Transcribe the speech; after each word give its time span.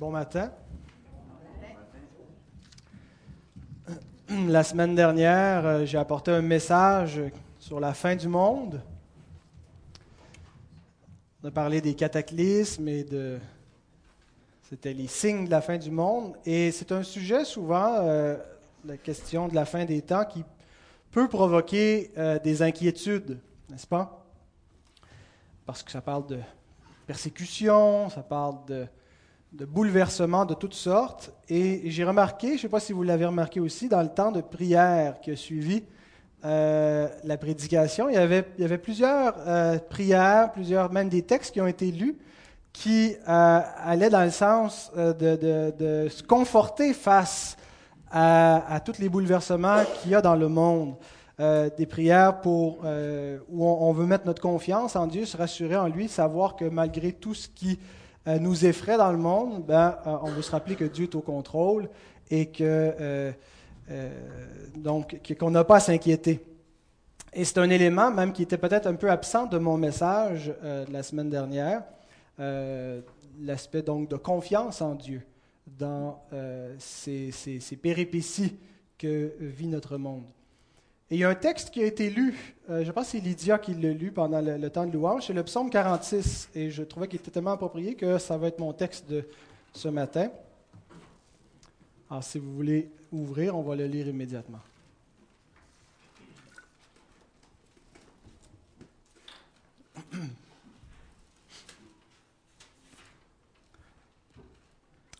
Bon 0.00 0.10
matin. 0.10 0.50
La 4.28 4.64
semaine 4.64 4.96
dernière, 4.96 5.64
euh, 5.64 5.84
j'ai 5.84 5.98
apporté 5.98 6.32
un 6.32 6.42
message 6.42 7.20
sur 7.60 7.78
la 7.78 7.94
fin 7.94 8.16
du 8.16 8.26
monde. 8.26 8.82
On 11.42 11.48
a 11.48 11.50
parlé 11.52 11.80
des 11.80 11.94
cataclysmes 11.94 12.88
et 12.88 13.04
de. 13.04 13.38
C'était 14.62 14.94
les 14.94 15.06
signes 15.06 15.44
de 15.44 15.50
la 15.50 15.60
fin 15.60 15.78
du 15.78 15.92
monde. 15.92 16.36
Et 16.44 16.72
c'est 16.72 16.90
un 16.90 17.04
sujet 17.04 17.44
souvent, 17.44 17.98
euh, 18.00 18.36
la 18.84 18.96
question 18.96 19.46
de 19.46 19.54
la 19.54 19.64
fin 19.64 19.84
des 19.84 20.02
temps, 20.02 20.24
qui 20.24 20.42
peut 21.12 21.28
provoquer 21.28 22.10
euh, 22.18 22.40
des 22.40 22.62
inquiétudes, 22.62 23.38
n'est-ce 23.70 23.86
pas? 23.86 24.26
Parce 25.64 25.84
que 25.84 25.92
ça 25.92 26.00
parle 26.00 26.26
de 26.26 26.40
persécution, 27.06 28.08
ça 28.10 28.22
parle 28.22 28.64
de, 28.66 28.88
de 29.54 29.64
bouleversements 29.64 30.44
de 30.44 30.54
toutes 30.54 30.74
sortes. 30.74 31.32
Et 31.48 31.82
j'ai 31.90 32.04
remarqué, 32.04 32.48
je 32.48 32.52
ne 32.54 32.58
sais 32.58 32.68
pas 32.68 32.80
si 32.80 32.92
vous 32.92 33.04
l'avez 33.04 33.24
remarqué 33.24 33.60
aussi, 33.60 33.88
dans 33.88 34.02
le 34.02 34.08
temps 34.08 34.32
de 34.32 34.40
prière 34.40 35.20
qui 35.20 35.30
a 35.30 35.36
suivi 35.36 35.84
euh, 36.44 37.08
la 37.22 37.38
prédication, 37.38 38.08
il 38.08 38.16
y 38.16 38.18
avait, 38.18 38.44
il 38.58 38.62
y 38.62 38.64
avait 38.64 38.78
plusieurs 38.78 39.34
euh, 39.46 39.78
prières, 39.78 40.52
plusieurs, 40.52 40.92
même 40.92 41.08
des 41.08 41.22
textes 41.22 41.52
qui 41.54 41.60
ont 41.60 41.66
été 41.66 41.90
lus, 41.90 42.18
qui 42.72 43.14
euh, 43.28 43.60
allaient 43.78 44.10
dans 44.10 44.24
le 44.24 44.30
sens 44.30 44.90
de, 44.96 45.12
de, 45.12 45.72
de, 45.78 46.08
se 46.08 46.22
conforter 46.22 46.92
face 46.92 47.56
à, 48.10 48.74
à 48.74 48.80
tous 48.80 48.98
les 48.98 49.08
bouleversements 49.08 49.84
qu'il 50.02 50.10
y 50.10 50.14
a 50.14 50.20
dans 50.20 50.36
le 50.36 50.48
monde. 50.48 50.96
Des 51.76 51.86
prières 51.86 52.40
pour, 52.42 52.84
où 53.48 53.66
on, 53.66 53.92
veut 53.92 54.06
mettre 54.06 54.24
notre 54.24 54.40
confiance 54.40 54.94
en 54.94 55.08
Dieu, 55.08 55.24
se 55.24 55.36
rassurer 55.36 55.74
en 55.74 55.88
lui, 55.88 56.06
savoir 56.06 56.54
que 56.54 56.64
malgré 56.64 57.10
tout 57.10 57.34
ce 57.34 57.48
qui 57.48 57.80
euh, 58.26 58.38
nous 58.38 58.64
effraie 58.64 58.96
dans 58.96 59.12
le 59.12 59.18
monde, 59.18 59.64
ben, 59.66 59.98
on 60.04 60.30
veut 60.30 60.42
se 60.42 60.50
rappeler 60.50 60.76
que 60.76 60.84
Dieu 60.84 61.04
est 61.04 61.14
au 61.14 61.20
contrôle 61.20 61.88
et 62.30 62.46
que 62.46 63.32
donc 64.76 65.20
qu'on 65.38 65.50
n'a 65.50 65.64
pas 65.64 65.76
à 65.76 65.80
s'inquiéter. 65.80 66.44
Et 67.32 67.44
c'est 67.44 67.58
un 67.58 67.68
élément 67.68 68.10
même 68.10 68.32
qui 68.32 68.42
était 68.42 68.56
peut-être 68.56 68.86
un 68.86 68.94
peu 68.94 69.10
absent 69.10 69.46
de 69.46 69.58
mon 69.58 69.76
message 69.76 70.54
de 70.62 70.90
la 70.90 71.02
semaine 71.02 71.28
dernière, 71.28 71.82
l'aspect 72.38 73.82
donc 73.82 74.08
de 74.08 74.16
confiance 74.16 74.80
en 74.80 74.94
Dieu 74.94 75.20
dans 75.66 76.22
ces, 76.78 77.30
ces 77.30 77.76
péripéties 77.76 78.56
que 78.96 79.34
vit 79.38 79.68
notre 79.68 79.98
monde. 79.98 80.24
Et 81.14 81.18
il 81.18 81.20
y 81.20 81.24
a 81.24 81.28
un 81.28 81.36
texte 81.36 81.70
qui 81.70 81.80
a 81.80 81.86
été 81.86 82.10
lu, 82.10 82.34
euh, 82.68 82.84
je 82.84 82.90
pense 82.90 83.04
que 83.04 83.12
c'est 83.12 83.20
Lydia 83.20 83.56
qui 83.58 83.72
l'a 83.72 83.92
lu 83.92 84.10
pendant 84.10 84.40
le, 84.40 84.56
le, 84.56 84.68
temps 84.68 84.84
de 84.84 84.90
louange, 84.90 85.28
c'est 85.28 85.32
le 85.32 85.44
psaume 85.44 85.70
46, 85.70 86.48
et 86.56 86.70
je 86.70 86.82
trouvais 86.82 87.06
qu'il 87.06 87.20
était 87.20 87.30
tellement 87.30 87.52
approprié 87.52 87.94
que 87.94 88.18
ça 88.18 88.36
va 88.36 88.48
être 88.48 88.58
mon 88.58 88.72
texte 88.72 89.08
de 89.08 89.24
ce 89.72 89.86
matin. 89.86 90.28
Alors 92.10 92.24
si 92.24 92.40
vous 92.40 92.52
voulez 92.52 92.90
ouvrir, 93.12 93.56
on 93.56 93.62
va 93.62 93.76
le 93.76 93.86
lire 93.86 94.08
immédiatement. 94.08 94.58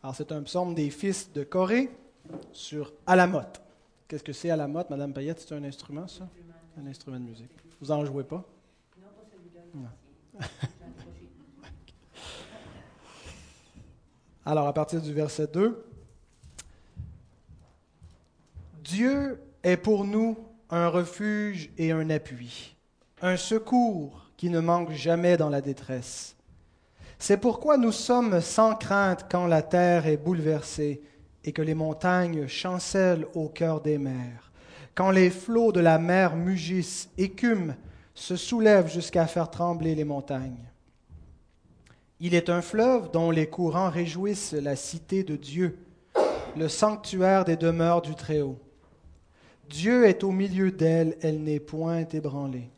Alors 0.02 0.16
c'est 0.16 0.32
un 0.32 0.42
psaume 0.42 0.74
des 0.74 0.90
fils 0.90 1.30
de 1.32 1.44
Corée 1.44 1.88
sur 2.52 2.92
Alamoth. 3.06 3.63
Qu'est-ce 4.06 4.22
que 4.22 4.32
c'est 4.32 4.50
à 4.50 4.56
la 4.56 4.68
motte, 4.68 4.90
Madame 4.90 5.12
Payette? 5.12 5.40
C'est 5.40 5.54
un 5.54 5.64
instrument, 5.64 6.06
ça? 6.06 6.28
Un 6.78 6.86
instrument 6.86 7.18
de 7.18 7.24
musique. 7.24 7.50
Vous 7.80 7.90
en 7.90 8.04
jouez 8.04 8.24
pas? 8.24 8.44
Non, 8.98 9.06
pas 9.08 9.24
celui-là. 9.30 9.60
Alors, 14.44 14.68
à 14.68 14.74
partir 14.74 15.00
du 15.00 15.12
verset 15.12 15.46
2, 15.46 15.86
Dieu 18.82 19.40
est 19.62 19.78
pour 19.78 20.04
nous 20.04 20.36
un 20.68 20.88
refuge 20.88 21.70
et 21.78 21.92
un 21.92 22.10
appui, 22.10 22.76
un 23.22 23.38
secours 23.38 24.30
qui 24.36 24.50
ne 24.50 24.60
manque 24.60 24.90
jamais 24.90 25.38
dans 25.38 25.48
la 25.48 25.62
détresse. 25.62 26.36
C'est 27.18 27.38
pourquoi 27.38 27.78
nous 27.78 27.92
sommes 27.92 28.42
sans 28.42 28.74
crainte 28.74 29.26
quand 29.30 29.46
la 29.46 29.62
terre 29.62 30.06
est 30.06 30.18
bouleversée 30.18 31.00
et 31.44 31.52
que 31.52 31.62
les 31.62 31.74
montagnes 31.74 32.46
chancellent 32.46 33.26
au 33.34 33.48
cœur 33.48 33.80
des 33.80 33.98
mers. 33.98 34.50
Quand 34.94 35.10
les 35.10 35.30
flots 35.30 35.72
de 35.72 35.80
la 35.80 35.98
mer 35.98 36.36
mugissent, 36.36 37.10
écument, 37.18 37.74
se 38.14 38.36
soulèvent 38.36 38.90
jusqu'à 38.90 39.26
faire 39.26 39.50
trembler 39.50 39.94
les 39.94 40.04
montagnes. 40.04 40.70
Il 42.20 42.34
est 42.34 42.48
un 42.48 42.62
fleuve 42.62 43.10
dont 43.10 43.30
les 43.30 43.48
courants 43.48 43.90
réjouissent 43.90 44.52
la 44.52 44.76
cité 44.76 45.24
de 45.24 45.36
Dieu, 45.36 45.78
le 46.56 46.68
sanctuaire 46.68 47.44
des 47.44 47.56
demeures 47.56 48.02
du 48.02 48.14
Très-Haut. 48.14 48.58
Dieu 49.68 50.06
est 50.06 50.22
au 50.22 50.30
milieu 50.30 50.70
d'elle, 50.70 51.16
elle, 51.20 51.42
n'est 51.42 51.60
point 51.60 52.06
ébranlée. 52.12 52.70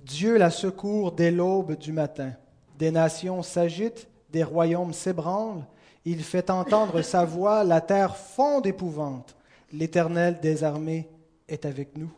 Dieu 0.00 0.36
la 0.36 0.50
secourt 0.50 1.12
dès 1.12 1.30
l'aube 1.30 1.78
du 1.78 1.92
matin. 1.92 2.32
Des 2.78 2.90
nations 2.90 3.42
s'agitent, 3.42 4.08
des 4.30 4.42
royaumes 4.42 4.92
s'ébranlent, 4.92 5.64
il 6.04 6.22
fait 6.22 6.50
entendre 6.50 7.02
sa 7.02 7.24
voix, 7.24 7.64
la 7.64 7.80
terre 7.80 8.16
fond 8.16 8.60
d'épouvante. 8.60 9.36
L'Éternel 9.72 10.40
des 10.40 10.64
armées 10.64 11.08
est 11.48 11.64
avec 11.64 11.96
nous. 11.96 12.12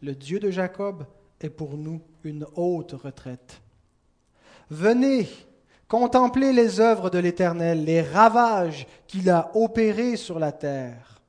Le 0.00 0.14
Dieu 0.14 0.38
de 0.38 0.50
Jacob 0.50 1.04
est 1.40 1.50
pour 1.50 1.76
nous 1.76 2.00
une 2.22 2.46
haute 2.54 2.92
retraite. 2.92 3.60
Venez, 4.70 5.28
contemplez 5.88 6.52
les 6.52 6.80
œuvres 6.80 7.10
de 7.10 7.18
l'Éternel, 7.18 7.84
les 7.84 8.02
ravages 8.02 8.86
qu'il 9.06 9.28
a 9.30 9.50
opérés 9.54 10.16
sur 10.16 10.38
la 10.38 10.52
terre. 10.52 11.20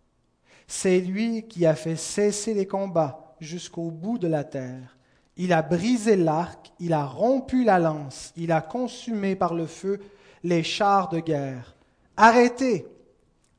C'est 0.67 0.99
lui 0.99 1.43
qui 1.43 1.65
a 1.65 1.75
fait 1.75 1.95
cesser 1.95 2.53
les 2.53 2.65
combats 2.65 3.35
jusqu'au 3.39 3.91
bout 3.91 4.17
de 4.17 4.27
la 4.27 4.43
terre. 4.43 4.97
Il 5.37 5.51
a 5.51 5.61
brisé 5.61 6.15
l'arc, 6.15 6.71
il 6.79 6.93
a 6.93 7.05
rompu 7.05 7.63
la 7.63 7.77
lance, 7.77 8.31
il 8.37 8.51
a 8.51 8.61
consumé 8.61 9.35
par 9.35 9.53
le 9.53 9.65
feu 9.65 9.99
les 10.43 10.63
chars 10.63 11.09
de 11.09 11.19
guerre. 11.19 11.74
Arrêtez 12.17 12.87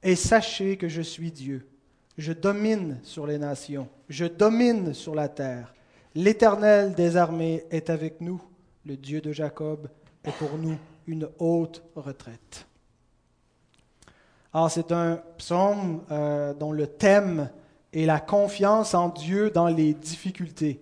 et 0.02 0.16
sachez 0.16 0.76
que 0.76 0.88
je 0.88 1.02
suis 1.02 1.30
Dieu. 1.30 1.68
Je 2.16 2.32
domine 2.32 2.98
sur 3.02 3.26
les 3.26 3.38
nations, 3.38 3.88
je 4.08 4.24
domine 4.24 4.94
sur 4.94 5.14
la 5.14 5.28
terre. 5.28 5.74
L'Éternel 6.14 6.94
des 6.94 7.16
armées 7.16 7.64
est 7.70 7.90
avec 7.90 8.22
nous, 8.22 8.42
le 8.86 8.96
Dieu 8.96 9.20
de 9.20 9.32
Jacob 9.32 9.88
est 10.24 10.32
pour 10.32 10.56
nous 10.56 10.78
une 11.06 11.28
haute 11.38 11.82
retraite. 11.94 12.66
Alors 14.54 14.70
c'est 14.70 14.90
un 14.92 15.20
psaume 15.36 16.02
euh, 16.10 16.54
dont 16.54 16.72
le 16.72 16.86
thème 16.86 17.50
est 17.92 18.06
la 18.06 18.20
confiance 18.20 18.94
en 18.94 19.10
Dieu 19.10 19.50
dans 19.50 19.68
les 19.68 19.92
difficultés 19.92 20.80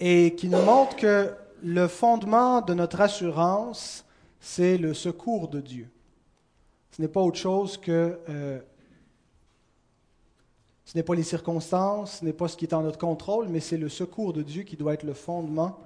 et 0.00 0.34
qui 0.34 0.48
nous 0.48 0.62
montre 0.62 0.96
que 0.96 1.34
le 1.62 1.86
fondement 1.88 2.62
de 2.62 2.72
notre 2.72 3.00
assurance, 3.00 4.04
c'est 4.40 4.78
le 4.78 4.94
secours 4.94 5.48
de 5.48 5.60
Dieu. 5.60 5.90
Ce 6.94 7.02
n'est 7.02 7.08
pas 7.08 7.20
autre 7.20 7.38
chose 7.38 7.76
que... 7.76 8.20
Euh, 8.28 8.60
ce 10.84 10.96
n'est 10.96 11.02
pas 11.02 11.14
les 11.14 11.24
circonstances, 11.24 12.18
ce 12.18 12.24
n'est 12.24 12.32
pas 12.32 12.46
ce 12.46 12.56
qui 12.56 12.66
est 12.66 12.74
en 12.74 12.82
notre 12.82 12.98
contrôle, 12.98 13.48
mais 13.48 13.58
c'est 13.58 13.78
le 13.78 13.88
secours 13.88 14.32
de 14.32 14.42
Dieu 14.42 14.62
qui 14.62 14.76
doit 14.76 14.94
être 14.94 15.02
le 15.02 15.14
fondement 15.14 15.80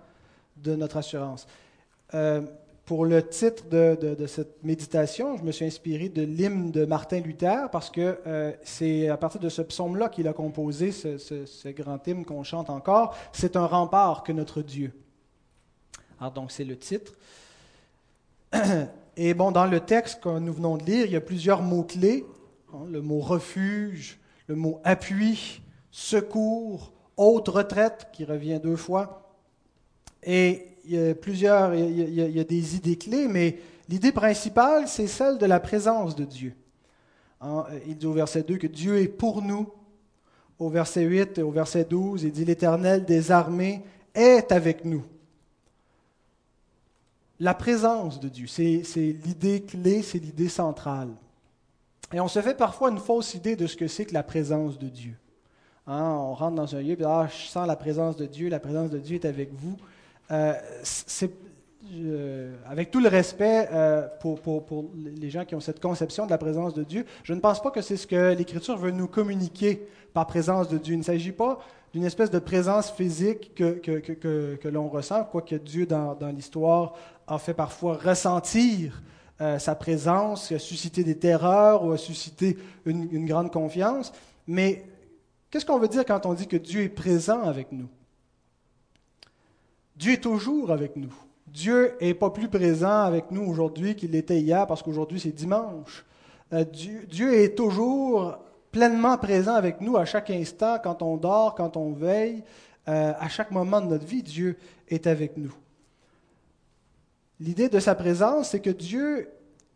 de 0.57 0.75
notre 0.75 0.99
assurance. 0.99 1.47
Euh, 2.13 2.43
pour 2.85 3.07
le 3.07 3.27
titre 3.27 3.65
de, 3.71 4.27
cette 4.27 4.63
méditation, 4.65 5.39
je 5.39 5.45
me 5.45 5.53
suis 5.53 5.65
inspiré 5.65 6.11
de 6.11 6.23
l'hymne 6.23 6.73
de 6.73 6.85
Martin 6.85 7.21
Luther 7.21 7.71
parce 7.71 7.91
que 7.91 8.19
euh, 8.27 8.53
c'est 8.63 9.09
à 9.09 9.17
partir 9.17 9.41
de 9.41 9.49
ce 9.49 9.63
psaume-là 9.63 10.11
qu'il 10.11 10.29
a 10.29 10.33
composé 10.35 10.93
ce, 10.93 11.17
ce 11.17 11.69
grand 11.69 12.07
hymne 12.07 12.25
qu'on 12.27 12.43
chante 12.43 12.69
encore. 12.69 13.17
C'est 13.33 13.57
un 13.57 13.67
rempart 13.67 14.25
que 14.25 14.33
notre 14.33 14.61
Dieu. 14.61 14.93
Alors 16.21 16.33
donc 16.33 16.51
c'est 16.51 16.65
le 16.65 16.77
titre. 16.77 17.13
Et 19.21 19.35
bon, 19.35 19.51
dans 19.51 19.67
le 19.67 19.81
texte 19.81 20.21
que 20.21 20.39
nous 20.39 20.53
venons 20.53 20.77
de 20.77 20.85
lire, 20.85 21.05
il 21.05 21.11
y 21.11 21.17
a 21.17 21.21
plusieurs 21.21 21.61
mots-clés. 21.61 22.25
Hein, 22.73 22.87
le 22.89 23.03
mot 23.03 23.19
refuge, 23.19 24.21
le 24.47 24.55
mot 24.55 24.81
appui, 24.85 25.61
secours, 25.91 26.93
haute 27.17 27.49
retraite, 27.49 28.07
qui 28.13 28.25
revient 28.25 28.61
deux 28.63 28.77
fois. 28.77 29.35
Et 30.23 30.69
il 30.85 30.95
y 30.95 31.09
a 31.11 31.17
plusieurs, 31.17 31.75
il 31.75 32.15
y 32.15 32.39
a, 32.39 32.45
des 32.45 32.77
idées 32.77 32.97
clés, 32.97 33.27
mais 33.27 33.59
l'idée 33.89 34.13
principale, 34.13 34.87
c'est 34.87 35.09
celle 35.09 35.37
de 35.39 35.47
la 35.47 35.59
présence 35.59 36.15
de 36.15 36.25
Dieu. 36.25 36.55
Hein, 37.41 37.65
il 37.89 37.97
dit 37.97 38.07
au 38.07 38.13
verset 38.13 38.45
2 38.45 38.57
que 38.57 38.69
Dieu 38.69 38.99
est 38.99 39.09
pour 39.09 39.43
nous. 39.43 39.67
Au 40.61 40.69
verset 40.69 41.03
8 41.03 41.39
et 41.39 41.43
au 41.43 41.51
verset 41.51 41.85
12, 41.85 42.23
il 42.23 42.31
dit 42.31 42.45
l'Éternel 42.45 43.05
des 43.05 43.33
armées 43.33 43.83
est 44.15 44.53
avec 44.53 44.85
nous 44.85 45.03
la 47.41 47.55
présence 47.55 48.21
de 48.21 48.29
Dieu. 48.29 48.47
C'est, 48.47 48.83
l'idée 48.97 49.63
clé, 49.63 50.03
c'est 50.03 50.19
l'idée 50.19 50.49
centrale. 50.49 51.11
Et 52.13 52.21
on 52.21 52.29
se 52.29 52.41
fait 52.41 52.57
parfois 52.57 52.91
une 52.91 52.99
fausse 52.99 53.35
idée 53.35 53.55
de 53.55 53.67
ce 53.67 53.77
que 53.77 53.87
c'est 53.87 54.07
que 54.07 54.15
la 54.15 54.23
présence 54.23 54.79
de 54.79 54.89
Dieu. 54.89 55.15
Hein, 55.87 56.03
on 56.03 56.35
rentre 56.35 56.57
dans 56.57 56.75
un 56.75 56.83
lieu, 56.83 57.01
et 57.01 57.05
ah, 57.05 57.29
je 57.31 57.49
sens 57.49 57.67
la 57.67 57.77
présence 57.77 58.17
de 58.17 58.27
Dieu, 58.27 58.49
la 58.49 58.61
présence 58.61 58.91
de 58.91 58.99
Dieu 58.99 59.17
est 59.17 59.25
avec 59.25 59.51
vous. 59.53 59.77
Euh, 60.31 60.55
avec 62.67 62.91
tout 62.91 63.01
le 63.01 63.09
respect 63.09 63.69
euh, 63.73 64.07
pour, 64.21 64.41
pour, 64.41 64.91
les 64.95 65.31
gens 65.31 65.45
qui 65.45 65.55
ont 65.55 65.61
cette 65.61 65.81
conception 65.81 66.27
de 66.27 66.31
la 66.31 66.37
présence 66.37 66.75
de 66.75 66.83
Dieu, 66.83 67.07
je 67.23 67.33
ne 67.33 67.41
pense 67.41 67.63
pas 67.63 67.71
que 67.71 67.81
c'est 67.81 67.97
ce 67.97 68.07
que 68.07 68.35
l'Écriture 68.35 68.77
veut 68.77 68.91
nous 68.91 69.07
communiquer 69.07 69.87
par 70.13 70.27
présence 70.27 70.69
de 70.69 70.77
Dieu. 70.77 70.95
Il 70.95 70.99
ne 70.99 71.05
s'agit 71.05 71.33
pas 71.33 71.61
d'une 71.93 72.05
espèce 72.05 72.31
de 72.31 72.39
présence 72.39 72.91
physique 72.91 73.55
que, 73.55 73.73
que, 73.73 73.99
que, 73.99 74.57
que 74.57 74.69
l'on 74.69 74.89
ressent, 74.89 75.25
quoique 75.25 75.55
Dieu, 75.55 75.87
dans, 75.87 76.15
dans 76.15 76.29
l'histoire, 76.29 76.95
a 77.27 77.39
fait 77.39 77.55
parfois 77.55 77.97
ressentir 77.97 79.03
euh, 79.41 79.61
sa 79.61 79.77
présence, 79.77 80.51
a 80.51 80.59
suscité 80.59 81.05
des 81.05 81.17
terreurs 81.17 81.85
ou 81.85 81.93
a 81.93 81.99
suscité 81.99 82.59
une, 82.85 83.25
grande 83.25 83.53
confiance. 83.53 84.13
Mais 84.49 84.85
qu'est-ce 85.49 85.65
qu'on 85.65 85.79
veut 85.79 85.87
dire 85.87 86.05
quand 86.05 86.27
on 86.27 86.35
dit 86.35 86.49
que 86.49 86.57
Dieu 86.57 86.83
est 86.83 86.89
présent 86.89 87.43
avec 87.43 87.71
nous? 87.71 87.89
Dieu 89.95 90.15
est 90.15 90.23
toujours 90.23 90.73
avec 90.73 90.97
nous. 90.97 91.13
Dieu 91.47 91.97
n'est 92.01 92.15
pas 92.15 92.31
plus 92.31 92.49
présent 92.49 93.03
avec 93.03 93.31
nous 93.31 93.43
aujourd'hui 93.43 93.95
qu'il 93.95 94.11
l'était 94.11 94.41
hier 94.41 94.67
parce 94.67 94.83
qu'aujourd'hui 94.83 95.21
c'est 95.21 95.31
dimanche. 95.31 96.05
Euh, 96.53 96.65
Dieu, 96.65 97.35
est 97.35 97.57
toujours 97.57 98.39
pleinement 98.71 99.17
présent 99.19 99.55
avec 99.55 99.81
nous 99.81 99.97
à 99.97 100.05
chaque 100.05 100.31
instant, 100.31 100.79
quand 100.83 101.03
on 101.03 101.17
dort, 101.17 101.55
quand 101.55 101.77
on 101.77 101.93
veille, 101.93 102.43
euh, 102.89 103.13
à 103.19 103.29
chaque 103.29 103.51
moment 103.51 103.81
de 103.81 103.87
notre 103.87 104.07
vie, 104.07 104.23
Dieu 104.23 104.57
est 104.89 105.07
avec 105.07 105.37
nous. 105.37 105.55
L'idée 107.41 107.69
de 107.69 107.81
sa 107.81 107.95
présence, 107.95 108.51
c'est 108.51 108.61
que 108.61 108.71
Dieu 108.71 109.29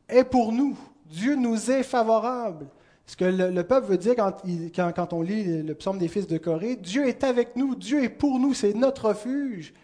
est 0.09 0.25
pour 0.25 0.53
nous. 0.53 0.77
Dieu 1.07 1.37
nous 1.37 1.71
est 1.71 1.83
favorable. 1.83 2.67
Ce 3.07 3.17
que 3.17 3.25
le, 3.25 3.63
peuple 3.65 3.89
veut 3.89 3.99
dire 3.99 4.15
quand, 4.17 4.93
quand, 4.93 5.13
on 5.13 5.23
lit 5.23 5.63
le 5.63 5.75
psaume 5.75 5.99
des 5.99 6.09
fils 6.09 6.27
de 6.27 6.39
Corée, 6.39 6.77
Dieu 6.77 7.07
est 7.07 7.25
avec 7.25 7.57
nous, 7.57 7.75
Dieu 7.75 8.03
est 8.03 8.09
pour 8.09 8.39
nous, 8.39 8.55
c'est 8.55 8.75
notre 8.75 9.09
refuge. 9.09 9.75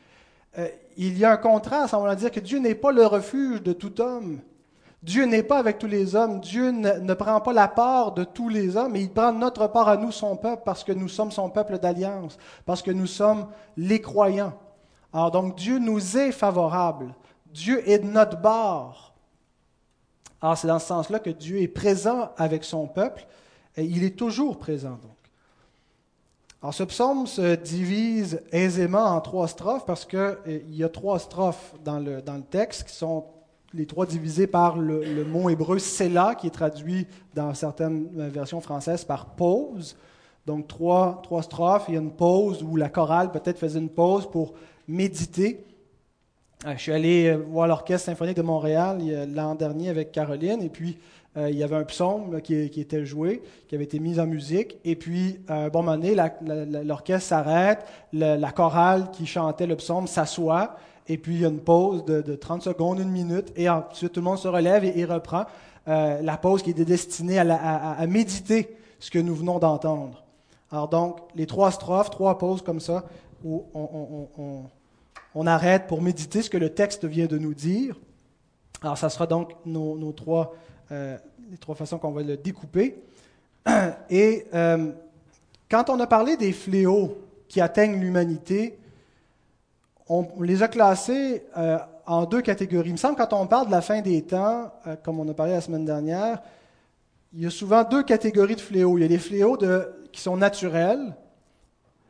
Euh, 0.56 0.69
il 0.96 1.19
y 1.19 1.25
a 1.25 1.32
un 1.32 1.37
contraste, 1.37 1.94
on 1.94 2.02
va 2.02 2.14
dire 2.14 2.31
que 2.31 2.40
Dieu 2.40 2.58
n'est 2.58 2.75
pas 2.75 2.93
le 2.93 3.06
refuge 3.06 3.62
de 3.62 3.72
tout 3.72 4.00
homme. 4.00 4.40
Dieu 5.02 5.26
n'est 5.26 5.44
pas 5.44 5.58
avec 5.58 5.78
tous 5.78 5.86
les 5.86 6.16
hommes. 6.16 6.40
Dieu 6.40 6.70
ne, 6.70 7.14
prend 7.14 7.40
pas 7.40 7.52
la 7.52 7.68
part 7.68 8.12
de 8.12 8.24
tous 8.24 8.48
les 8.48 8.76
hommes, 8.76 8.92
mais 8.92 9.02
il 9.02 9.10
prend 9.10 9.32
notre 9.32 9.68
part 9.68 9.88
à 9.88 9.96
nous, 9.96 10.10
son 10.10 10.36
peuple, 10.36 10.62
parce 10.64 10.82
que 10.82 10.92
nous 10.92 11.08
sommes 11.08 11.30
son 11.30 11.50
peuple 11.50 11.78
d'alliance, 11.78 12.36
parce 12.66 12.82
que 12.82 12.90
nous 12.90 13.06
sommes 13.06 13.46
les 13.76 14.00
croyants. 14.00 14.54
Alors 15.12 15.30
donc 15.30 15.56
Dieu 15.56 15.78
nous 15.78 16.16
est 16.16 16.32
favorable. 16.32 17.14
Dieu 17.46 17.88
est 17.88 18.00
de 18.00 18.06
notre 18.06 18.40
bord. 18.40 19.14
Alors 20.42 20.58
c'est 20.58 20.68
dans 20.68 20.78
ce 20.78 20.86
sens-là 20.86 21.20
que 21.20 21.30
Dieu 21.30 21.60
est 21.60 21.68
présent 21.68 22.30
avec 22.36 22.64
son 22.64 22.86
peuple, 22.88 23.26
et 23.76 23.84
il 23.84 24.02
est 24.02 24.18
toujours 24.18 24.58
présent. 24.58 24.98
Donc. 25.02 25.16
Alors 26.60 26.74
ce 26.74 26.82
psaume 26.82 27.28
se 27.28 27.54
divise 27.54 28.42
aisément 28.50 29.04
en 29.04 29.20
trois 29.20 29.46
strophes 29.46 29.86
parce 29.86 30.04
qu'il 30.04 30.18
euh, 30.18 30.60
y 30.70 30.82
a 30.82 30.88
trois 30.88 31.20
strophes 31.20 31.72
dans 31.84 32.00
le, 32.00 32.20
dans 32.20 32.34
le 32.34 32.42
texte 32.42 32.88
qui 32.88 32.94
sont 32.94 33.24
les 33.75 33.87
trois 33.87 34.06
divisées 34.06 34.47
par 34.47 34.79
le, 34.79 35.25
mot 35.25 35.50
hébreu 35.50 35.79
Selah, 35.79 36.35
qui 36.35 36.47
est 36.47 36.50
traduit 36.50 37.06
dans 37.35 37.55
certaines 37.55 38.09
versions 38.31 38.61
françaises 38.61 39.05
par 39.05 39.35
pause. 39.35 39.97
Donc 40.47 40.67
trois, 40.67 41.20
trois 41.23 41.43
strophes, 41.43 41.85
il 41.88 41.94
y 41.94 41.97
a 41.99 42.00
une 42.00 42.12
pause 42.12 42.62
où 42.62 42.76
la 42.76 42.88
chorale 42.88 43.31
peut-être 43.31 43.59
faisait 43.59 43.79
une 43.79 43.91
pause 43.91 44.29
pour 44.31 44.55
méditer. 44.87 45.65
Euh, 46.67 46.73
je 46.76 46.82
suis 46.82 46.93
allé 46.93 47.29
euh, 47.29 47.37
voir 47.37 47.69
l'Orchestre 47.69 48.06
symphonique 48.06 48.37
de 48.37 48.43
Montréal 48.43 48.99
l'an 49.32 49.55
dernier 49.55 49.91
avec 49.91 50.11
Caroline, 50.11 50.62
et 50.62 50.70
puis 50.70 50.99
euh, 51.37 51.50
il 51.50 51.56
y 51.56 51.62
avait 51.62 51.76
un 51.76 51.85
psaume 51.85 52.41
qui, 52.41 52.55
était 52.55 53.05
joué, 53.05 53.43
qui 53.69 53.75
avait 53.75 53.85
été 53.85 54.00
mis 54.00 54.19
en 54.19 54.26
musique. 54.26 54.79
Et 54.85 54.97
puis, 54.97 55.41
à 55.47 55.65
un 55.65 55.69
bon 55.69 55.82
moment 55.82 55.97
donné, 55.97 56.17
l'orchestre 56.85 57.29
s'arrête, 57.29 57.85
la, 58.12 58.50
chorale 58.50 59.11
qui 59.12 59.26
chantait 59.26 59.67
le 59.67 59.76
psaume 59.76 60.06
s'assoit, 60.06 60.76
et 61.08 61.19
puis 61.19 61.37
il 61.37 61.40
y 61.40 61.44
a 61.44 61.49
une 61.49 61.60
pause 61.60 62.05
de, 62.05 62.34
30 62.34 62.62
secondes, 62.62 63.00
une 63.00 63.10
minute, 63.10 63.52
et 63.56 63.69
ensuite 63.69 64.12
tout 64.12 64.20
le 64.20 64.25
monde 64.25 64.38
se 64.38 64.49
relève 64.49 64.84
et, 64.84 65.05
reprend 65.05 65.46
euh, 65.88 66.20
la 66.22 66.37
pause 66.37 66.62
qui 66.62 66.70
était 66.70 66.84
destinée 66.84 67.38
à, 67.38 68.06
méditer 68.06 68.76
ce 68.99 69.10
que 69.10 69.19
nous 69.19 69.34
venons 69.34 69.58
d'entendre. 69.58 70.25
Alors 70.70 70.88
donc, 70.88 71.20
les 71.34 71.46
trois 71.46 71.70
strophes, 71.70 72.10
trois 72.10 72.37
pauses 72.37 72.62
comme 72.62 72.81
ça, 72.81 73.05
où 73.44 73.64
on, 75.34 75.46
arrête 75.46 75.87
pour 75.87 76.02
méditer 76.02 76.43
ce 76.43 76.50
que 76.50 76.58
le 76.58 76.70
texte 76.70 77.05
vient 77.05 77.26
de 77.26 77.38
nous 77.38 77.55
dire. 77.55 77.96
Alors, 78.82 78.99
ça 78.99 79.08
sera 79.08 79.26
donc 79.26 79.52
nos, 79.64 79.96
nos 79.96 80.12
trois 80.12 80.55
euh, 80.90 81.16
les 81.50 81.58
trois 81.58 81.75
façons 81.75 81.99
qu'on 81.99 82.10
va 82.12 82.22
le 82.22 82.37
découper. 82.37 83.02
Et 84.10 84.46
euh, 84.55 84.93
quand 85.70 85.90
on 85.90 86.00
a 86.00 86.06
parlé 86.06 86.37
des 86.37 86.52
fléaux 86.52 87.19
qui 87.49 87.60
atteignent 87.60 88.00
l'humanité, 88.00 88.78
on 90.08 90.26
les 90.40 90.62
a 90.62 90.69
classés 90.69 91.44
euh, 91.56 91.78
en 92.06 92.25
deux 92.25 92.43
catégories. 92.43 92.88
Il 92.88 92.93
me 92.93 92.99
semble 92.99 93.16
quand 93.16 93.32
on 93.32 93.46
parle 93.46 93.66
de 93.66 93.72
la 93.72 93.82
fin 93.82 94.00
des 94.00 94.22
temps, 94.22 94.72
comme 95.02 95.20
on 95.20 95.28
a 95.28 95.34
parlé 95.34 95.52
la 95.52 95.60
semaine 95.60 95.84
dernière, 95.84 96.40
il 97.34 97.43
y 97.43 97.46
a 97.46 97.50
souvent 97.50 97.84
deux 97.84 98.02
catégories 98.02 98.56
de 98.56 98.60
fléaux. 98.60 98.96
Il 98.96 99.02
y 99.02 99.05
a 99.05 99.08
les 99.08 99.19
fléaux 99.19 99.56
de, 99.56 99.87
qui 100.10 100.20
sont 100.20 100.37
naturels, 100.37 101.14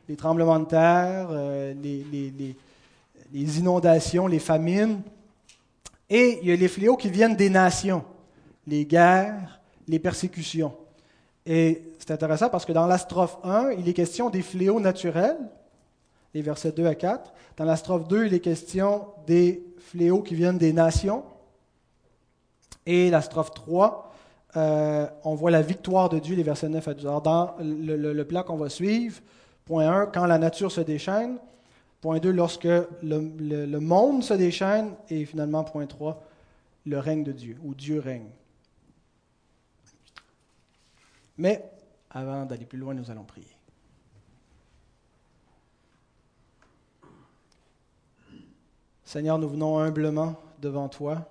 les 0.07 0.15
tremblements 0.15 0.59
de 0.59 0.65
terre, 0.65 1.29
les, 1.31 2.05
les, 2.11 2.55
les, 3.33 3.59
inondations, 3.59 4.27
les 4.27 4.39
famines, 4.39 5.01
et 6.09 6.39
il 6.41 6.47
y 6.47 6.51
a 6.53 6.55
les 6.55 6.69
fléaux 6.69 6.95
qui 6.95 7.09
viennent 7.09 7.35
des 7.35 7.49
nations 7.49 8.03
les 8.69 8.85
guerres, 8.85 9.59
les 9.87 9.99
persécutions. 9.99 10.73
Et 11.45 11.81
c'est 11.97 12.11
intéressant 12.11 12.49
parce 12.49 12.65
que 12.65 12.71
dans 12.71 12.87
la 12.87 12.97
strophe 12.97 13.37
1, 13.43 13.71
il 13.71 13.89
est 13.89 13.93
question 13.93 14.29
des 14.29 14.41
fléaux 14.41 14.79
naturels, 14.79 15.37
les 16.33 16.41
versets 16.41 16.71
2 16.71 16.85
à 16.85 16.95
4. 16.95 17.33
Dans 17.57 17.65
la 17.65 17.75
strophe 17.75 18.07
2, 18.07 18.27
il 18.27 18.33
est 18.33 18.39
question 18.39 19.07
des 19.27 19.63
fléaux 19.79 20.21
qui 20.21 20.35
viennent 20.35 20.57
des 20.57 20.73
nations. 20.73 21.23
Et 22.85 23.09
la 23.09 23.21
strophe 23.21 23.51
3, 23.51 24.13
euh, 24.57 25.07
on 25.23 25.35
voit 25.35 25.51
la 25.51 25.61
victoire 25.61 26.09
de 26.09 26.19
Dieu, 26.19 26.35
les 26.35 26.43
versets 26.43 26.69
9 26.69 26.87
à 26.87 26.93
12. 26.93 27.05
Alors, 27.05 27.21
dans 27.21 27.55
le, 27.59 28.23
plan 28.23 28.43
qu'on 28.43 28.57
va 28.57 28.69
suivre, 28.69 29.19
point 29.65 29.89
1, 29.89 30.05
quand 30.07 30.25
la 30.25 30.37
nature 30.37 30.71
se 30.71 30.81
déchaîne. 30.81 31.37
Point 32.01 32.19
2, 32.19 32.31
lorsque 32.31 32.63
le, 32.63 32.87
le 33.03 33.79
monde 33.79 34.23
se 34.23 34.33
déchaîne. 34.33 34.93
Et 35.09 35.25
finalement, 35.25 35.63
point 35.63 35.85
3, 35.85 36.21
le 36.85 36.99
règne 36.99 37.23
de 37.23 37.31
Dieu, 37.31 37.57
ou 37.63 37.73
Dieu 37.73 37.99
règne. 37.99 38.29
Mais 41.37 41.63
avant 42.09 42.45
d'aller 42.45 42.65
plus 42.65 42.77
loin, 42.77 42.93
nous 42.93 43.09
allons 43.11 43.23
prier. 43.23 43.58
Seigneur, 49.09 49.39
nous 49.39 49.49
venons 49.49 49.79
humblement 49.79 50.35
devant 50.61 50.87
toi 50.87 51.27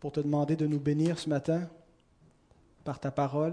pour 0.00 0.12
te 0.12 0.20
demander 0.20 0.56
de 0.56 0.66
nous 0.66 0.80
bénir 0.80 1.18
ce 1.18 1.28
matin 1.28 1.68
par 2.84 2.98
ta 2.98 3.10
parole. 3.10 3.52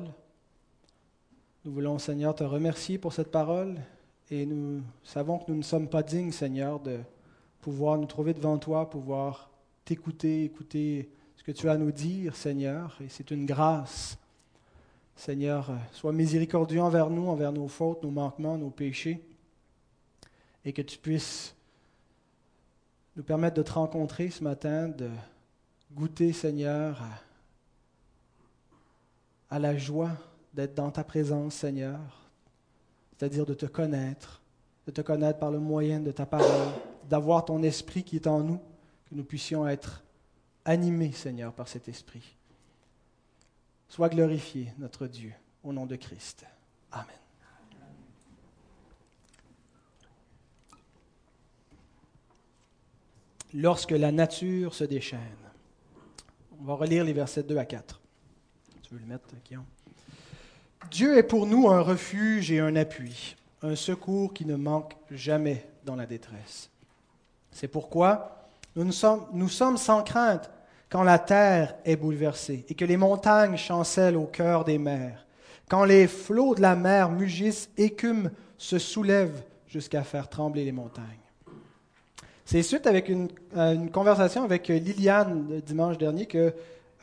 Nous 1.66 1.74
voulons, 1.74 2.00
Seigneur, 2.00 2.34
te 2.34 2.46
remercier 2.46 2.98
pour 2.98 3.12
cette 3.12 3.32
parole 3.32 3.76
et 4.32 4.46
nous 4.46 4.82
savons 5.04 5.40
que 5.40 5.52
nous 5.52 5.58
ne 5.58 5.62
sommes 5.62 5.90
pas 5.90 6.04
dignes, 6.04 6.32
Seigneur, 6.32 6.80
de 6.80 7.00
pouvoir 7.60 7.98
nous 7.98 8.06
trouver 8.06 8.34
devant 8.34 8.60
toi, 8.60 8.90
pouvoir 8.90 9.50
t'écouter, 9.84 10.46
écouter 10.46 11.10
ce 11.36 11.44
que 11.44 11.52
tu 11.52 11.68
as 11.68 11.74
à 11.74 11.78
nous 11.78 11.92
dire, 11.92 12.38
Seigneur. 12.38 12.98
Et 13.04 13.10
c'est 13.10 13.30
une 13.30 13.46
grâce 13.46 14.18
Seigneur, 15.18 15.70
sois 15.92 16.14
miséricordieux 16.14 16.82
envers 16.82 17.10
nous, 17.10 17.28
envers 17.28 17.52
nos 17.52 17.68
fautes, 17.68 18.04
nos 18.04 18.12
manquements, 18.12 18.58
nos 18.58 18.70
péchés, 18.70 19.22
et 20.64 20.72
que 20.72 20.82
tu 20.82 20.98
puisses 20.98 21.55
nous 23.16 23.24
permettre 23.24 23.56
de 23.56 23.64
te 23.64 23.72
rencontrer 23.72 24.30
ce 24.30 24.44
matin, 24.44 24.90
de 24.90 25.10
goûter, 25.94 26.34
Seigneur, 26.34 27.02
à, 29.50 29.60
la 29.60 29.78
joie 29.78 30.12
d'être 30.54 30.76
dans 30.76 30.92
ta 30.92 31.04
présence, 31.04 31.56
Seigneur, 31.56 32.00
c'est-à-dire 33.12 33.46
de 33.46 33.54
te 33.54 33.66
connaître, 33.66 34.42
de 34.86 34.92
te 34.92 35.02
connaître 35.02 35.40
par 35.40 35.52
le 35.52 35.60
moyen 35.60 36.00
de 36.02 36.12
ta 36.12 36.26
parole, 36.26 36.74
d'avoir 37.10 37.46
ton 37.46 37.64
esprit 37.64 38.04
qui 38.04 38.18
est 38.18 38.28
en 38.28 38.42
nous, 38.42 38.60
que 39.10 39.16
nous 39.16 39.24
puissions 39.24 39.68
être 39.68 40.04
animés, 40.66 41.14
Seigneur, 41.14 41.54
par 41.54 41.68
cet 41.68 41.88
esprit. 41.88 42.36
Sois 43.88 44.10
glorifié, 44.10 44.74
notre 44.78 45.08
Dieu, 45.08 45.34
au 45.64 45.72
nom 45.72 45.86
de 45.86 45.96
Christ. 45.96 46.46
Amen. 46.92 47.25
Lorsque 53.58 53.92
la 53.92 54.12
nature 54.12 54.74
se 54.76 54.84
déchaîne. 54.84 55.20
On 56.60 56.66
va 56.66 56.74
relire 56.74 57.06
les 57.06 57.14
versets 57.14 57.44
2 57.44 57.58
à 57.58 57.64
4. 57.64 58.02
Tu 58.82 58.94
veux 58.94 59.00
le 59.00 59.06
mettre, 59.06 59.30
Guillaume? 59.46 59.64
Dieu 60.92 61.18
est 61.18 61.24
pour 61.24 61.48
nous 61.48 61.70
un 61.70 61.80
refuge 61.80 62.52
et 62.52 62.60
un 62.60 62.76
appui, 62.76 63.38
un 63.62 63.78
secours 63.78 64.34
qui 64.34 64.46
ne 64.46 64.58
manque 64.58 64.94
jamais 65.10 65.66
dans 65.86 65.96
la 65.96 66.06
détresse. 66.06 66.70
C'est 67.50 67.70
pourquoi 67.70 68.50
nous 68.76 68.92
sommes, 68.92 69.26
nous 69.32 69.48
sommes 69.48 69.78
sans 69.78 70.04
crainte 70.04 70.52
quand 70.90 71.04
la 71.04 71.18
terre 71.18 71.76
est 71.86 71.96
bouleversée 71.96 72.66
et 72.68 72.76
que 72.76 72.84
les 72.84 72.98
montagnes 72.98 73.56
chancellent 73.56 74.18
au 74.18 74.26
cœur 74.26 74.66
des 74.66 74.78
mers, 74.78 75.26
quand 75.70 75.86
les 75.86 76.08
flots 76.08 76.56
de 76.56 76.62
la 76.62 76.76
mer 76.76 77.10
mugissent, 77.10 77.70
écument, 77.78 78.30
se 78.58 78.80
soulèvent 78.80 79.44
jusqu'à 79.68 80.04
faire 80.04 80.28
trembler 80.28 80.66
les 80.66 80.74
montagnes. 80.74 81.25
C'est 82.46 82.62
suite 82.62 82.86
avec 82.86 83.10
une, 83.10 83.30
une, 83.56 83.90
conversation 83.90 84.44
avec 84.44 84.68
Liliane 84.68 85.48
le 85.50 85.62
dimanche 85.62 85.98
dernier 85.98 86.28
que 86.28 86.54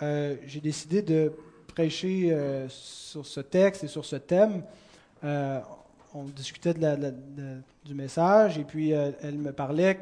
euh, 0.00 0.37
j'ai 0.46 0.61
décidé 0.61 1.02
de 1.02 1.32
prêcher 1.66 2.28
euh, 2.30 2.68
sur 2.68 3.26
ce 3.26 3.40
texte 3.40 3.82
et 3.82 3.88
sur 3.88 4.04
ce 4.04 4.16
thème. 4.16 4.62
Euh, 5.25 5.61
on 6.14 6.25
discutait 6.25 6.75
du 6.75 7.94
message 7.94 8.58
et 8.58 8.64
puis 8.64 8.90
elle 8.90 9.38
me 9.38 9.50
parlait 9.52 9.99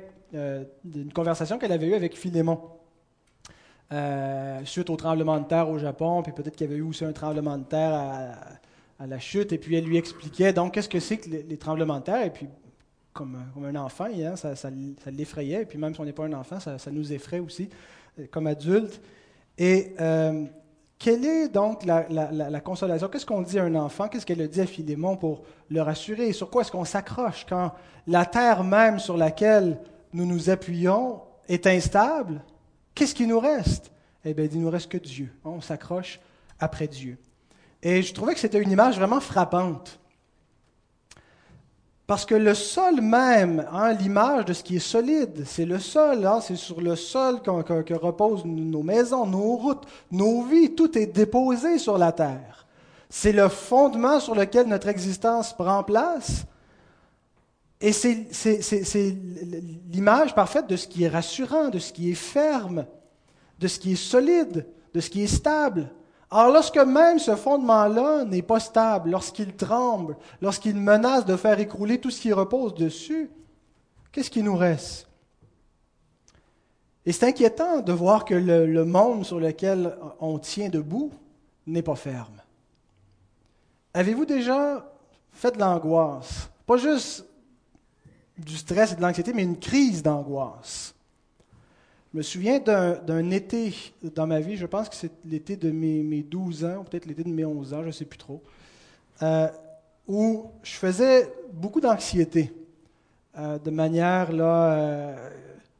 d'une 0.85 1.13
conversation 1.13 1.59
qu'elle 1.59 1.73
avait 1.73 1.87
eue 1.87 1.95
avec 1.95 2.17
Philémon. 2.17 2.61
suite 4.65 4.91
au 4.91 4.97
tremblement 4.97 5.39
de 5.39 5.47
terre 5.47 5.69
au 5.69 5.79
Japon, 5.79 6.23
puis 6.23 6.33
peut-être 6.33 6.57
qu'il 6.57 6.67
y 6.67 6.71
avait 6.71 6.81
eu 6.81 6.83
aussi 6.83 7.05
un 7.05 7.13
tremblement 7.13 7.57
de 7.57 7.65
terre 7.65 7.95
à, 8.99 9.07
la 9.07 9.19
chute, 9.21 9.53
et 9.53 9.59
puis 9.59 9.77
elle 9.77 9.85
lui 9.85 9.97
expliquait 9.97 10.53
donc 10.53 10.75
qu'est-ce 10.75 10.89
que 10.89 11.01
c'est 11.01 11.19
que 11.19 11.31
les, 11.31 11.57
tremblements 11.57 12.01
de 12.01 12.05
terre, 12.05 12.27
et 12.27 12.31
puis 12.31 12.49
comme, 13.21 13.37
comme 13.53 13.67
un 13.67 13.77
enfant, 13.77 14.07
hein, 14.07 14.35
ça, 14.35 14.71
l'effrayait, 15.11 15.63
et 15.63 15.67
puis 15.67 15.77
même 15.77 15.93
si 15.93 16.01
on 16.01 16.07
n'est 16.07 16.15
pas 16.15 16.25
un 16.25 16.33
enfant, 16.33 16.59
ça, 16.59 16.79
nous 16.91 17.13
effraie 17.13 17.39
aussi, 17.39 17.69
comme 18.31 18.47
adulte. 18.47 18.99
Et 19.59 19.95
euh, 20.01 20.47
quelle 20.99 21.27
est 21.27 21.49
donc 21.49 21.85
la, 21.85 22.61
consolation? 22.61 23.09
Qu'est-ce 23.09 23.27
qu'on 23.27 23.43
dit 23.43 23.59
à 23.59 23.65
un 23.65 23.75
enfant? 23.75 24.09
Qu'est-ce 24.09 24.25
qu'elle 24.25 24.49
dit 24.49 24.63
à 24.63 24.67
Philémon 24.67 25.19
pour 25.19 25.43
le 25.69 25.83
rassurer? 25.83 26.33
Sur 26.33 26.49
quoi 26.49 26.63
est-ce 26.63 26.73
qu'on 26.73 26.87
s'accroche 26.87 27.45
quand 27.47 27.75
la 28.07 28.25
terre 28.25 28.65
même 28.65 28.99
sur 28.99 29.19
laquelle 29.19 29.79
nous 30.15 30.25
nous 30.25 30.49
appuyons 30.49 31.21
est 31.47 31.67
instable? 31.67 32.43
Qu'est-ce 32.95 33.15
qui 33.15 33.27
nous 33.27 33.39
reste? 33.39 33.93
Eh 34.25 34.33
bien, 34.33 34.47
il 34.51 34.63
nous 34.63 34.71
reste 34.71 34.91
que 34.91 34.97
Dieu. 34.99 35.31
On 35.45 35.61
s'accroche 35.61 36.21
après 36.59 36.89
Dieu. 36.89 37.19
Et 37.83 38.01
je 38.01 38.15
trouvais 38.15 38.33
que 38.33 38.41
c'était 38.41 38.63
une 38.63 38.71
image 38.71 38.97
vraiment 38.97 39.21
frappante. 39.21 40.00
Parce 42.11 42.27
que 42.27 42.35
le 42.35 42.55
sol 42.55 43.01
même, 43.01 43.69
hein, 43.71 43.93
l'image 43.93 44.45
de 44.45 44.53
ce 44.53 44.65
qui 44.65 44.75
est 44.75 44.81
solide, 44.81 45.45
c'est 45.47 45.65
le 45.65 45.79
sol. 45.79 46.27
Hein, 46.27 46.41
c'est 46.41 46.57
sur 46.57 46.81
le 46.81 46.97
sol 46.97 47.41
que, 47.41 47.95
reposent 47.95 48.45
nos 48.45 48.83
maisons, 48.83 49.27
nos 49.27 49.55
routes, 49.55 49.85
nos 50.11 50.43
vies. 50.43 50.75
Tout 50.75 50.99
est 50.99 51.07
déposé 51.07 51.79
sur 51.79 51.99
la 51.99 52.11
terre. 52.11 52.67
C'est 53.09 53.31
le 53.31 53.49
fondement 53.49 54.19
sur 54.19 54.35
lequel 54.35 54.67
notre 54.67 54.89
existence 54.89 55.53
prend 55.53 55.85
place. 55.85 56.47
Et 57.81 57.93
c'est 57.93 59.17
l'image 59.93 60.35
parfaite 60.35 60.67
de 60.67 60.75
ce 60.75 60.89
qui 60.89 61.05
est 61.05 61.09
rassurant, 61.09 61.69
de 61.69 61.79
ce 61.79 61.93
qui 61.93 62.11
est 62.11 62.15
ferme, 62.15 62.87
de 63.61 63.69
ce 63.69 63.79
qui 63.79 63.93
est 63.93 63.95
solide, 63.95 64.67
de 64.93 64.99
ce 64.99 65.11
qui 65.11 65.23
est 65.23 65.29
stable. 65.29 65.89
Or, 66.33 66.53
lorsque 66.53 66.79
même 66.79 67.19
ce 67.19 67.35
fondement-là 67.35 68.25
n'est 68.25 68.43
pas 68.43 68.61
stable, 68.61 69.11
lorsqu'il 69.11 69.57
tremble, 69.57 70.17
lorsqu'il 70.41 70.77
menace 70.77 71.25
de 71.25 71.37
faire 71.37 71.59
écrouler 71.59 71.99
tout 71.99 72.11
ce 72.11 72.21
qui 72.21 72.33
repose 72.33 72.75
dessus, 72.75 73.31
qu'est-ce 74.13 74.31
qui 74.31 74.43
nous 74.43 74.57
reste? 74.57 75.09
Et 77.05 77.13
c'est 77.13 77.27
inquiétant 77.27 77.81
de 77.81 77.93
voir 77.93 78.25
que 78.25 78.35
le, 78.35 78.85
monde 78.85 79.25
sur 79.25 79.41
lequel 79.41 79.97
on 80.21 80.39
tient 80.39 80.69
debout 80.69 81.11
n'est 81.67 81.83
pas 81.83 81.97
ferme. 81.97 82.41
Avez-vous 83.93 84.27
déjà 84.27 84.89
fait 85.33 85.53
de 85.53 85.59
l'angoisse? 85.59 86.49
Pas 86.67 86.77
juste 86.77 87.25
du 88.39 88.57
stress 88.57 88.93
et 88.93 88.97
de 88.97 89.03
l'anxiété, 89.03 89.33
mais 89.33 89.43
une 89.43 89.59
crise 89.59 90.03
d'angoisse. 90.03 90.95
Je 92.13 92.19
me 92.19 92.23
souviens 92.23 92.59
d'un 92.59 93.31
été 93.31 93.73
dans 94.03 94.27
ma 94.27 94.41
vie, 94.41 94.57
je 94.57 94.67
pense 94.67 94.89
que 94.89 94.97
c'est 94.97 95.13
l'été 95.25 95.57
de 95.57 95.71
mes, 95.71 96.23
12 96.25 96.65
ans, 96.65 96.83
peut-être 96.83 97.07
l'été 97.07 97.23
de 97.23 97.29
mes 97.29 97.45
11 97.45 97.73
ans, 97.73 97.83
je 97.83 97.87
ne 97.87 97.93
sais 97.93 98.05
plus 98.05 98.19
trop, 98.19 98.43
euh, 99.23 99.47
où 100.09 100.51
je 100.65 100.73
faisais 100.73 101.33
beaucoup 101.53 101.81
d'anxiété, 101.81 102.53
euh, 103.39 103.61
de 103.61 103.71
manière 103.71 104.33
là, 104.33 104.73
euh, 104.73 105.31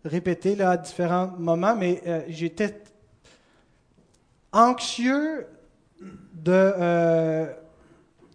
répétée 0.05 0.61
à 0.63 0.77
différents 0.77 1.33
moments, 1.37 1.75
mais 1.75 2.01
j'étais 2.29 2.81
anxieux 4.53 5.49
de, 6.33 7.49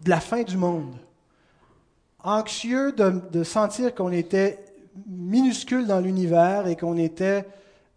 la 0.06 0.20
fin 0.20 0.42
du 0.42 0.58
monde, 0.58 0.96
anxieux 2.22 2.92
de 2.92 3.42
sentir 3.42 3.94
qu'on 3.94 4.12
était 4.12 4.58
minuscule 5.06 5.86
dans 5.86 6.00
l'univers 6.00 6.66
et 6.66 6.76
qu'on 6.76 6.98
était 6.98 7.46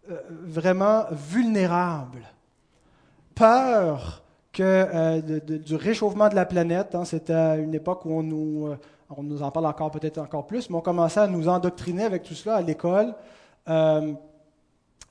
euh, 0.08 0.16
vraiment 0.30 1.04
vulnérable. 1.12 2.22
Peur 3.34 4.22
que, 4.50 4.62
euh, 4.62 5.20
du 5.40 5.74
réchauffement 5.74 6.30
de 6.30 6.34
la 6.34 6.46
planète. 6.46 6.94
Hein, 6.94 7.04
C'était 7.04 7.62
une 7.62 7.74
époque 7.74 8.06
où 8.06 8.12
on 8.14 8.22
nous, 8.22 8.68
euh, 8.68 8.78
on 9.10 9.22
nous 9.22 9.42
en 9.42 9.50
parle 9.50 9.66
encore 9.66 9.90
peut-être 9.90 10.16
encore 10.18 10.46
plus, 10.46 10.70
mais 10.70 10.76
on 10.76 10.80
commençait 10.80 11.20
à 11.20 11.26
nous 11.26 11.48
endoctriner 11.48 12.04
avec 12.04 12.22
tout 12.22 12.34
cela 12.34 12.56
à 12.56 12.62
l'école. 12.62 13.14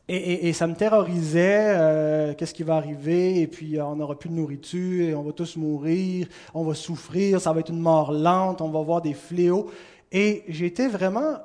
et, 0.07 0.53
ça 0.53 0.65
me 0.65 0.73
terrorisait, 0.73 2.35
qu'est-ce 2.35 2.53
qui 2.53 2.63
va 2.63 2.77
arriver, 2.77 3.41
et 3.41 3.47
puis 3.47 3.79
on 3.79 3.95
n'aura 3.95 4.17
plus 4.17 4.29
de 4.29 4.33
nourriture, 4.33 5.09
et 5.09 5.13
on 5.13 5.21
va 5.21 5.31
tous 5.33 5.55
mourir, 5.55 6.27
on 6.55 6.63
va 6.63 6.73
souffrir, 6.73 7.39
ça 7.39 7.53
va 7.53 7.59
être 7.59 7.69
une 7.69 7.79
mort 7.79 8.11
lente, 8.11 8.59
on 8.61 8.69
va 8.69 8.81
voir 8.81 9.03
des 9.03 9.13
fléaux. 9.13 9.69
Et 10.11 10.43
j'étais 10.47 10.87
vraiment 10.87 11.37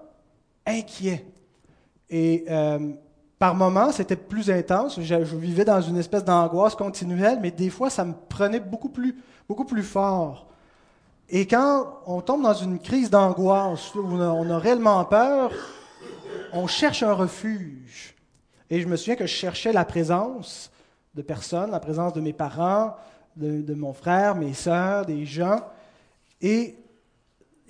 inquiet. 0.66 1.26
Et 2.08 2.46
par 3.44 3.54
moments, 3.54 3.92
c'était 3.92 4.16
plus 4.16 4.50
intense. 4.50 4.98
Je, 5.02 5.16
vivais 5.36 5.66
dans 5.66 5.82
une 5.82 5.98
espèce 5.98 6.24
d'angoisse 6.24 6.74
continuelle, 6.74 7.40
mais 7.42 7.50
des 7.50 7.68
fois, 7.68 7.90
ça 7.90 8.02
me 8.02 8.14
prenait 8.30 8.58
beaucoup 8.58 8.88
plus, 8.88 9.14
beaucoup 9.46 9.66
plus 9.66 9.82
fort. 9.82 10.46
Et 11.28 11.46
quand 11.46 12.00
on 12.06 12.22
tombe 12.22 12.42
dans 12.42 12.54
une 12.54 12.78
crise 12.78 13.10
d'angoisse, 13.10 13.94
où 13.94 14.00
on 14.00 14.48
a 14.48 14.58
réellement 14.58 15.04
peur, 15.04 15.52
on 16.54 16.66
cherche 16.66 17.02
un 17.02 17.12
refuge. 17.12 18.14
Et 18.70 18.80
je 18.80 18.88
me 18.88 18.96
souviens 18.96 19.16
que 19.16 19.26
je 19.26 19.34
cherchais 19.34 19.74
la 19.74 19.84
présence 19.84 20.70
de 21.14 21.20
personnes, 21.20 21.70
la 21.70 21.80
présence 21.80 22.14
de 22.14 22.22
mes 22.22 22.32
parents, 22.32 22.96
de, 23.36 23.60
de 23.60 23.74
mon 23.74 23.92
frère, 23.92 24.36
mes 24.36 24.54
sœurs, 24.54 25.04
des 25.04 25.26
gens. 25.26 25.60
Et 26.40 26.76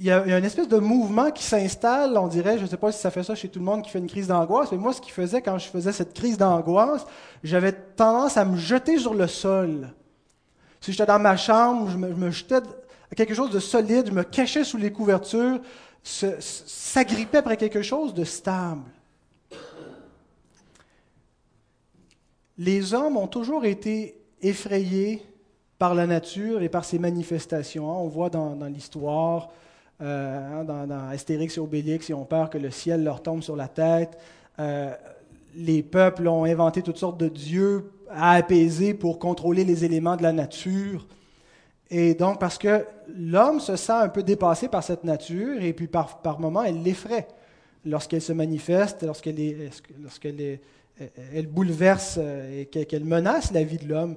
il 0.05 0.09
y, 0.09 0.11
a, 0.11 0.39
une 0.39 0.45
espèce 0.45 0.69
de 0.69 0.77
mouvement 0.77 1.31
qui 1.31 1.43
s'installe, 1.43 2.19
on 2.19 2.29
dirait, 2.29 2.59
je 2.59 2.65
ne 2.65 2.69
sais 2.69 2.77
pas 2.77 2.93
si 2.93 3.01
ça 3.01 3.11
fait 3.11 3.23
ça 3.23 3.35
chez 3.35 3.49
tout 3.49 3.59
le 3.59 3.65
monde 3.65 3.81
qui 3.81 3.89
fait 3.89 4.01
une 4.01 4.07
crise 4.07 4.27
d'angoisse, 4.27 4.71
mais 4.71 4.77
moi, 4.77 4.93
ce 4.93 5.01
qui 5.01 5.11
faisait 5.11 5.41
quand 5.41 5.57
je 5.57 5.67
faisais 5.67 5.93
cette 5.93 6.13
crise 6.13 6.37
d'angoisse, 6.37 7.07
j'avais 7.43 7.73
tendance 7.73 8.37
à 8.37 8.45
me 8.45 8.55
jeter 8.59 8.99
sur 8.99 9.15
le 9.15 9.27
sol. 9.27 9.89
Si 10.83 10.93
j'étais 10.93 11.07
dans 11.07 11.19
ma 11.19 11.39
chambre, 11.39 11.89
je 11.89 11.97
me, 11.97 12.31
jetais 12.31 12.57
à 12.57 13.15
quelque 13.15 13.33
chose 13.33 13.49
de 13.49 13.59
solide, 13.59 14.09
je 14.09 14.13
me 14.13 14.25
cachais 14.25 14.63
sous 14.63 14.77
les 14.77 14.93
couvertures, 14.93 15.59
s'agrippais 16.03 17.39
après 17.39 17.57
quelque 17.57 17.81
chose 17.81 18.13
de 18.13 18.25
stable. 18.25 18.83
Les 22.59 22.93
hommes 22.93 23.17
ont 23.17 23.27
toujours 23.27 23.65
été 23.65 24.21
effrayés 24.43 25.23
par 25.79 25.95
la 25.95 26.07
nature 26.07 26.61
et 26.61 26.69
par 26.69 26.85
ses 26.85 26.99
manifestations. 26.99 27.91
On 28.05 28.09
voit 28.09 28.29
dans 28.29 28.55
l'histoire 28.67 29.49
euh, 30.01 30.61
hein, 30.61 30.65
dans, 30.65 31.09
Astérix 31.09 31.57
et 31.57 31.61
Obélix, 31.61 32.09
ils 32.09 32.15
ont 32.15 32.25
peur 32.25 32.51
que 32.51 32.59
le 32.59 32.71
ciel 32.71 33.05
leur 33.05 33.23
tombe 33.23 33.43
sur 33.43 33.57
la 33.57 33.69
tête. 33.69 34.19
Euh, 34.59 34.93
les 35.55 35.83
peuples 35.83 36.27
ont 36.29 36.45
inventé 36.45 36.83
toutes 36.83 36.99
sortes 36.99 37.19
de 37.19 37.29
dieux 37.29 37.91
à 38.11 38.33
apaiser 38.33 38.95
pour 38.95 39.19
contrôler 39.19 39.65
les 39.65 39.85
éléments 39.85 40.17
de 40.17 40.23
la 40.23 40.33
nature. 40.33 41.07
Et 41.91 42.15
donc, 42.15 42.41
parce 42.41 42.59
que 42.59 42.85
l'homme 43.17 43.61
se 43.61 43.77
sent 43.77 43.93
un 43.93 44.09
peu 44.09 44.23
dépassé 44.23 44.69
par 44.69 44.83
cette 44.83 45.05
nature, 45.05 45.63
et 45.63 45.73
puis 45.73 45.87
par, 45.87 46.21
par 46.23 46.41
moments, 46.41 46.65
elle 46.65 46.83
l'effraie 46.83 47.29
lorsqu'elle 47.85 48.23
se 48.23 48.33
manifeste, 48.33 49.03
lorsqu'elle 49.03 49.71
lorsqu'elle 50.03 50.59
elle 51.33 51.47
bouleverse 51.47 52.19
euh, 52.19 52.63
et 52.63 52.67
qu'elle 52.67 53.05
menace 53.05 53.53
la 53.53 53.65
vie 53.65 53.79
de 53.79 53.89
l'homme 53.89 54.17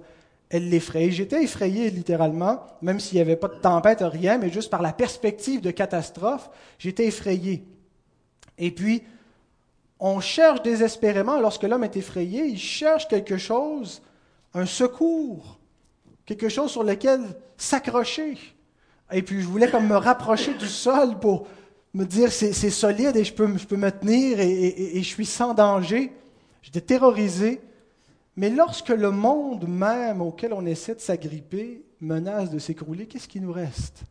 elle 0.49 0.69
l'effraie. 0.69 1.11
J'étais 1.11 1.43
effrayé 1.43 1.89
littéralement, 1.89 2.61
même 2.81 2.99
s'il 2.99 3.15
n'y 3.15 3.21
avait 3.21 3.35
pas 3.35 3.47
de 3.47 3.59
tempête, 3.59 3.99
rien, 4.01 4.37
mais 4.37 4.49
juste 4.49 4.69
par 4.69 4.81
la 4.81 4.93
perspective 4.93 5.61
de 5.61 5.71
catastrophe, 5.71 6.49
j'étais 6.79 7.05
effrayé. 7.05 7.63
Et 8.57 8.71
puis, 8.71 9.03
on 9.99 10.19
cherche 10.19 10.61
désespérément, 10.61 11.39
lorsque 11.39 11.63
l'homme 11.63 11.83
est 11.83 11.97
effrayé, 11.97 12.45
il 12.45 12.59
cherche 12.59 13.07
quelque 13.07 13.37
chose, 13.37 14.01
un 14.53 14.65
secours, 14.65 15.59
quelque 16.25 16.49
chose 16.49 16.71
sur 16.71 16.83
lequel 16.83 17.21
s'accrocher. 17.57 18.37
Et 19.11 19.21
puis, 19.21 19.41
je 19.41 19.47
voulais 19.47 19.69
comme 19.69 19.87
me 19.87 19.97
rapprocher 19.97 20.53
du 20.53 20.67
sol 20.67 21.19
pour 21.19 21.47
me 21.93 22.05
dire 22.05 22.31
c'est, 22.31 22.53
solide 22.53 23.15
et 23.15 23.23
je 23.23 23.33
peux, 23.33 23.57
je 23.57 23.65
peux 23.65 23.77
me 23.77 23.89
tenir 23.89 24.39
et 24.39 24.99
je 25.01 25.07
suis 25.07 25.25
sans 25.25 25.53
danger. 25.53 26.11
J'étais 26.61 26.81
terrorisé. 26.81 27.61
Mais 28.37 28.49
lorsque 28.49 28.89
le 28.89 29.11
monde 29.11 29.67
même 29.67 30.21
auquel 30.21 30.53
on 30.53 30.65
essaie 30.65 30.95
de 30.95 30.99
s'agripper 30.99 31.83
menace 31.99 32.51
de 32.51 32.59
s'écrouler, 32.59 33.07
qu'est-ce 33.07 33.27
qui 33.27 33.41
nous 33.41 33.51
reste? 33.51 34.03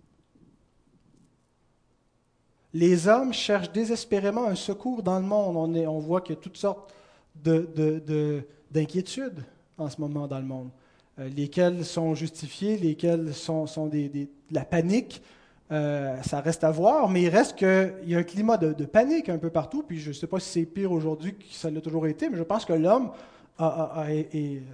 Les 2.74 3.08
hommes 3.08 3.32
cherchent 3.32 3.72
désespérément 3.72 4.46
un 4.46 4.56
secours 4.56 5.02
dans 5.02 5.18
le 5.18 5.24
monde. 5.24 5.56
On, 5.56 5.98
voit 6.00 6.20
qu'il 6.20 6.34
y 6.34 6.38
a 6.38 6.40
toutes 6.40 6.56
sortes 6.56 6.92
d'inquiétudes 8.70 9.44
en 9.78 9.88
ce 9.88 10.00
moment 10.00 10.26
dans 10.26 10.40
le 10.40 10.44
monde, 10.44 10.70
euh, 11.18 11.28
lesquelles 11.28 11.84
sont 11.84 12.14
justifiées, 12.14 12.76
lesquelles 12.76 13.32
sont, 13.32 13.66
des, 13.86 14.08
de 14.08 14.28
la 14.50 14.64
panique, 14.64 15.22
Euh, 15.72 16.22
ça 16.22 16.40
reste 16.40 16.62
à 16.62 16.70
voir, 16.70 17.08
mais 17.08 17.22
il 17.22 17.28
reste 17.28 17.56
qu'il 17.56 17.94
y 18.06 18.14
a 18.14 18.18
un 18.18 18.22
climat 18.22 18.56
de, 18.56 18.84
panique 18.84 19.28
un 19.28 19.38
peu 19.38 19.50
partout. 19.50 19.82
Puis 19.82 19.98
je 19.98 20.08
ne 20.08 20.14
sais 20.14 20.28
pas 20.28 20.38
si 20.38 20.48
c'est 20.48 20.64
pire 20.64 20.92
aujourd'hui 20.92 21.34
que 21.34 21.44
ça 21.50 21.70
l'a 21.70 21.80
toujours 21.80 22.06
été, 22.06 22.28
mais 22.30 22.36
je 22.36 22.44
pense 22.44 22.64
que 22.64 22.72
l'homme 22.72 23.10
a, 23.58 24.06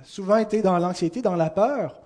souvent 0.05 0.37
été 0.37 0.63
dans 0.63 0.79
l'anxiété, 0.79 1.23
dans 1.23 1.37
la 1.37 1.51
peur. 1.51 2.01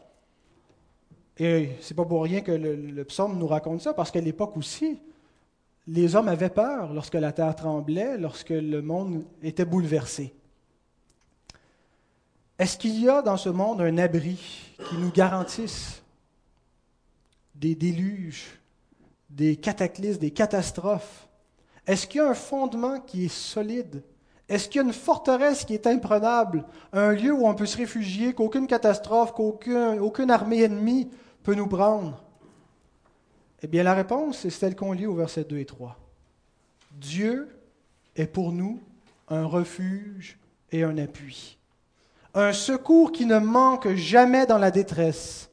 Et 1.39 1.71
c'est 1.81 1.95
pas 1.95 2.05
pour 2.05 2.23
rien 2.23 2.41
que 2.41 2.53
le, 2.53 3.05
psaume 3.05 3.39
nous 3.39 3.47
raconte 3.47 3.83
ça, 3.83 3.95
parce 3.95 4.11
qu'à 4.11 4.21
l'époque 4.21 4.57
aussi, 4.57 4.99
les 5.87 6.17
hommes 6.17 6.29
avaient 6.29 6.51
peur 6.51 6.93
lorsque 6.93 7.15
la 7.15 7.33
terre 7.33 7.55
tremblait, 7.55 8.19
lorsque 8.19 8.51
le 8.51 8.81
monde 8.81 9.25
était 9.43 9.65
bouleversé. 9.65 10.35
Est-ce 12.59 12.79
qu'il 12.79 12.99
y 12.99 13.09
a 13.09 13.21
dans 13.21 13.37
ce 13.37 13.51
monde 13.51 13.83
un 13.83 13.99
abri 13.99 14.75
qui 14.89 14.97
nous 14.97 15.11
garantisse 15.11 16.03
des 17.55 17.75
déluges, 17.75 18.59
des 19.29 19.57
cataclysmes, 19.57 20.21
des 20.21 20.31
catastrophes? 20.31 21.29
Est-ce 21.87 22.07
qu'il 22.07 22.19
y 22.19 22.25
a 22.25 22.31
un 22.31 22.35
fondement 22.35 23.01
qui 23.01 23.27
est 23.27 23.35
solide? 23.35 24.03
Est-ce 24.49 24.69
qu'il 24.69 24.81
y 24.81 24.85
a 24.85 24.87
une 24.87 24.93
forteresse 24.93 25.65
qui 25.65 25.75
est 25.75 25.87
imprenable? 25.87 26.65
Un 26.93 27.13
lieu 27.13 27.33
où 27.33 27.47
on 27.47 27.55
peut 27.55 27.67
se 27.67 27.77
réfugier, 27.77 28.33
qu'aucune 28.33 28.67
catastrophe, 28.67 29.33
qu'aucune 29.33 30.31
armée 30.31 30.63
ennemie 30.63 31.11
peut 31.43 31.55
nous 31.55 31.67
prendre? 31.67 32.23
Eh 33.63 33.67
bien, 33.67 33.83
la 33.83 33.95
réponse, 33.95 34.39
c'est 34.39 34.51
celle 34.51 34.77
qu'on 34.77 34.93
lit 34.93 35.07
au 35.07 35.15
verset 35.15 35.45
2 35.45 35.59
et 35.59 35.65
3. 35.65 35.99
Dieu 36.93 37.59
est 38.15 38.27
pour 38.27 38.53
nous 38.53 38.81
un 39.29 39.45
refuge 39.45 40.39
et 40.71 40.85
un 40.85 40.97
appui, 40.99 41.59
un 42.35 42.53
secours 42.53 43.13
qui 43.13 43.27
ne 43.27 43.39
manque 43.39 43.89
jamais 43.95 44.47
dans 44.47 44.59
la 44.59 44.71
détresse. 44.71 45.51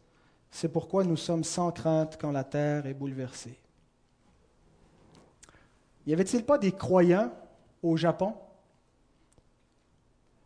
C'est 0.51 0.71
pourquoi 0.71 1.03
nous 1.03 1.17
sommes 1.17 1.43
sans 1.43 1.71
crainte 1.71 2.17
quand 2.21 2.31
la 2.31 2.43
terre 2.43 2.85
est 2.85 2.93
bouleversée. 2.93 3.57
Y 6.05 6.13
avait-il 6.13 6.43
pas 6.45 6.59
des 6.59 6.71
croyants 6.71 7.31
au 7.81 7.97
Japon? 7.97 8.35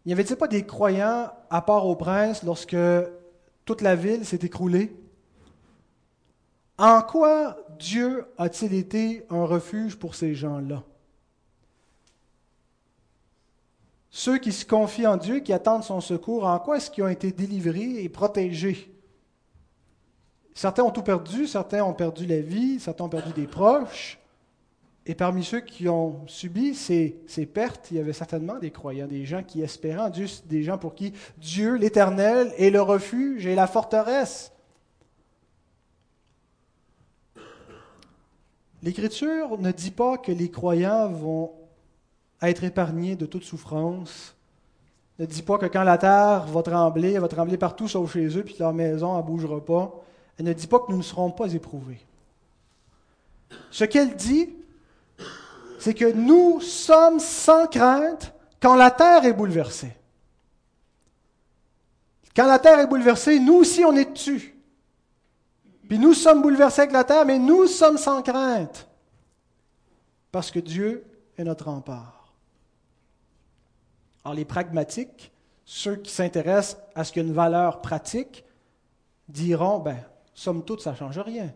Y 0.08 0.14
avait-il 0.14 0.38
pas 0.38 0.48
des 0.48 0.66
croyants 0.66 1.34
à 1.50 1.62
part 1.62 1.86
au 1.86 1.98
prince 1.98 2.42
lorsque 2.44 2.78
toute 3.66 3.82
la 3.82 3.94
ville 3.94 4.26
s'est 4.26 4.40
écroulée? 4.42 4.96
En 6.78 7.02
quoi 7.02 7.58
Dieu 7.78 8.26
a-t-il 8.38 8.74
été 8.74 9.26
un 9.30 9.44
refuge 9.44 10.00
pour 10.00 10.16
ces 10.16 10.34
gens-là? 10.34 10.82
Ceux 14.10 14.38
qui 14.38 14.54
se 14.54 14.66
confient 14.66 15.08
en 15.08 15.18
Dieu, 15.18 15.42
qui 15.42 15.52
attendent 15.52 15.84
son 15.84 16.00
secours, 16.00 16.46
en 16.46 16.58
quoi 16.60 16.78
est-ce 16.78 16.90
qu'ils 16.90 17.04
ont 17.04 17.10
été 17.10 17.34
délivrés 17.34 18.02
et 18.02 18.08
protégés? 18.08 18.96
Certains 20.56 20.84
ont 20.84 20.92
tout 20.92 21.04
perdu, 21.04 21.48
certains 21.48 21.84
ont 21.84 21.94
perdu 21.94 22.26
la 22.26 22.40
vie, 22.40 22.80
certains 22.80 23.04
ont 23.04 23.10
perdu 23.10 23.34
des 23.34 23.46
proches. 23.46 24.18
Et 25.10 25.16
parmi 25.16 25.46
ceux 25.46 25.62
qui 25.62 25.88
ont 25.88 26.28
subi 26.28 26.76
ces, 26.76 27.16
pertes, 27.46 27.92
il 27.92 27.98
y 27.98 28.00
avait 28.02 28.12
certainement 28.12 28.60
des 28.60 28.72
croyants, 28.72 29.08
des 29.08 29.26
gens 29.26 29.42
qui 29.42 29.62
espéraient 29.62 30.02
en 30.02 30.10
Dieu, 30.10 30.28
des 30.48 30.64
gens 30.64 30.78
pour 30.78 30.96
qui 30.96 31.14
Dieu, 31.38 31.76
l'Éternel, 31.76 32.54
est 32.58 32.70
le 32.70 32.82
refuge 32.82 33.46
et 33.46 33.56
la 33.56 33.68
forteresse. 33.68 34.52
L'Écriture 38.84 39.58
ne 39.58 39.72
dit 39.72 39.92
pas 39.92 40.18
que 40.18 40.34
les 40.34 40.52
croyants 40.52 41.08
vont 41.08 41.54
être 42.42 42.66
épargnés 42.66 43.16
de 43.16 43.26
toute 43.26 43.46
souffrance. 43.46 44.36
Ne 45.20 45.26
dit 45.26 45.42
pas 45.42 45.58
que 45.58 45.68
quand 45.68 45.84
la 45.84 45.98
terre 45.98 46.48
va 46.48 46.62
trembler, 46.64 47.14
elle 47.14 47.22
va 47.22 47.30
trembler 47.30 47.58
partout 47.58 47.88
sauf 47.88 48.12
chez 48.12 48.38
eux, 48.38 48.44
puis 48.44 48.58
leur 48.60 48.74
maison 48.74 49.16
ne 49.16 49.22
bougera 49.22 49.64
pas. 49.64 50.04
Elle 50.38 50.46
ne 50.46 50.54
dit 50.54 50.68
pas 50.68 50.80
que 50.80 50.92
nous 50.92 50.98
ne 50.98 51.04
serons 51.04 51.32
pas 51.32 51.54
éprouvés. 51.54 52.06
Ce 53.72 53.86
qu'elle 53.86 54.14
dit, 54.18 54.57
c'est 55.88 55.94
que 55.94 56.12
nous 56.12 56.60
sommes 56.60 57.22
sans 57.22 57.66
crainte 57.66 58.34
quand 58.60 58.76
la 58.76 58.92
terre 58.92 59.24
est 59.24 59.32
bouleversée. 59.32 59.96
Quand 62.36 62.46
la 62.46 62.60
terre 62.60 62.80
est 62.80 62.88
bouleversée, 62.88 63.40
nous 63.40 63.54
aussi 63.54 63.86
on 63.86 63.96
est 63.96 64.12
dessus. 64.12 64.60
Puis 65.88 65.98
nous 65.98 66.14
sommes 66.14 66.42
bouleversés 66.42 66.82
avec 66.82 66.92
la 66.92 67.06
terre, 67.06 67.26
mais 67.26 67.40
nous 67.40 67.68
sommes 67.68 67.98
sans 67.98 68.22
crainte. 68.22 68.86
Parce 70.30 70.52
que 70.52 70.60
Dieu 70.60 71.06
est 71.38 71.46
notre 71.46 71.70
rempart. 71.70 72.34
Alors 74.26 74.36
les 74.36 74.44
pragmatiques, 74.44 75.32
ceux 75.64 75.96
qui 75.96 76.12
s'intéressent 76.12 76.82
à 76.96 77.06
ce 77.06 77.14
qu'il 77.14 77.22
y 77.22 77.26
a 77.26 77.30
une 77.30 77.34
valeur 77.34 77.80
pratique, 77.80 78.44
diront, 79.30 79.80
ben, 79.80 80.04
somme 80.34 80.66
toute, 80.66 80.82
ça 80.82 80.92
ne 80.92 80.98
change 80.98 81.20
rien. 81.20 81.54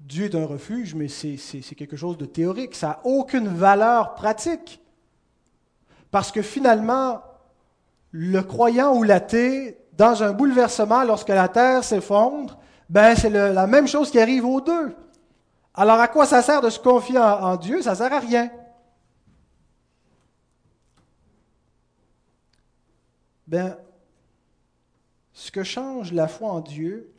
Dieu 0.00 0.26
est 0.26 0.34
un 0.34 0.44
refuge, 0.46 0.94
mais 0.94 1.08
c'est 1.08 1.74
quelque 1.76 1.96
chose 1.96 2.18
de 2.18 2.26
théorique. 2.26 2.74
Ça 2.74 2.88
n'a 2.88 3.00
aucune 3.04 3.48
valeur 3.48 4.14
pratique. 4.14 4.80
Parce 6.10 6.30
que 6.30 6.42
finalement, 6.42 7.22
le 8.10 8.42
croyant 8.42 8.94
ou 8.94 9.02
l'athée, 9.02 9.78
dans 9.94 10.22
un 10.22 10.32
bouleversement, 10.32 11.04
lorsque 11.04 11.28
la 11.28 11.48
terre 11.48 11.84
s'effondre, 11.84 12.58
ben 12.88 13.14
c'est 13.16 13.30
la 13.30 13.66
même 13.66 13.88
chose 13.88 14.10
qui 14.10 14.20
arrive 14.20 14.44
aux 14.44 14.60
deux. 14.60 14.94
Alors 15.74 15.98
à 15.98 16.08
quoi 16.08 16.26
ça 16.26 16.42
sert 16.42 16.60
de 16.60 16.70
se 16.70 16.78
confier 16.78 17.18
en, 17.18 17.56
Dieu? 17.56 17.82
Ça 17.82 17.90
ne 17.90 17.96
sert 17.96 18.12
à 18.12 18.20
rien. 18.20 18.50
Ben, 23.46 23.76
ce 25.32 25.50
que 25.50 25.64
change 25.64 26.12
la 26.12 26.28
foi 26.28 26.50
en 26.50 26.60
Dieu, 26.60 27.12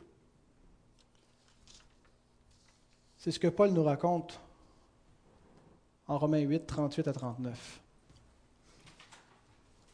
c'est 3.26 3.32
ce 3.32 3.40
que 3.40 3.48
Paul 3.48 3.72
nous 3.72 3.82
raconte 3.82 4.38
en 6.06 6.16
Romains 6.16 6.38
8, 6.38 6.64
38 6.64 7.08
à 7.08 7.12
39. 7.12 7.80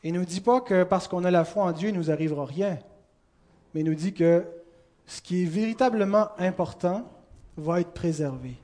Il 0.03 0.13
ne 0.13 0.19
nous 0.19 0.27
dit 0.27 0.43
pas 0.43 0.61
que 0.61 0.85
parce 0.85 1.09
qu'on 1.09 1.25
a 1.25 1.31
la 1.31 1.47
foi 1.47 1.65
en 1.65 1.73
Dieu, 1.73 1.89
il 1.89 1.95
ne 1.95 1.99
nous 1.99 2.11
arrivera 2.11 2.45
rien, 2.45 2.79
mais 3.73 3.81
il 3.81 3.87
nous 3.87 3.95
dit 3.95 4.13
que 4.13 4.45
ce 5.07 5.23
qui 5.23 5.45
est 5.45 5.47
véritablement 5.47 6.29
important 6.39 7.11
va 7.57 7.81
être 7.81 7.95
préservé. 7.95 8.59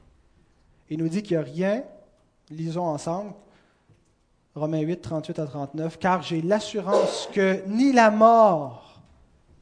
Il 0.90 0.98
nous 0.98 1.08
dit 1.08 1.22
qu'il 1.22 1.38
n'y 1.38 1.42
a 1.42 1.46
rien, 1.46 1.84
lisons 2.50 2.88
ensemble, 2.88 3.32
Romains 4.54 4.80
8, 4.80 5.00
38 5.00 5.38
à 5.38 5.46
39, 5.46 5.98
car 5.98 6.20
j'ai 6.20 6.42
l'assurance 6.42 7.26
que 7.32 7.66
ni 7.68 7.90
la 7.92 8.10
mort, 8.10 9.00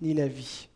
ni 0.01 0.15
la 0.15 0.27
vie, 0.27 0.69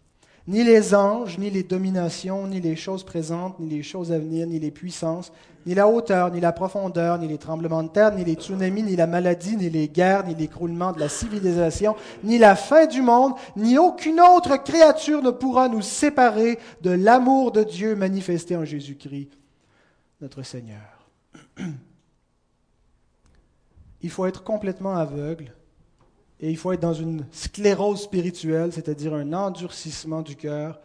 ni 0.51 0.65
les 0.65 0.95
anges, 0.97 1.39
ni 1.39 1.49
les 1.49 1.63
dominations, 1.63 2.49
ni 2.49 2.61
les 2.61 2.75
choses 2.75 3.05
présentes, 3.05 3.61
ni 3.61 3.69
les 3.69 3.85
choses 3.85 4.11
à 4.11 4.19
venir, 4.19 4.49
ni 4.49 4.59
les 4.59 4.73
puissances, 4.73 5.31
ni 5.65 5.75
la 5.75 5.87
hauteur, 5.87 6.33
ni 6.33 6.41
la 6.41 6.51
profondeur, 6.51 7.19
ni 7.19 7.29
les 7.29 7.39
tremblements 7.39 7.85
de 7.85 7.89
terre, 7.89 8.13
ni 8.13 8.25
les 8.25 8.35
tsunamis, 8.35 8.83
ni 8.83 8.97
la 8.97 9.07
maladie, 9.07 9.57
ni 9.57 9.71
les 9.71 9.87
guerres, 9.87 10.27
ni 10.27 10.35
l'écroulement 10.35 10.91
de 10.91 10.99
la 10.99 11.09
civilisation, 11.09 11.95
ni 12.25 12.37
la 12.37 12.57
fin 12.57 12.87
du 12.87 13.01
monde, 13.01 13.35
ni 13.55 13.79
aucune 13.79 14.21
autre 14.21 14.57
créature 14.57 15.23
ne 15.23 15.31
pourra 15.31 15.69
nous 15.69 15.83
séparer 15.83 16.59
de 16.83 16.91
l'amour 16.91 17.53
de 17.53 17.63
Dieu 17.63 17.95
manifesté 17.95 18.57
en 18.57 18.65
Jésus-Christ, 18.65 19.31
notre 20.21 20.43
Seigneur. 20.43 21.07
Il 24.03 24.11
faut 24.11 24.27
être 24.27 24.43
complètement 24.43 24.97
aveugle 24.97 25.53
et 26.41 26.51
il 26.51 26.57
faut 26.57 26.73
être 26.73 26.81
dans 26.81 26.95
une 26.95 27.27
sclérose 27.31 28.03
spirituelle, 28.03 28.73
c'est-à-dire 28.73 29.15
un 29.15 29.33
endurcissement 29.35 30.23
du 30.23 30.37
cœur 30.37 30.81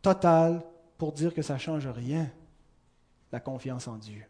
total 0.00 0.62
pour 0.96 1.12
dire 1.12 1.34
que 1.34 1.42
ça 1.42 1.54
ne 1.54 1.58
change 1.58 1.88
rien, 1.88 2.30
la 3.32 3.40
confiance 3.40 3.88
en 3.88 3.96
Dieu. 3.96 4.22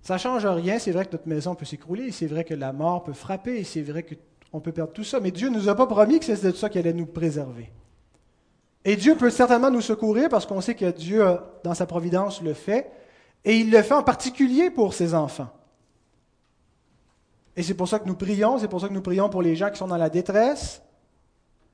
Ça 0.00 0.14
ne 0.14 0.18
change 0.18 0.46
rien, 0.46 0.78
c'est 0.78 0.90
vrai 0.90 1.04
que 1.04 1.12
notre 1.12 1.28
maison 1.28 1.54
peut 1.54 1.66
s'écrouler, 1.66 2.10
c'est 2.10 2.26
vrai 2.26 2.44
que 2.44 2.54
la 2.54 2.72
mort 2.72 3.04
peut 3.04 3.12
frapper, 3.12 3.62
c'est 3.62 3.82
vrai 3.82 4.04
qu'on 4.04 4.60
peut 4.60 4.72
perdre 4.72 4.92
tout 4.92 5.04
ça, 5.04 5.20
mais 5.20 5.30
Dieu 5.30 5.50
ne 5.50 5.58
nous 5.58 5.68
a 5.68 5.76
pas 5.76 5.86
promis 5.86 6.18
que 6.18 6.32
de 6.32 6.56
ça 6.56 6.70
qu'il 6.70 6.80
allait 6.80 6.94
nous 6.94 7.06
préserver. 7.06 7.70
Et 8.84 8.96
Dieu 8.96 9.16
peut 9.16 9.30
certainement 9.30 9.70
nous 9.70 9.82
secourir 9.82 10.28
parce 10.28 10.46
qu'on 10.46 10.60
sait 10.60 10.74
que 10.74 10.90
Dieu, 10.90 11.24
dans 11.62 11.74
sa 11.74 11.86
providence, 11.86 12.42
le 12.42 12.54
fait, 12.54 12.90
et 13.44 13.58
il 13.58 13.70
le 13.70 13.82
fait 13.82 13.94
en 13.94 14.02
particulier 14.02 14.70
pour 14.70 14.94
ses 14.94 15.14
enfants. 15.14 15.50
Et 17.56 17.62
c'est 17.62 17.74
pour 17.74 17.88
ça 17.88 17.98
que 17.98 18.06
nous 18.06 18.14
prions, 18.14 18.58
c'est 18.58 18.68
pour 18.68 18.80
ça 18.80 18.88
que 18.88 18.94
nous 18.94 19.02
prions 19.02 19.28
pour 19.28 19.42
les 19.42 19.56
gens 19.56 19.70
qui 19.70 19.78
sont 19.78 19.88
dans 19.88 19.96
la 19.96 20.08
détresse, 20.08 20.82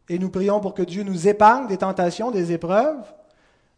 et 0.08 0.18
nous 0.18 0.30
prions 0.30 0.60
pour 0.60 0.74
que 0.74 0.82
Dieu 0.82 1.02
nous 1.02 1.28
épargne 1.28 1.66
des 1.66 1.76
tentations, 1.76 2.30
des 2.30 2.52
épreuves. 2.52 3.04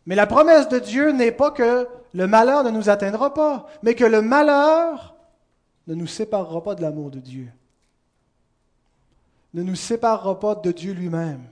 Mais 0.07 0.15
la 0.15 0.27
promesse 0.27 0.69
de 0.69 0.79
Dieu 0.79 1.11
n'est 1.11 1.33
pas 1.33 1.51
que 1.51 1.89
le 2.15 2.27
malheur 2.27 2.65
ne 2.65 2.71
nous 2.71 2.89
atteindra 2.89 3.35
pas, 3.35 3.67
mais 3.83 3.95
que 3.95 4.05
le 4.05 4.23
malheur 4.23 5.15
ne 5.87 5.95
nous 5.95 6.07
séparera 6.07 6.63
pas 6.63 6.75
de 6.75 6.83
l'amour 6.83 7.11
de 7.11 7.19
Dieu, 7.19 7.49
ne 9.55 9.63
nous 9.63 9.75
séparera 9.75 10.39
pas 10.39 10.55
de 10.55 10.73
Dieu 10.73 10.93
lui-même. 10.93 11.43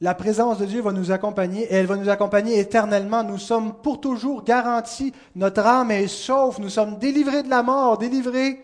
La 0.00 0.14
présence 0.14 0.58
de 0.58 0.66
Dieu 0.66 0.80
va 0.82 0.90
nous 0.90 1.12
accompagner 1.12 1.62
et 1.62 1.74
elle 1.74 1.86
va 1.86 1.96
nous 1.96 2.08
accompagner 2.08 2.58
éternellement. 2.58 3.22
Nous 3.22 3.38
sommes 3.38 3.72
pour 3.72 4.00
toujours 4.00 4.42
garantis. 4.42 5.12
Notre 5.36 5.64
âme 5.64 5.92
est 5.92 6.08
sauve. 6.08 6.60
Nous 6.60 6.70
sommes 6.70 6.98
délivrés 6.98 7.44
de 7.44 7.48
la 7.48 7.62
mort, 7.62 7.98
délivrés 7.98 8.60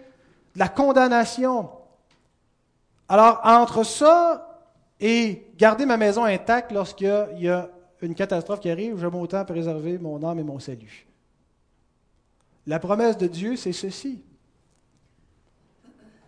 la 0.59 0.69
condamnation. 0.69 1.71
Alors, 3.09 3.41
entre 3.45 3.85
ça 3.85 4.67
et 5.01 5.47
garder 5.57 5.87
ma 5.87 5.97
maison 5.97 6.25
intacte 6.25 6.73
lorsqu'il 6.73 7.07
y 7.39 7.49
a, 7.49 7.71
une 8.03 8.15
catastrophe 8.15 8.61
qui 8.61 8.71
arrive, 8.71 8.99
j'aime 9.01 9.15
autant 9.15 9.45
préserver 9.45 9.99
mon 9.99 10.23
âme 10.23 10.39
et 10.39 10.45
mon 10.45 10.59
salut. 10.59 11.07
La 12.67 12.79
promesse 12.79 13.17
de 13.17 13.27
Dieu, 13.27 13.57
c'est 13.57 13.73
ceci. 13.73 14.23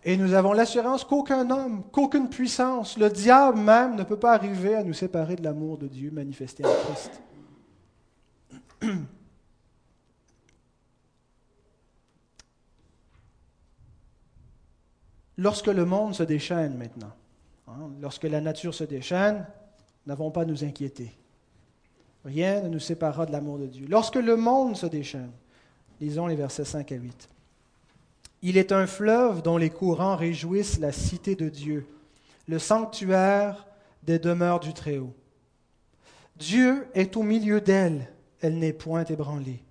Et 0.03 0.17
nous 0.17 0.33
avons 0.33 0.53
l'assurance 0.53 1.03
qu'aucun 1.03 1.49
homme, 1.49 1.83
qu'aucune 1.91 2.29
puissance, 2.29 2.97
le 2.97 3.09
diable 3.09 3.59
même, 3.59 3.95
ne 3.95 4.03
peut 4.03 4.17
pas 4.17 4.33
arriver 4.33 4.75
à 4.75 4.83
nous 4.83 4.93
séparer 4.93 5.35
de 5.35 5.43
l'amour 5.43 5.77
de 5.77 5.87
Dieu 5.87 6.09
manifesté 6.11 6.65
en 6.65 6.73
Christ. 6.85 7.21
Lorsque 15.41 15.67
le 15.67 15.85
monde 15.85 16.13
se 16.13 16.21
déchaîne 16.21 16.77
maintenant, 16.77 17.11
hein, 17.67 17.89
lorsque 17.99 18.25
la 18.25 18.41
nature 18.41 18.75
se 18.75 18.83
déchaîne, 18.83 19.47
n'avons 20.05 20.29
pas 20.29 20.41
à 20.41 20.45
nous 20.45 20.63
inquiéter. 20.63 21.11
Rien 22.23 22.61
ne 22.61 22.69
nous 22.69 22.79
séparera 22.79 23.25
de 23.25 23.31
l'amour 23.31 23.57
de 23.57 23.65
Dieu. 23.65 23.87
Lorsque 23.89 24.17
le 24.17 24.35
monde 24.35 24.77
se 24.77 24.85
déchaîne, 24.85 25.31
lisons 25.99 26.27
les 26.27 26.35
versets 26.35 26.63
5 26.63 26.91
à 26.91 26.95
8. 26.95 27.27
Il 28.43 28.55
est 28.55 28.71
un 28.71 28.85
fleuve 28.85 29.41
dont 29.41 29.57
les 29.57 29.71
courants 29.71 30.15
réjouissent 30.15 30.77
la 30.77 30.91
cité 30.91 31.33
de 31.33 31.49
Dieu, 31.49 31.87
le 32.47 32.59
sanctuaire 32.59 33.65
des 34.03 34.19
demeures 34.19 34.59
du 34.59 34.75
Très-Haut. 34.75 35.15
Dieu 36.35 36.85
est 36.93 37.17
au 37.17 37.23
milieu 37.23 37.61
d'elle, 37.61 38.11
elle 38.41 38.59
n'est 38.59 38.73
point 38.73 39.05
ébranlée. 39.05 39.63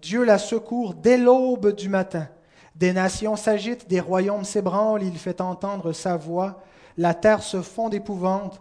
Dieu 0.00 0.22
la 0.22 0.38
secourt 0.38 0.94
dès 0.94 1.18
l'aube 1.18 1.74
du 1.74 1.88
matin. 1.88 2.28
Des 2.76 2.92
nations 2.92 3.36
s'agitent, 3.36 3.88
des 3.88 4.00
royaumes 4.00 4.44
s'ébranlent, 4.44 5.02
il 5.02 5.16
fait 5.18 5.40
entendre 5.40 5.92
sa 5.92 6.18
voix. 6.18 6.62
La 6.98 7.14
terre 7.14 7.42
se 7.42 7.62
fond 7.62 7.88
d'épouvante. 7.88 8.60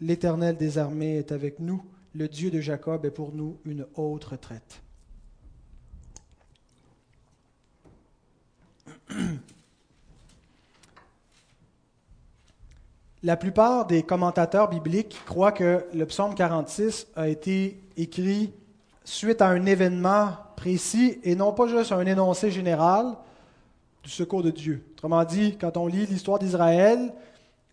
L'Éternel 0.00 0.56
des 0.56 0.78
armées 0.78 1.16
est 1.16 1.32
avec 1.32 1.58
nous. 1.58 1.82
Le 2.14 2.28
Dieu 2.28 2.52
de 2.52 2.60
Jacob 2.60 3.04
est 3.04 3.10
pour 3.10 3.32
nous 3.32 3.58
une 3.64 3.84
haute 3.96 4.24
retraite. 4.24 4.82
La 13.24 13.36
plupart 13.36 13.86
des 13.86 14.04
commentateurs 14.04 14.68
bibliques 14.68 15.18
croient 15.26 15.50
que 15.50 15.84
le 15.92 16.06
psaume 16.06 16.36
46 16.36 17.08
a 17.16 17.28
été 17.28 17.82
écrit 17.96 18.52
suite 19.02 19.42
à 19.42 19.48
un 19.48 19.66
événement 19.66 20.36
précis 20.54 21.18
et 21.24 21.34
non 21.34 21.52
pas 21.52 21.66
juste 21.66 21.90
un 21.90 22.06
énoncé 22.06 22.52
général 22.52 23.16
du 24.06 24.12
secours 24.12 24.44
de 24.44 24.50
Dieu. 24.50 24.86
Autrement 24.92 25.24
dit, 25.24 25.58
quand 25.60 25.76
on 25.76 25.88
lit 25.88 26.06
l'histoire 26.06 26.38
d'Israël, 26.38 27.12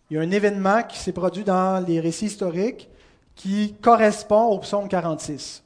il 0.10 0.18
y 0.18 0.20
a 0.20 0.22
un 0.24 0.32
événement 0.32 0.82
qui 0.82 0.98
s'est 0.98 1.12
produit 1.12 1.44
dans 1.44 1.86
les 1.86 2.00
récits 2.00 2.26
historiques 2.26 2.90
qui 3.36 3.76
correspond 3.82 4.46
au 4.46 4.58
psaume 4.58 4.88
46, 4.88 5.64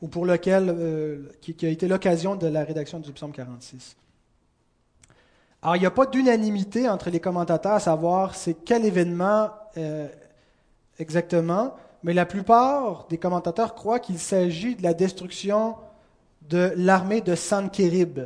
ou 0.00 0.06
pour 0.06 0.24
lequel, 0.26 0.68
euh, 0.68 1.28
qui, 1.40 1.66
a 1.66 1.68
été 1.68 1.88
l'occasion 1.88 2.36
de 2.36 2.46
la 2.46 2.62
rédaction 2.62 3.00
du 3.00 3.10
psaume 3.12 3.32
46. 3.32 3.96
Alors, 5.62 5.74
il 5.74 5.80
n'y 5.80 5.86
a 5.86 5.90
pas 5.90 6.06
d'unanimité 6.06 6.88
entre 6.88 7.10
les 7.10 7.18
commentateurs 7.18 7.72
à 7.72 7.80
savoir 7.80 8.36
c'est 8.36 8.54
quel 8.64 8.84
événement 8.84 9.50
euh, 9.76 10.06
exactement, 11.00 11.74
mais 12.04 12.14
la 12.14 12.26
plupart 12.26 13.08
des 13.08 13.18
commentateurs 13.18 13.74
croient 13.74 13.98
qu'il 13.98 14.20
s'agit 14.20 14.76
de 14.76 14.84
la 14.84 14.94
destruction 14.94 15.74
de 16.42 16.72
l'armée 16.76 17.20
de 17.20 17.34
Sankérib, 17.34 18.20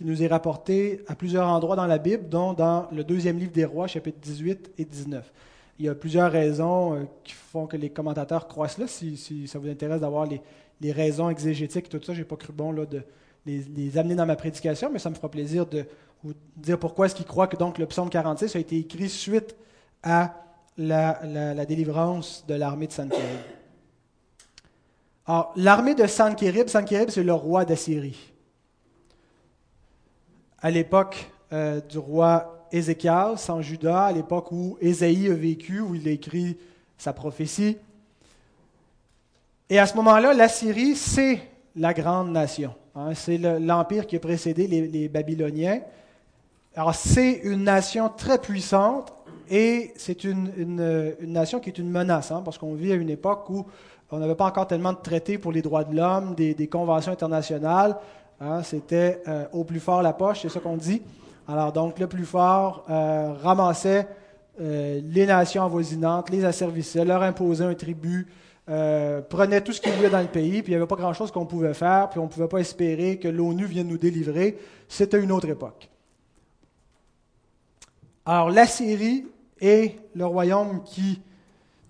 qui 0.00 0.06
nous 0.06 0.22
est 0.22 0.28
rapportée 0.28 1.02
à 1.08 1.14
plusieurs 1.14 1.46
endroits 1.46 1.76
dans 1.76 1.86
la 1.86 1.98
Bible, 1.98 2.26
dont 2.26 2.54
dans 2.54 2.88
le 2.90 3.04
deuxième 3.04 3.38
livre 3.38 3.52
des 3.52 3.66
rois, 3.66 3.86
chapitres 3.86 4.18
18 4.22 4.70
et 4.78 4.86
19. 4.86 5.30
Il 5.78 5.84
y 5.84 5.88
a 5.90 5.94
plusieurs 5.94 6.32
raisons 6.32 6.94
euh, 6.94 7.02
qui 7.22 7.34
font 7.34 7.66
que 7.66 7.76
les 7.76 7.90
commentateurs 7.90 8.48
croient 8.48 8.68
cela. 8.68 8.86
Si, 8.86 9.46
ça 9.46 9.58
vous 9.58 9.68
intéresse 9.68 10.00
d'avoir 10.00 10.26
les, 10.26 10.92
raisons 10.92 11.28
exégétiques, 11.28 11.90
tout 11.90 12.00
ça, 12.02 12.14
je 12.14 12.20
n'ai 12.20 12.24
pas 12.24 12.36
cru 12.36 12.50
bon 12.50 12.72
là, 12.72 12.86
de 12.86 13.02
les, 13.44 13.98
amener 13.98 14.14
dans 14.14 14.24
ma 14.24 14.36
prédication, 14.36 14.88
mais 14.90 14.98
ça 14.98 15.10
me 15.10 15.14
fera 15.14 15.30
plaisir 15.30 15.66
de 15.66 15.84
vous 16.24 16.32
dire 16.56 16.78
pourquoi 16.78 17.04
est-ce 17.04 17.14
qu'ils 17.14 17.26
croient 17.26 17.46
que 17.46 17.58
donc 17.58 17.76
le 17.76 17.84
psaume 17.84 18.08
46 18.08 18.56
a 18.56 18.58
été 18.58 18.78
écrit 18.78 19.10
suite 19.10 19.54
à 20.02 20.34
la, 20.78 21.66
délivrance 21.66 22.46
de 22.48 22.54
l'armée 22.54 22.86
de 22.86 22.92
Sankérib. 22.92 23.40
Alors, 25.26 25.52
l'armée 25.56 25.94
de 25.94 26.06
Sankérib, 26.06 26.68
c'est 27.10 27.22
le 27.22 27.34
roi 27.34 27.66
d'Assyrie. 27.66 28.29
À 30.62 30.70
l'époque 30.70 31.30
euh, 31.52 31.80
du 31.80 31.98
roi 31.98 32.66
Ézéchias 32.72 33.46
en 33.48 33.62
Juda, 33.62 34.04
à 34.04 34.12
l'époque 34.12 34.52
où 34.52 34.76
Ésaïe 34.80 35.28
a 35.30 35.34
vécu, 35.34 35.80
où 35.80 35.94
il 35.94 36.06
a 36.06 36.12
écrit 36.12 36.58
sa 36.98 37.12
prophétie. 37.12 37.76
Et 39.68 39.78
à 39.78 39.86
ce 39.86 39.96
moment-là, 39.96 40.32
l'Assyrie, 40.34 40.96
c'est 40.96 41.40
la 41.76 41.94
grande 41.94 42.30
nation. 42.30 42.74
Hein. 42.94 43.14
c'est 43.14 43.38
l'empire 43.38 44.06
qui 44.06 44.16
a 44.16 44.20
précédé 44.20 44.66
les 44.66 45.08
Babyloniens. 45.08 45.80
Alors, 46.76 46.94
c'est 46.94 47.32
une 47.42 47.64
nation 47.64 48.08
très 48.08 48.38
puissante 48.38 49.12
et 49.50 49.92
c'est 49.96 50.22
une, 50.22 51.14
nation 51.20 51.58
qui 51.58 51.70
est 51.70 51.78
une 51.78 51.90
menace, 51.90 52.30
hein, 52.30 52.42
parce 52.44 52.56
qu'on 52.56 52.74
vit 52.74 52.92
à 52.92 52.94
une 52.94 53.10
époque 53.10 53.50
où 53.50 53.66
on 54.12 54.18
n'avait 54.18 54.36
pas 54.36 54.46
encore 54.46 54.68
tellement 54.68 54.92
de 54.92 54.98
traités 55.02 55.38
pour 55.38 55.50
les 55.50 55.62
droits 55.62 55.82
de 55.82 55.96
l'homme, 55.96 56.34
des, 56.36 56.68
conventions 56.68 57.12
internationales. 57.12 57.96
Hein, 58.40 58.62
c'était 58.62 59.22
euh, 59.28 59.44
au 59.52 59.64
plus 59.64 59.80
fort 59.80 60.00
la 60.00 60.14
poche, 60.14 60.40
c'est 60.42 60.48
ça 60.48 60.60
qu'on 60.60 60.78
dit. 60.78 61.02
Alors, 61.46 61.72
donc, 61.72 61.98
le 61.98 62.06
plus 62.06 62.24
fort 62.24 62.86
euh, 62.88 63.34
ramassait 63.42 64.08
euh, 64.60 65.00
les 65.04 65.26
nations 65.26 65.62
avoisinantes, 65.62 66.30
les 66.30 66.44
asservissait, 66.46 67.04
leur 67.04 67.22
imposait 67.22 67.64
un 67.64 67.74
tribut, 67.74 68.26
prenait 69.28 69.60
tout 69.62 69.72
ce 69.72 69.80
qu'il 69.80 69.90
y 69.90 69.96
avait 69.96 70.10
dans 70.10 70.20
le 70.20 70.28
pays, 70.28 70.62
puis 70.62 70.72
il 70.72 70.76
n'y 70.76 70.76
avait 70.76 70.86
pas 70.86 70.94
grand-chose 70.94 71.32
qu'on 71.32 71.44
pouvait 71.44 71.74
faire, 71.74 72.08
puis 72.08 72.20
on 72.20 72.24
ne 72.24 72.28
pouvait 72.28 72.46
pas 72.46 72.58
espérer 72.58 73.18
que 73.18 73.26
l'ONU 73.26 73.64
vienne 73.64 73.88
nous 73.88 73.98
délivrer. 73.98 74.56
C'était 74.88 75.20
une 75.20 75.32
autre 75.32 75.48
époque. 75.48 75.90
Alors 78.24 78.48
l'Assyrie 78.48 79.26
est 79.60 79.96
le 80.14 80.24
royaume 80.24 80.84
qui 80.84 81.20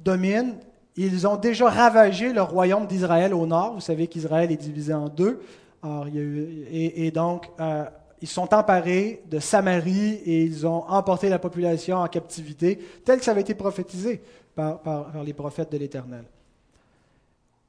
domine. 0.02 0.54
Ils 0.96 1.26
ont 1.26 1.36
déjà 1.36 1.68
ravagé 1.68 2.32
le 2.32 2.40
royaume 2.40 2.86
d'Israël 2.86 3.34
au 3.34 3.46
nord. 3.46 3.74
Vous 3.74 3.80
savez 3.80 4.06
qu'Israël 4.06 4.50
est 4.50 4.56
divisé 4.56 4.94
en 4.94 5.10
deux. 5.10 5.42
Et, 5.82 7.10
donc, 7.10 7.50
euh, 7.58 7.84
ils 8.20 8.28
sont 8.28 8.52
emparés 8.52 9.22
de 9.26 9.38
Samarie 9.38 10.14
et 10.24 10.44
ils 10.44 10.66
ont 10.66 10.84
emporté 10.88 11.28
la 11.28 11.38
population 11.38 11.96
en 11.96 12.06
captivité, 12.06 12.78
tel 13.04 13.18
que 13.18 13.24
ça 13.24 13.30
avait 13.30 13.40
été 13.40 13.54
prophétisé 13.54 14.22
par, 14.54 15.10
les 15.24 15.32
prophètes 15.32 15.72
de 15.72 15.78
l'Éternel. 15.78 16.24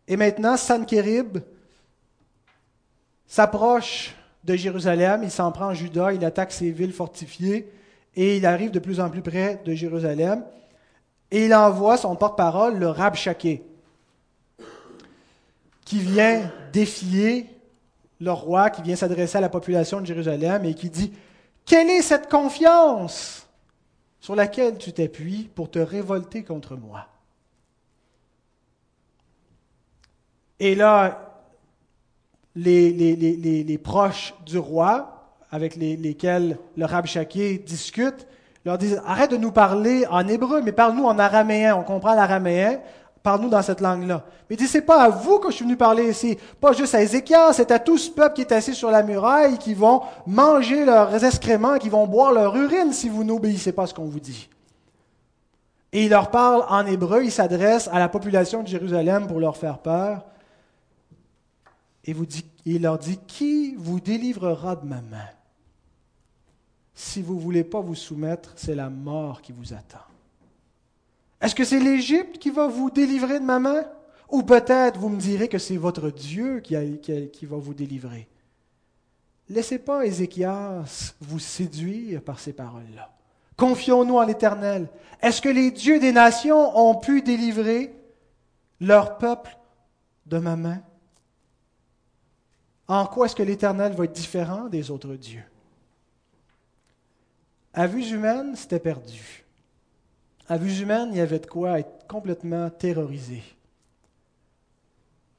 Et 0.08 0.18
maintenant, 0.18 0.58
Sankérib 0.58 1.38
s'approche 3.26 4.14
de 4.44 4.56
Jérusalem, 4.56 5.22
il 5.24 5.32
s'en 5.32 5.52
prend 5.52 5.68
en 5.68 5.74
Juda, 5.74 6.12
il 6.12 6.26
attaque 6.26 6.52
ses 6.52 6.72
villes 6.72 6.92
fortifiées 6.92 7.72
et 8.16 8.36
il 8.36 8.46
arrive 8.46 8.72
de 8.72 8.80
plus 8.80 9.00
en 9.00 9.10
plus 9.10 9.22
près 9.22 9.62
de 9.64 9.74
Jérusalem, 9.74 10.44
et 11.30 11.46
il 11.46 11.56
envoie 11.56 11.96
son 11.96 12.14
porte-parole, 12.18 12.78
le 12.78 12.90
Rabshakeh, 12.90 13.64
qui 15.86 16.00
vient 16.00 16.52
défier 16.74 17.46
le 18.22 18.32
roi, 18.32 18.70
qui 18.70 18.84
vient 18.84 18.96
s'adresser 18.96 19.40
à 19.40 19.42
la 19.42 19.50
population 19.50 20.00
de 20.00 20.06
Jérusalem 20.06 20.64
et 20.64 20.76
qui 20.76 20.90
dit, 20.90 21.12
quelle 21.66 21.90
est 21.90 22.04
cette 22.04 22.30
confiance 22.30 23.48
sur 24.20 24.36
laquelle 24.36 24.78
tu 24.78 24.94
t'appuies 24.94 25.50
pour 25.56 25.72
te 25.72 25.80
révolter 25.80 26.44
contre 26.44 26.76
moi? 26.76 27.08
Et 30.60 30.76
là, 30.76 31.32
les, 32.56 33.80
proches 33.84 34.36
du 34.46 34.60
roi, 34.60 35.36
avec 35.50 35.76
lesquels 35.76 36.60
le 36.78 36.86
Rabshakeh 36.86 37.58
discute, 37.58 38.28
leur 38.64 38.78
disent 38.78 39.02
Arrête 39.04 39.32
de 39.32 39.38
nous 39.38 39.52
parler 39.52 40.06
en 40.12 40.28
hébreu, 40.28 40.62
mais 40.62 40.72
parle-nous 40.72 41.06
en 41.06 41.18
araméen. 41.18 41.76
On 41.76 41.84
comprend 41.84 42.14
l'araméen. 42.14 42.80
Parle-nous 43.24 43.50
dans 43.50 43.62
cette 43.62 43.82
langue-là. 43.82 44.26
Mais 44.50 44.56
il 44.56 44.58
dit 44.58 44.68
C'est 44.68 44.82
pas 44.82 45.04
à 45.04 45.10
vous 45.10 45.40
que 45.40 45.52
je 45.52 45.56
suis 45.58 45.66
venu 45.66 45.78
parler 45.78 46.10
ici. 46.10 46.38
Pas 46.60 46.74
juste 46.74 46.96
à 46.96 47.02
Ézéchiel, 47.02 47.54
c'est 47.54 47.72
à 47.72 47.80
tout 47.80 47.98
ce 47.98 48.10
peuple 48.10 48.36
qui 48.36 48.42
est 48.42 48.52
assis 48.52 48.74
sur 48.74 48.90
la 48.90 49.04
muraille, 49.04 49.58
qui 49.58 49.74
vont 49.74 50.02
manger 50.26 50.86
leurs 50.86 51.24
excréments, 51.24 51.78
qui 51.78 51.90
vont 51.90 52.08
boire 52.08 52.32
leur 52.32 52.56
urine 52.56 52.94
si 52.94 53.10
vous 53.10 53.24
n'obéissez 53.24 53.72
pas 53.72 53.84
à 53.84 53.88
ce 53.88 53.94
qu'on 53.94 54.06
vous 54.06 54.20
dit. 54.20 54.50
Et 55.94 56.06
il 56.06 56.10
leur 56.10 56.32
parle 56.32 56.66
en 56.70 56.86
hébreu, 56.86 57.24
il 57.24 57.32
s'adresse 57.32 57.90
à 57.92 58.00
la 58.00 58.10
population 58.10 58.64
de 58.64 58.68
Jérusalem 58.68 59.28
pour 59.28 59.40
leur 59.40 59.58
faire 59.58 59.78
peur. 59.78 60.26
Et 62.06 62.16
il 62.66 62.82
leur 62.82 62.98
dit 62.98 63.20
Qui 63.28 63.76
vous 63.76 64.00
délivrera 64.00 64.76
de 64.76 64.86
ma 64.88 65.02
main? 65.02 65.30
Si 66.96 67.22
vous 67.22 67.36
ne 67.36 67.40
voulez 67.40 67.64
pas 67.64 67.82
vous 67.82 67.96
soumettre, 67.96 68.54
c'est 68.56 68.76
la 68.76 68.90
mort 68.90 69.42
qui 69.42 69.52
vous 69.52 69.74
attend. 69.74 70.11
Est-ce 71.42 71.56
que 71.56 71.66
c'est 71.66 71.80
l'Égypte 71.80 72.38
qui 72.38 72.52
va 72.52 72.68
vous 72.68 72.92
délivrer 72.92 73.40
de 73.40 73.46
ma 73.46 73.60
main? 73.60 73.84
Ou 74.30 74.44
peut-être 74.44 74.98
vous 75.00 75.10
me 75.10 75.20
direz 75.20 75.48
que 75.48 75.58
c'est 75.58 75.76
votre 75.76 76.10
Dieu 76.10 76.62
qui, 76.62 76.76
va 76.76 77.58
vous 77.58 77.74
délivrer. 77.74 78.28
Laissez 79.50 79.80
pas 79.80 80.06
Ézéchias 80.06 81.14
vous 81.20 81.40
séduire 81.40 82.22
par 82.22 82.40
ces 82.40 82.54
paroles-là. 82.54 83.12
Confions-nous 83.58 84.18
en 84.18 84.24
l'Éternel. 84.24 84.88
Est-ce 85.22 85.42
que 85.42 85.50
les 85.50 85.72
dieux 85.72 86.00
des 86.00 86.14
nations 86.14 86.78
ont 86.78 86.96
pu 86.96 87.22
délivrer 87.22 87.94
leur 88.80 89.18
peuple 89.18 89.58
de 90.28 90.38
ma 90.38 90.56
main? 90.56 90.82
En 92.88 93.06
quoi 93.06 93.26
est-ce 93.26 93.36
que 93.36 93.44
l'Éternel 93.44 93.94
va 93.94 94.06
être 94.06 94.14
différent 94.14 94.68
des 94.68 94.92
autres 94.92 95.16
dieux? 95.16 95.44
À 97.74 97.88
vue 97.88 98.06
humaine, 98.10 98.56
c'était 98.56 98.80
perdu. 98.80 99.46
À 100.52 100.58
vue 100.58 100.82
humaine, 100.82 101.12
il 101.14 101.18
y 101.18 101.22
avait 101.22 101.40
de 101.40 101.46
quoi 101.46 101.80
être 101.80 102.06
complètement 102.10 102.70
terrorisé. 102.70 103.42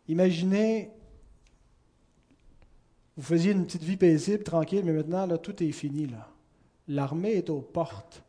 Imaginez, 0.08 0.90
vous 3.18 3.22
faisiez 3.22 3.52
une 3.52 3.66
petite 3.66 3.82
vie 3.82 3.98
paisible, 3.98 4.42
tranquille, 4.42 4.80
mais 4.86 4.94
maintenant, 4.94 5.28
tout 5.36 5.62
est 5.62 5.72
fini. 5.72 6.08
L'armée 6.88 7.32
est 7.32 7.50
aux 7.50 7.60
portes. 7.60 8.22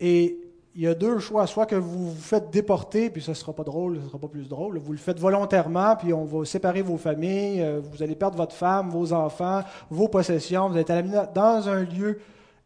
Et 0.00 0.38
il 0.74 0.80
y 0.80 0.86
a 0.86 0.94
deux 0.94 1.18
choix. 1.18 1.46
Soit 1.46 1.66
que 1.66 1.76
vous 1.76 2.12
vous 2.12 2.18
faites 2.18 2.50
déporter, 2.50 3.10
puis 3.10 3.20
ce 3.20 3.32
ne 3.32 3.36
sera 3.36 3.52
pas 3.52 3.64
drôle, 3.64 3.96
ce 3.96 4.04
ne 4.04 4.06
sera 4.06 4.18
pas 4.18 4.28
plus 4.28 4.48
drôle. 4.48 4.78
Vous 4.78 4.92
le 4.92 4.98
faites 4.98 5.20
volontairement, 5.20 5.96
puis 5.96 6.14
on 6.14 6.24
va 6.24 6.46
séparer 6.46 6.80
vos 6.80 6.96
familles. 6.96 7.60
Euh, 7.60 7.82
vous 7.82 8.02
allez 8.02 8.16
perdre 8.16 8.38
votre 8.38 8.54
femme, 8.54 8.88
vos 8.88 9.12
enfants, 9.12 9.60
vos 9.90 10.08
possessions. 10.08 10.70
Vous 10.70 10.78
allez 10.78 10.90
être 10.90 11.34
dans 11.34 11.68
un 11.68 11.82
lieu 11.82 12.20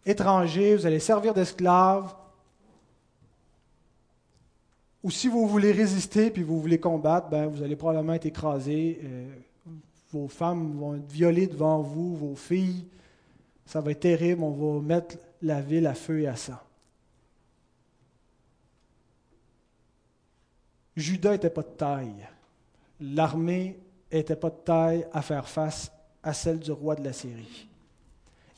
étranger. 0.07 0.77
Vous 0.77 0.87
allez 0.87 1.01
servir 1.01 1.35
d'esclave. 1.35 2.15
Ou 5.03 5.11
si 5.11 5.29
vous 5.29 5.49
voulez 5.49 5.73
résister, 5.73 6.31
puis 6.31 6.43
vous 6.43 6.61
voulez 6.61 6.79
combattre, 6.79 7.29
ben, 7.29 7.47
vous 7.47 7.63
allez 7.63 7.77
probablement 7.77 8.15
être 8.15 8.27
écrasé. 8.27 9.01
Euh, 9.03 9.35
vos 10.13 10.29
femmes 10.29 10.79
vont 10.79 10.95
être 10.95 11.11
violées 11.11 11.47
devant 11.47 11.81
vous, 11.83 12.15
vos 12.15 12.37
filles. 12.37 12.85
Ça 13.67 13.81
va 13.81 13.91
être 13.91 14.01
terrible. 14.01 14.43
On 14.43 14.51
va 14.51 14.81
mettre 14.81 15.17
la 15.41 15.61
ville 15.61 15.87
à 15.87 15.95
feu 15.95 16.21
et 16.21 16.29
à 16.29 16.37
sang. 16.37 16.59
Judas 20.97 21.33
n'était 21.33 21.51
pas 21.51 21.63
de 21.63 21.69
taille. 21.69 22.29
L'armée 23.01 23.81
n'était 24.13 24.37
pas 24.37 24.51
de 24.51 24.59
taille 24.65 25.07
à 25.13 25.23
faire 25.23 25.49
face 25.49 25.91
à 26.23 26.33
celle 26.33 26.61
du 26.61 26.71
roi 26.71 26.95
de 26.95 27.03
la 27.03 27.13
Syrie. 27.13 27.67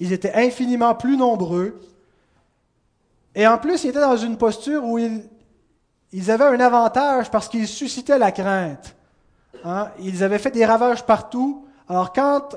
Ils 0.00 0.12
étaient 0.12 0.34
infiniment 0.34 0.94
plus 0.94 1.16
nombreux. 1.16 1.80
Et 3.34 3.46
en 3.46 3.56
plus, 3.56 3.84
ils 3.84 3.90
étaient 3.90 4.00
dans 4.00 4.16
une 4.16 4.36
posture 4.36 4.84
où 4.84 4.98
ils, 4.98 5.22
ils 6.16 6.30
avaient 6.30 6.44
un 6.44 6.60
avantage 6.60 7.28
parce 7.28 7.48
qu'ils 7.48 7.66
suscitaient 7.66 8.20
la 8.20 8.30
crainte. 8.30 8.94
Hein? 9.64 9.90
Ils 9.98 10.22
avaient 10.22 10.38
fait 10.38 10.52
des 10.52 10.64
ravages 10.64 11.04
partout. 11.04 11.66
Alors 11.88 12.12
quand 12.12 12.54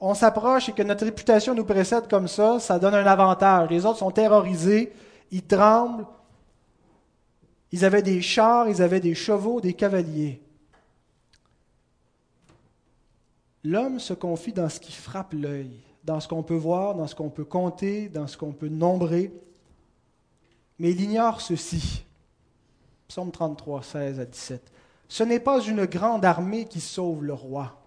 on 0.00 0.14
s'approche 0.14 0.70
et 0.70 0.72
que 0.72 0.82
notre 0.82 1.04
réputation 1.04 1.54
nous 1.54 1.66
précède 1.66 2.08
comme 2.08 2.28
ça, 2.28 2.58
ça 2.60 2.78
donne 2.78 2.94
un 2.94 3.06
avantage. 3.06 3.68
Les 3.68 3.84
autres 3.84 3.98
sont 3.98 4.10
terrorisés, 4.10 4.90
ils 5.30 5.42
tremblent, 5.42 6.06
ils 7.72 7.84
avaient 7.84 8.00
des 8.00 8.22
chars, 8.22 8.70
ils 8.70 8.80
avaient 8.80 9.00
des 9.00 9.14
chevaux, 9.14 9.60
des 9.60 9.74
cavaliers. 9.74 10.40
L'homme 13.64 14.00
se 14.00 14.14
confie 14.14 14.54
dans 14.54 14.70
ce 14.70 14.80
qui 14.80 14.92
frappe 14.92 15.34
l'œil, 15.34 15.78
dans 16.04 16.20
ce 16.20 16.28
qu'on 16.28 16.42
peut 16.42 16.54
voir, 16.54 16.94
dans 16.94 17.06
ce 17.06 17.14
qu'on 17.14 17.28
peut 17.28 17.44
compter, 17.44 18.08
dans 18.08 18.26
ce 18.26 18.38
qu'on 18.38 18.52
peut 18.52 18.68
nombrer. 18.68 19.30
Mais 20.78 20.92
il 20.92 21.02
ignore 21.02 21.42
ceci. 21.42 22.04
Psaume 23.08 23.30
33, 23.30 23.82
16 23.82 24.20
à 24.20 24.24
17. 24.24 24.72
Ce 25.08 25.22
n'est 25.22 25.40
pas 25.40 25.60
une 25.60 25.84
grande 25.84 26.24
armée 26.24 26.64
qui 26.64 26.80
sauve 26.80 27.24
le 27.24 27.34
roi. 27.34 27.80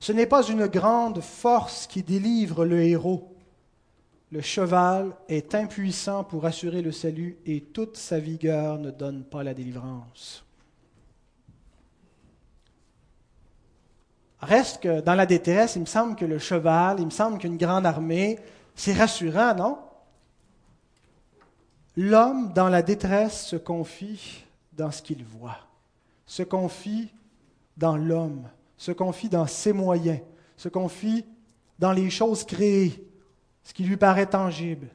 Ce 0.00 0.12
n'est 0.12 0.26
pas 0.26 0.46
une 0.46 0.66
grande 0.66 1.20
force 1.20 1.86
qui 1.86 2.02
délivre 2.02 2.64
le 2.64 2.82
héros. 2.82 3.34
Le 4.30 4.40
cheval 4.40 5.12
est 5.28 5.54
impuissant 5.54 6.24
pour 6.24 6.44
assurer 6.44 6.82
le 6.82 6.92
salut 6.92 7.38
et 7.46 7.60
toute 7.60 7.96
sa 7.96 8.18
vigueur 8.18 8.78
ne 8.78 8.90
donne 8.90 9.24
pas 9.24 9.42
la 9.42 9.54
délivrance. 9.54 10.44
Reste 14.40 14.82
que 14.82 15.00
dans 15.00 15.14
la 15.14 15.24
détresse, 15.24 15.76
il 15.76 15.80
me 15.80 15.86
semble 15.86 16.16
que 16.16 16.24
le 16.24 16.38
cheval, 16.38 16.96
il 16.98 17.06
me 17.06 17.10
semble 17.10 17.38
qu'une 17.38 17.56
grande 17.56 17.86
armée, 17.86 18.38
c'est 18.74 18.92
rassurant, 18.92 19.54
non? 19.54 19.78
L'homme 21.96 22.52
dans 22.52 22.68
la 22.68 22.82
détresse 22.82 23.46
se 23.46 23.56
confie 23.56 24.44
dans 24.72 24.90
ce 24.90 25.02
qu'il 25.02 25.24
voit, 25.24 25.58
se 26.26 26.42
confie 26.42 27.12
dans 27.76 27.96
l'homme, 27.96 28.48
se 28.76 28.92
confie 28.92 29.28
dans 29.28 29.46
ses 29.46 29.72
moyens, 29.72 30.20
se 30.56 30.68
confie 30.68 31.24
dans 31.78 31.92
les 31.92 32.10
choses 32.10 32.44
créées, 32.44 33.06
ce 33.62 33.72
qui 33.72 33.84
lui 33.84 33.96
paraît 33.96 34.26
tangible. 34.26 34.88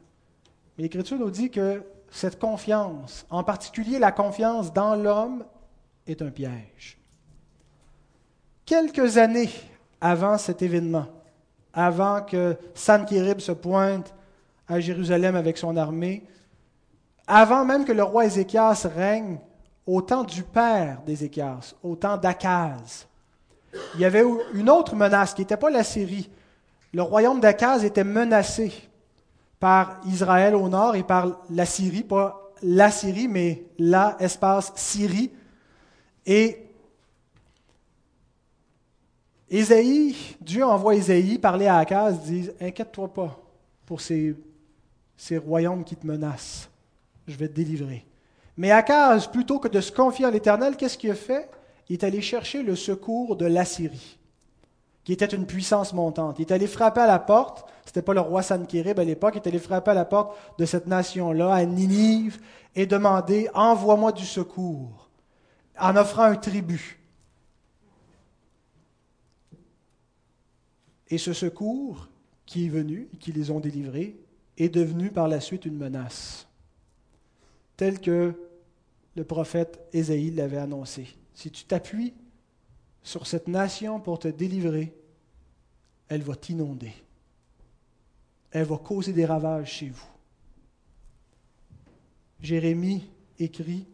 Mais 0.78 0.84
l'Écriture 0.84 1.18
nous 1.18 1.32
dit 1.32 1.50
que 1.50 1.84
cette 2.12 2.40
confiance, 2.40 3.26
en 3.30 3.44
particulier 3.44 4.00
la 4.00 4.12
confiance 4.12 4.74
dans 4.74 4.96
l'homme, 4.96 5.46
est 6.08 6.22
un 6.22 6.32
piège. 6.32 6.98
Quelques 8.66 9.18
années 9.18 9.50
avant 10.02 10.38
cet 10.38 10.62
événement, 10.62 11.08
avant 11.74 12.22
que 12.22 12.58
Sankérib 12.74 13.40
se 13.40 13.52
pointe 13.52 14.14
à 14.68 14.80
Jérusalem 14.80 15.36
avec 15.36 15.58
son 15.58 15.78
armée, 15.78 16.24
avant 17.30 17.64
même 17.64 17.86
que 17.86 17.92
le 17.92 18.04
roi 18.04 18.26
Ézéchias 18.26 18.90
règne, 18.94 19.40
au 19.86 20.02
temps 20.02 20.24
du 20.24 20.44
père 20.44 21.02
d'Ézéchias, 21.06 21.74
au 21.84 21.96
temps 21.96 22.18
d'Akaz, 22.18 23.08
il 23.96 24.02
y 24.02 24.06
avait 24.06 24.24
une 24.54 24.70
autre 24.70 24.96
menace 24.96 25.34
qui 25.34 25.42
n'était 25.42 25.58
pas 25.58 25.70
la 25.70 25.84
Syrie, 25.84 26.30
le 26.94 27.04
royaume 27.04 27.40
d'Akaz 27.40 27.86
était 27.86 28.04
menacé 28.04 28.74
par 29.60 30.02
Israël 30.08 30.56
au 30.56 30.68
nord 30.70 30.96
et 30.96 31.04
par 31.04 31.42
la 31.50 31.66
Syrie, 31.66 32.04
pas 32.04 32.52
la 32.64 32.90
Syrie, 32.90 33.28
mais 33.28 33.64
la 33.78 34.18
Syrie. 34.76 35.32
Et 36.26 36.66
Ésaïe, 39.50 40.16
Dieu 40.42 40.66
envoie 40.66 40.96
Ésaïe 40.96 41.38
parler 41.38 41.68
à 41.68 41.78
Akaz, 41.78 42.20
dit 42.22 42.50
Inquiète-toi 42.60 43.14
pas 43.14 43.40
pour 43.86 44.02
ces, 44.02 44.36
ces 45.16 45.38
royaumes 45.38 45.84
qui 45.84 45.96
te 45.96 46.08
menacent, 46.08 46.70
je 47.32 47.38
vais 47.38 47.48
te 47.48 47.54
délivrer. 47.54 48.06
Mais 48.58 48.72
Akaz, 48.72 49.28
plutôt 49.28 49.60
que 49.60 49.68
de 49.68 49.80
se 49.80 49.92
confier 49.92 50.26
à 50.26 50.32
l'Éternel, 50.32 50.76
qu'est-ce 50.76 50.98
qu'il 50.98 51.12
a 51.12 51.16
fait? 51.16 51.50
Il 51.88 51.94
est 51.94 52.04
allé 52.04 52.22
chercher 52.22 52.62
le 52.62 52.76
secours 52.76 53.36
de 53.36 53.46
l'Assyrie 53.46 54.20
qui 55.10 55.14
était 55.14 55.26
une 55.26 55.48
puissance 55.48 55.94
montante. 55.94 56.38
Il 56.38 56.44
est 56.44 56.52
allé 56.52 56.68
frapper 56.68 57.02
à 57.02 57.08
la 57.08 57.18
porte, 57.18 57.68
ce 57.84 57.90
n'était 57.90 58.04
pas 58.04 58.14
le 58.14 58.20
roi 58.20 58.44
Sankérib 58.44 59.00
à 59.00 59.04
l'époque, 59.04 59.34
il 59.36 59.38
est 59.38 59.48
allé 59.48 59.58
frapper 59.58 59.90
à 59.90 59.96
la 59.96 60.06
porte 60.06 60.38
de 60.60 60.66
cette 60.66 60.86
nation-là, 60.86 61.52
à 61.52 61.66
Ninive, 61.66 62.40
et 62.76 62.86
demander 62.86 63.50
Envoie-moi 63.56 64.12
du 64.12 64.24
secours, 64.26 65.10
en 65.80 65.96
offrant 65.96 66.26
un 66.26 66.36
tribut. 66.36 67.00
Et 71.08 71.18
ce 71.18 71.34
secours 71.34 72.08
qui 72.46 72.68
est 72.68 72.70
venu, 72.70 73.10
qui 73.20 73.32
les 73.32 73.50
ont 73.50 73.60
délivrés, 73.60 74.16
est 74.60 74.70
devenu 74.70 75.10
par 75.10 75.28
la 75.28 75.40
suite 75.40 75.66
une 75.66 75.78
menace, 75.78 76.49
telle 77.80 78.02
que 78.02 78.34
le 79.16 79.24
prophète 79.24 79.80
Ésaïe 79.94 80.32
l'avait 80.32 80.58
annoncé. 80.58 81.16
Si 81.34 81.50
tu 81.50 81.64
t'appuies 81.64 82.14
sur 83.04 83.26
cette 83.26 83.48
nation 83.48 84.02
pour 84.02 84.20
te 84.20 84.28
délivrer, 84.28 84.94
elle 86.10 86.22
va 86.22 86.36
t'inonder. 86.36 86.92
Elle 88.52 88.66
va 88.66 88.76
causer 88.76 89.14
des 89.14 89.26
ravages 89.26 89.72
chez 89.72 89.88
vous. 89.88 90.10
Jérémie 92.42 93.10
écrit 93.40 93.88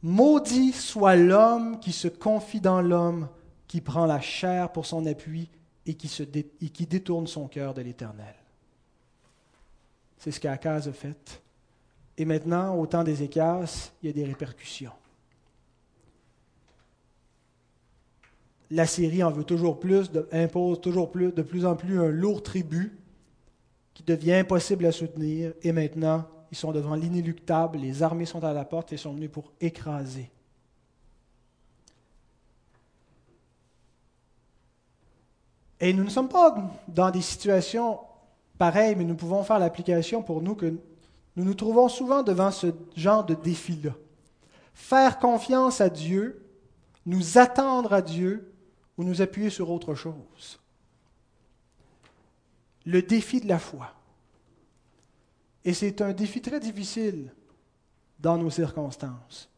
Maudit 0.00 0.74
soit 0.74 1.16
l'homme 1.16 1.80
qui 1.80 1.90
se 1.90 2.06
confie 2.06 2.60
dans 2.60 2.82
l'homme, 2.82 3.28
qui 3.66 3.80
prend 3.80 4.06
la 4.06 4.20
chair 4.20 4.70
pour 4.70 4.86
son 4.86 5.06
appui 5.06 5.50
et 5.84 5.94
qui, 5.94 6.06
se 6.06 6.22
et 6.22 6.68
qui 6.68 6.86
détourne 6.86 7.26
son 7.26 7.48
cœur 7.48 7.74
de 7.74 7.82
l'Éternel. 7.82 8.36
C'est 10.18 10.30
ce 10.30 10.38
qu'Akaz 10.38 10.86
a 10.86 10.92
fait. 10.92 11.42
Et 12.18 12.24
maintenant, 12.24 12.76
au 12.76 12.86
temps 12.86 13.04
d'Ézéchias, 13.04 13.92
il 14.02 14.06
y 14.06 14.10
a 14.10 14.12
des 14.12 14.24
répercussions. 14.24 14.92
la 18.70 18.86
Syrie 18.86 19.22
en 19.22 19.30
veut 19.30 19.44
toujours 19.44 19.78
plus, 19.78 20.10
impose 20.32 20.80
toujours 20.80 21.10
plus, 21.10 21.32
de 21.32 21.42
plus 21.42 21.66
en 21.66 21.76
plus 21.76 22.00
un 22.00 22.08
lourd 22.08 22.42
tribut 22.42 22.98
qui 23.94 24.02
devient 24.02 24.34
impossible 24.34 24.86
à 24.86 24.92
soutenir. 24.92 25.52
Et 25.62 25.72
maintenant, 25.72 26.24
ils 26.50 26.56
sont 26.56 26.72
devant 26.72 26.94
l'inéluctable, 26.94 27.78
les 27.78 28.02
armées 28.02 28.26
sont 28.26 28.44
à 28.44 28.52
la 28.52 28.64
porte 28.64 28.92
et 28.92 28.96
sont 28.96 29.14
venues 29.14 29.28
pour 29.28 29.52
écraser. 29.60 30.30
Et 35.78 35.92
nous 35.92 36.04
ne 36.04 36.10
sommes 36.10 36.28
pas 36.28 36.56
dans 36.88 37.10
des 37.10 37.20
situations 37.20 37.98
pareilles, 38.58 38.94
mais 38.96 39.04
nous 39.04 39.14
pouvons 39.14 39.42
faire 39.44 39.58
l'application 39.58 40.22
pour 40.22 40.40
nous 40.40 40.54
que 40.54 40.74
nous 41.36 41.44
nous 41.44 41.54
trouvons 41.54 41.88
souvent 41.88 42.22
devant 42.22 42.50
ce 42.50 42.68
genre 42.96 43.24
de 43.24 43.34
défi-là. 43.34 43.92
Faire 44.74 45.18
confiance 45.18 45.80
à 45.80 45.88
Dieu, 45.88 46.42
nous 47.04 47.38
attendre 47.38 47.92
à 47.92 48.02
Dieu, 48.02 48.52
ou 48.96 49.04
nous 49.04 49.20
appuyer 49.20 49.50
sur 49.50 49.70
autre 49.70 49.94
chose. 49.94 50.58
Le 52.86 53.02
défi 53.02 53.40
de 53.40 53.48
la 53.48 53.58
foi. 53.58 53.92
Et 55.64 55.74
c'est 55.74 56.00
un 56.00 56.12
défi 56.12 56.40
très 56.40 56.60
difficile 56.60 57.34
dans 58.20 58.38
nos 58.38 58.50
circonstances. 58.50 59.50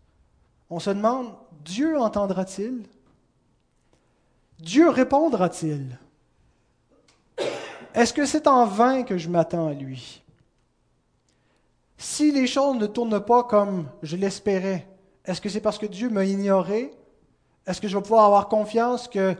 On 0.70 0.80
se 0.80 0.90
demande, 0.90 1.34
Dieu 1.64 1.98
entendra-t-il? 1.98 2.82
Dieu 4.58 4.88
répondra-t-il? 4.88 5.98
Est-ce 7.94 8.12
que 8.12 8.26
c'est 8.26 8.46
en 8.46 8.66
vain 8.66 9.02
que 9.02 9.18
je 9.18 9.28
m'attends 9.28 9.68
à 9.68 9.74
lui? 9.74 10.22
Si 11.98 12.30
les 12.30 12.46
choses 12.46 12.76
ne 12.76 12.86
tournent 12.86 13.20
pas 13.20 13.42
comme 13.42 13.88
je 14.02 14.16
l'espérais, 14.16 14.86
est-ce 15.24 15.40
que 15.40 15.48
c'est 15.48 15.60
parce 15.60 15.78
que 15.78 15.86
Dieu 15.86 16.08
m'a 16.08 16.24
ignoré? 16.24 16.92
Est-ce 17.66 17.80
que 17.80 17.88
je 17.88 17.96
vais 17.96 18.02
pouvoir 18.02 18.24
avoir 18.24 18.48
confiance 18.48 19.08
que 19.08 19.34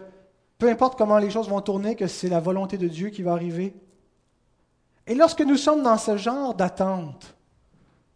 peu 0.58 0.68
importe 0.68 0.98
comment 0.98 1.18
les 1.18 1.30
choses 1.30 1.48
vont 1.48 1.60
tourner, 1.60 1.94
que 1.94 2.08
c'est 2.08 2.28
la 2.28 2.40
volonté 2.40 2.76
de 2.76 2.88
Dieu 2.88 3.10
qui 3.10 3.22
va 3.22 3.32
arriver? 3.32 3.74
Et 5.06 5.14
lorsque 5.14 5.40
nous 5.40 5.56
sommes 5.56 5.84
dans 5.84 5.96
ce 5.96 6.16
genre 6.16 6.52
d'attente, 6.54 7.34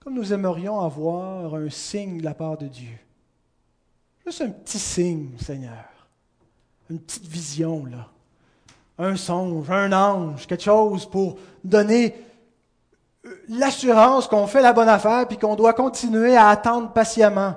comme 0.00 0.14
nous 0.14 0.32
aimerions 0.32 0.80
avoir 0.80 1.54
un 1.54 1.70
signe 1.70 2.18
de 2.18 2.24
la 2.24 2.34
part 2.34 2.58
de 2.58 2.66
Dieu, 2.66 2.98
juste 4.26 4.42
un 4.42 4.50
petit 4.50 4.80
signe, 4.80 5.30
Seigneur, 5.38 5.86
une 6.90 6.98
petite 6.98 7.26
vision, 7.26 7.86
là, 7.86 8.08
un 8.98 9.14
songe, 9.16 9.70
un 9.70 9.92
ange, 9.92 10.48
quelque 10.48 10.64
chose 10.64 11.06
pour 11.06 11.38
donner 11.62 12.14
l'assurance 13.58 14.26
qu'on 14.26 14.46
fait 14.46 14.62
la 14.62 14.72
bonne 14.72 14.88
affaire 14.88 15.28
puis 15.28 15.38
qu'on 15.38 15.56
doit 15.56 15.74
continuer 15.74 16.36
à 16.36 16.48
attendre 16.48 16.92
patiemment. 16.92 17.56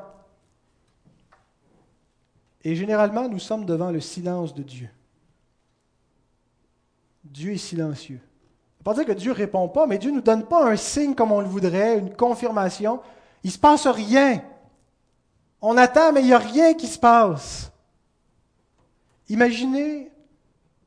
Et 2.64 2.76
généralement, 2.76 3.30
nous 3.30 3.40
sommes 3.40 3.66
devant 3.66 3.92
le 3.92 4.02
silence 4.02 4.54
de 4.54 4.64
Dieu. 4.64 4.90
Dieu 7.24 7.54
est 7.54 7.58
silencieux. 7.58 8.20
Pas 8.84 8.94
dire 8.94 9.06
que 9.06 9.12
Dieu 9.14 9.32
ne 9.32 9.38
répond 9.38 9.68
pas, 9.68 9.88
mais 9.88 9.98
Dieu 9.98 10.12
ne 10.12 10.18
nous 10.18 10.22
donne 10.22 10.46
pas 10.46 10.66
un 10.66 10.76
signe 10.76 11.16
comme 11.16 11.32
on 11.32 11.42
le 11.42 11.48
voudrait, 11.48 11.98
une 11.98 12.16
confirmation. 12.16 13.02
Il 13.44 13.48
ne 13.48 13.54
se 13.54 13.60
passe 13.60 13.88
rien. 13.88 14.44
On 15.62 15.78
attend, 15.78 16.12
mais 16.12 16.22
il 16.22 16.28
n'y 16.28 16.34
a 16.34 16.40
rien 16.40 16.74
qui 16.74 16.88
se 16.88 17.00
passe. 17.00 17.72
Imaginez, 19.30 20.12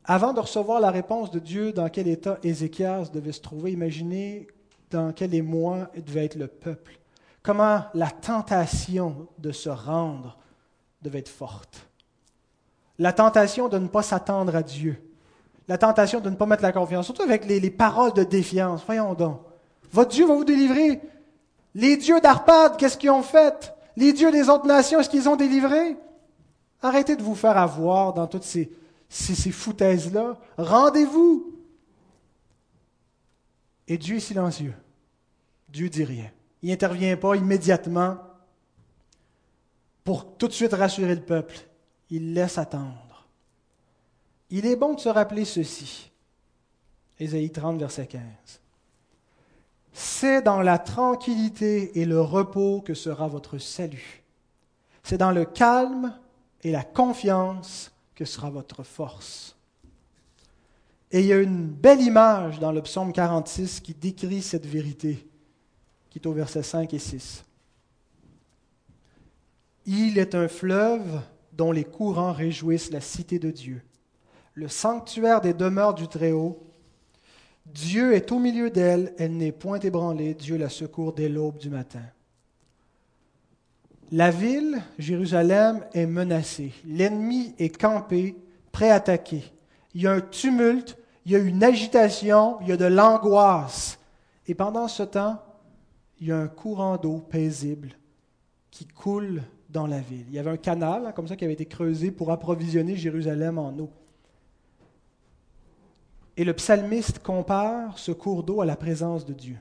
avant 0.05 0.33
de 0.33 0.41
recevoir 0.41 0.81
la 0.81 0.91
réponse 0.91 1.31
de 1.31 1.39
Dieu, 1.39 1.73
dans 1.73 1.89
quel 1.89 2.09
état 2.09 2.39
Ézéchias 2.43 3.11
devait 3.13 3.33
se 3.33 3.41
trouver. 3.41 3.73
Imaginez 3.73 4.47
dans 4.91 5.13
quel 5.13 5.35
émoi 5.35 5.91
devait 5.97 6.25
être 6.25 6.37
le 6.37 6.47
peuple. 6.47 6.99
Comment 7.43 7.85
la 7.95 8.11
tentation 8.11 9.29
de 9.39 9.53
se 9.53 9.69
rendre 9.69 10.39
devait 11.03 11.21
être 11.21 11.29
forte. 11.29 11.87
La 12.99 13.13
tentation 13.13 13.69
de 13.69 13.79
ne 13.79 13.87
pas 13.87 14.03
s'attendre 14.03 14.55
à 14.57 14.63
Dieu. 14.63 15.01
La 15.69 15.79
tentation 15.79 16.21
de 16.21 16.31
ne 16.31 16.35
pas 16.35 16.47
mettre 16.47 16.63
la 16.63 16.73
confiance, 16.73 17.05
surtout 17.05 17.23
avec 17.23 17.45
les, 17.47 17.71
paroles 17.71 18.13
de 18.15 18.25
défiance. 18.25 18.83
Voyons 18.85 19.15
donc. 19.15 19.41
Votre 19.93 20.11
Dieu 20.11 20.27
va 20.27 20.35
vous 20.35 20.45
délivrer. 20.45 21.01
Les 21.75 21.97
dieux 21.97 22.21
d'Arpad, 22.21 22.77
qu'est-ce 22.77 22.97
qu'ils 22.97 23.11
ont 23.11 23.23
fait? 23.23 23.75
Les 23.97 24.13
dieux 24.13 24.31
des 24.31 24.49
autres 24.49 24.67
nations, 24.67 25.01
est-ce 25.01 25.11
qu'ils 25.11 25.29
ont 25.29 25.37
délivré? 25.37 25.97
Arrêtez 26.83 27.17
de 27.17 27.23
vous 27.23 27.35
faire 27.35 27.57
avoir 27.57 28.15
dans 28.15 28.27
toutes 28.27 28.45
ces, 28.45 28.71
ces, 29.09 29.51
foutaises-là. 29.51 30.37
Rendez-vous. 30.57 31.58
Et 33.89 33.99
Dieu 33.99 34.17
est 34.17 34.21
silencieux. 34.21 34.75
Dieu 35.69 35.89
dit 35.89 36.05
rien. 36.05 36.31
Il 36.63 36.71
n'intervient 36.71 37.17
pas 37.17 37.35
immédiatement 37.37 38.19
pour 40.05 40.37
tout 40.37 40.47
de 40.47 40.53
suite 40.53 40.75
rassurer 40.75 41.15
le 41.15 41.25
peuple. 41.25 41.57
Il 42.11 42.35
laisse 42.35 42.59
attendre. 42.59 43.27
Il 44.51 44.67
est 44.67 44.77
bon 44.77 44.95
de 44.95 45.01
se 45.01 45.09
rappeler 45.09 45.45
ceci. 45.45 46.11
Ésaïe 47.19 47.51
30, 47.51 47.79
verset 47.79 48.07
15. 48.07 48.23
C'est 49.93 50.43
dans 50.43 50.63
la 50.63 50.79
tranquillité 50.79 51.99
et 52.01 52.05
le 52.05 52.21
repos 52.21 52.83
que 52.83 52.95
sera 52.95 53.27
votre 53.27 53.59
salut. 53.59 54.23
C'est 55.03 55.19
dans 55.19 55.33
le 55.33 55.45
calme 55.45 56.17
et 56.63 56.71
la 56.71 56.85
confiance 56.85 57.93
que 58.15 58.25
sera 58.25 58.51
votre 58.51 58.83
force. 58.83 59.58
Et 61.11 61.21
il 61.21 61.27
y 61.27 61.33
a 61.33 61.39
une 61.39 61.67
belle 61.67 62.03
image 62.03 62.61
dans 62.61 62.73
le 62.73 62.83
psaume 62.83 63.13
46 63.13 63.81
qui 63.81 63.95
décrit 63.95 64.43
cette 64.43 64.67
vérité, 64.67 65.27
qui 66.11 66.19
est 66.19 66.27
au 66.27 66.33
verset 66.33 66.63
5 66.63 66.93
et 66.93 66.99
6. 66.99 67.45
Il 69.87 70.19
est 70.19 70.35
un 70.35 70.49
fleuve 70.49 71.23
dont 71.53 71.73
les 71.73 71.85
courants 71.85 72.33
réjouissent 72.33 72.91
la 72.91 73.01
cité 73.01 73.39
de 73.39 73.51
Dieu, 73.51 73.81
le 74.53 74.69
sanctuaire 74.69 75.41
des 75.41 75.55
demeures 75.55 75.95
du 75.95 76.09
Très-Haut. 76.09 76.63
Dieu 77.65 78.13
est 78.13 78.31
au 78.31 78.39
milieu 78.39 78.69
d'elle, 78.69 79.15
elle, 79.19 79.37
n'est 79.37 79.53
point 79.53 79.79
ébranlée, 79.79 80.35
Dieu 80.35 80.59
la 80.59 80.69
secourt 80.69 81.15
dès 81.15 81.31
l'aube 81.31 81.57
du 81.57 81.71
matin. 81.71 82.03
La 84.13 84.31
ville, 84.31 84.83
Jérusalem, 84.99 85.85
est 85.95 86.07
menacée. 86.07 86.73
L'ennemi 86.87 87.55
est 87.59 87.75
campé, 87.75 88.37
prêt 88.73 88.91
à 88.91 88.97
attaquer. 88.97 89.45
Il 89.95 90.03
y 90.03 90.07
a 90.07 90.13
un 90.13 90.21
tumulte, 90.21 90.98
il 91.29 91.33
y 91.33 91.37
a 91.37 91.41
une 91.41 91.63
agitation, 91.63 92.57
il 92.63 92.69
y 92.69 92.73
a 92.73 92.79
de 92.79 92.87
l'angoisse. 92.87 93.99
Et 94.47 94.55
pendant 94.55 94.89
ce 94.89 95.03
temps, 95.03 95.37
il 96.19 96.29
y 96.29 96.33
a 96.33 96.39
un 96.39 96.49
courant 96.49 96.97
d'eau 96.97 97.19
paisible 97.19 97.91
qui 98.71 98.87
coule 98.87 99.43
dans 99.69 99.87
la 99.87 100.01
ville. 100.01 100.25
Il 100.29 100.33
y 100.33 100.39
avait 100.39 100.53
un 100.53 100.57
canal, 100.57 101.05
hein, 101.05 101.13
comme 101.13 101.29
ça, 101.29 101.37
qui 101.37 101.45
avait 101.45 101.53
été 101.53 101.67
creusé 101.67 102.11
pour 102.13 102.33
approvisionner 102.33 102.97
Jérusalem 102.97 103.59
en 103.59 103.79
eau. 103.79 103.91
Et 106.39 106.45
le 106.45 106.55
psalmiste 106.55 107.19
compare 107.19 107.99
ce 107.99 108.13
cours 108.13 108.43
d'eau 108.43 108.63
à 108.63 108.65
la 108.65 108.77
présence 108.77 109.27
de 109.27 109.35
Dieu. 109.35 109.59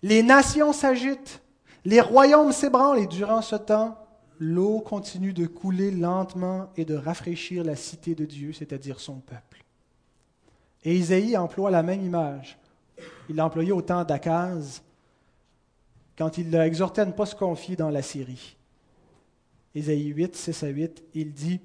Les 0.00 0.22
nations 0.22 0.72
s'agitent, 0.72 1.42
les 1.84 2.00
royaumes 2.00 2.52
s'ébranlent, 2.52 3.00
et 3.00 3.06
durant 3.06 3.42
ce 3.42 3.56
temps, 3.56 3.98
l'eau 4.38 4.80
continue 4.80 5.32
de 5.32 5.46
couler 5.46 5.90
lentement 5.90 6.70
et 6.76 6.84
de 6.84 6.94
rafraîchir 6.94 7.64
la 7.64 7.76
cité 7.76 8.14
de 8.14 8.24
Dieu, 8.24 8.52
c'est-à-dire 8.52 9.00
son 9.00 9.16
peuple. 9.16 9.64
Et 10.84 10.96
Isaïe 10.96 11.36
emploie 11.36 11.70
la 11.70 11.82
même 11.82 12.04
image. 12.04 12.58
Il 13.28 13.36
l'a 13.36 13.46
employée 13.46 13.72
au 13.72 13.82
temps 13.82 14.04
d'Akaz, 14.04 14.82
quand 16.16 16.38
il 16.38 16.50
l'a 16.50 16.66
exhorté 16.66 17.00
à 17.00 17.06
ne 17.06 17.12
pas 17.12 17.26
se 17.26 17.34
confier 17.34 17.76
dans 17.76 17.90
la 17.90 18.02
Syrie. 18.02 18.56
Ésaïe 19.74 20.06
8, 20.06 20.34
6 20.34 20.62
à 20.62 20.68
8, 20.68 21.04
il 21.14 21.32
dit 21.32 21.60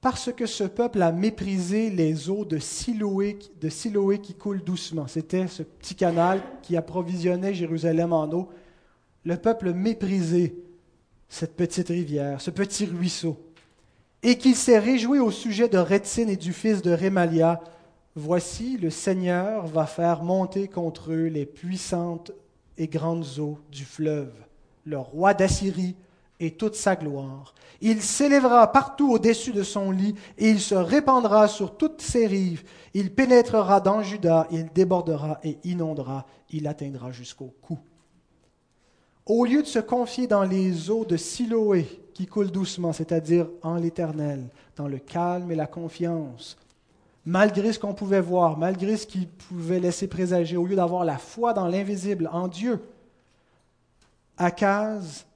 Parce 0.00 0.32
que 0.32 0.46
ce 0.46 0.64
peuple 0.64 1.00
a 1.02 1.12
méprisé 1.12 1.90
les 1.90 2.28
eaux 2.28 2.44
de 2.44 2.58
Siloé, 2.58 3.38
de 3.60 4.16
qui 4.16 4.34
coulent 4.34 4.62
doucement. 4.62 5.06
C'était 5.06 5.46
ce 5.46 5.62
petit 5.62 5.94
canal 5.94 6.42
qui 6.62 6.76
approvisionnait 6.76 7.54
Jérusalem 7.54 8.12
en 8.12 8.30
eau. 8.32 8.48
Le 9.24 9.36
peuple 9.36 9.72
méprisé 9.72 10.56
cette 11.30 11.56
petite 11.56 11.88
rivière, 11.88 12.40
ce 12.40 12.50
petit 12.50 12.84
ruisseau, 12.84 13.38
et 14.22 14.36
qu'il 14.36 14.56
s'est 14.56 14.78
réjoui 14.78 15.20
au 15.20 15.30
sujet 15.30 15.68
de 15.68 15.78
Rétine 15.78 16.28
et 16.28 16.36
du 16.36 16.52
fils 16.52 16.82
de 16.82 16.90
Rémalia. 16.90 17.60
Voici, 18.16 18.76
le 18.76 18.90
Seigneur 18.90 19.66
va 19.66 19.86
faire 19.86 20.22
monter 20.24 20.68
contre 20.68 21.12
eux 21.12 21.28
les 21.28 21.46
puissantes 21.46 22.32
et 22.76 22.88
grandes 22.88 23.38
eaux 23.38 23.58
du 23.70 23.84
fleuve, 23.84 24.32
le 24.84 24.98
roi 24.98 25.32
d'Assyrie 25.32 25.94
et 26.40 26.50
toute 26.50 26.74
sa 26.74 26.96
gloire. 26.96 27.54
Il 27.80 28.02
s'élèvera 28.02 28.72
partout 28.72 29.12
au-dessus 29.12 29.52
de 29.52 29.62
son 29.62 29.92
lit, 29.92 30.16
et 30.36 30.50
il 30.50 30.60
se 30.60 30.74
répandra 30.74 31.46
sur 31.48 31.76
toutes 31.76 32.02
ses 32.02 32.26
rives. 32.26 32.64
Il 32.92 33.14
pénétrera 33.14 33.80
dans 33.80 34.02
Juda, 34.02 34.48
il 34.50 34.68
débordera 34.74 35.38
et 35.44 35.58
inondera, 35.64 36.26
il 36.50 36.66
atteindra 36.66 37.12
jusqu'au 37.12 37.54
cou. 37.62 37.78
Au 39.32 39.44
lieu 39.44 39.62
de 39.62 39.68
se 39.68 39.78
confier 39.78 40.26
dans 40.26 40.42
les 40.42 40.90
eaux 40.90 41.04
de 41.04 41.16
Siloé 41.16 41.86
qui 42.14 42.26
coulent 42.26 42.50
doucement, 42.50 42.92
c'est-à-dire 42.92 43.48
en 43.62 43.76
l'Éternel, 43.76 44.48
dans 44.74 44.88
le 44.88 44.98
calme 44.98 45.52
et 45.52 45.54
la 45.54 45.68
confiance, 45.68 46.58
malgré 47.24 47.72
ce 47.72 47.78
qu'on 47.78 47.94
pouvait 47.94 48.20
voir, 48.20 48.58
malgré 48.58 48.96
ce 48.96 49.06
qu'il 49.06 49.28
pouvait 49.28 49.78
laisser 49.78 50.08
présager, 50.08 50.56
au 50.56 50.66
lieu 50.66 50.74
d'avoir 50.74 51.04
la 51.04 51.16
foi 51.16 51.52
dans 51.52 51.68
l'invisible, 51.68 52.28
en 52.32 52.48
Dieu, 52.48 52.80
Akaz 54.36 55.26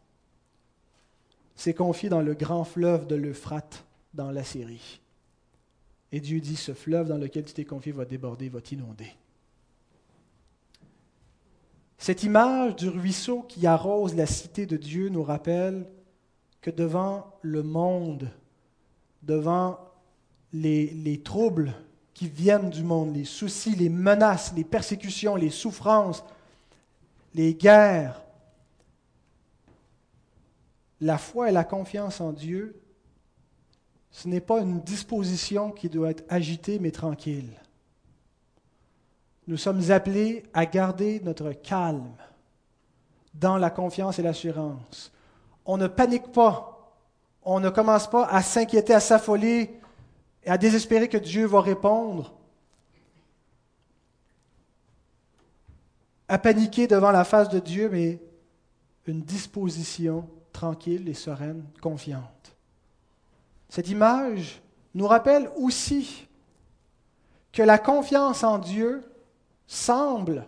s'est 1.54 1.72
confié 1.72 2.08
dans 2.08 2.20
le 2.20 2.34
grand 2.34 2.64
fleuve 2.64 3.06
de 3.06 3.14
l'Euphrate 3.14 3.84
dans 4.12 4.32
la 4.32 4.42
Syrie. 4.42 5.00
Et 6.10 6.18
Dieu 6.18 6.40
dit, 6.40 6.56
ce 6.56 6.74
fleuve 6.74 7.06
dans 7.06 7.18
lequel 7.18 7.44
tu 7.44 7.54
t'es 7.54 7.64
confié 7.64 7.92
va 7.92 8.04
déborder, 8.04 8.48
va 8.48 8.60
t'inonder. 8.60 9.12
Cette 12.04 12.22
image 12.22 12.76
du 12.76 12.90
ruisseau 12.90 13.40
qui 13.48 13.66
arrose 13.66 14.14
la 14.14 14.26
cité 14.26 14.66
de 14.66 14.76
Dieu 14.76 15.08
nous 15.08 15.22
rappelle 15.22 15.86
que 16.60 16.70
devant 16.70 17.32
le 17.40 17.62
monde, 17.62 18.28
devant 19.22 19.78
les, 20.52 21.22
troubles 21.24 21.72
qui 22.12 22.28
viennent 22.28 22.68
du 22.68 22.82
monde, 22.82 23.16
les 23.16 23.24
soucis, 23.24 23.74
les 23.74 23.88
menaces, 23.88 24.52
les 24.54 24.64
persécutions, 24.64 25.34
les 25.34 25.48
souffrances, 25.48 26.22
les 27.32 27.54
guerres. 27.54 28.22
La 31.00 31.16
foi 31.16 31.48
et 31.48 31.52
la 31.52 31.64
confiance 31.64 32.20
en 32.20 32.34
Dieu, 32.34 32.82
ce 34.10 34.28
n'est 34.28 34.42
pas 34.42 34.60
une 34.60 34.82
disposition 34.82 35.70
qui 35.70 35.88
doit 35.88 36.10
être 36.10 36.24
agitée 36.28 36.78
mais 36.78 36.90
tranquille. 36.90 37.58
Nous 39.46 39.56
sommes 39.56 39.90
appelés 39.90 40.42
à 40.54 40.64
garder 40.66 41.20
notre 41.20 41.52
calme, 41.52 42.14
dans 43.34 43.58
la 43.58 43.70
confiance 43.70 44.18
et 44.18 44.22
l'assurance. 44.22 45.12
On 45.66 45.76
ne 45.76 45.86
panique 45.86 46.32
pas. 46.32 46.70
On 47.42 47.60
ne 47.60 47.68
commence 47.68 48.08
pas 48.08 48.26
à 48.26 48.42
s'inquiéter, 48.42 48.94
à 48.94 49.00
s'affoler 49.00 49.78
et 50.44 50.50
à 50.50 50.56
désespérer 50.56 51.08
que 51.08 51.18
Dieu 51.18 51.46
va 51.46 51.60
répondre. 51.60 52.32
À 56.28 56.38
paniquer 56.38 56.86
devant 56.86 57.10
la 57.10 57.24
face 57.24 57.50
de 57.50 57.58
Dieu, 57.58 57.90
mais 57.90 58.18
une 59.06 59.20
disposition 59.20 60.26
tranquille 60.52 61.08
et 61.08 61.14
sereine, 61.14 61.64
confiante. 61.82 62.56
Cette 63.68 63.88
image 63.88 64.62
nous 64.94 65.06
rappelle 65.06 65.50
aussi 65.56 66.26
que 67.52 67.62
la 67.62 67.78
confiance 67.78 68.42
en 68.42 68.58
Dieu 68.58 69.02
semble 69.66 70.46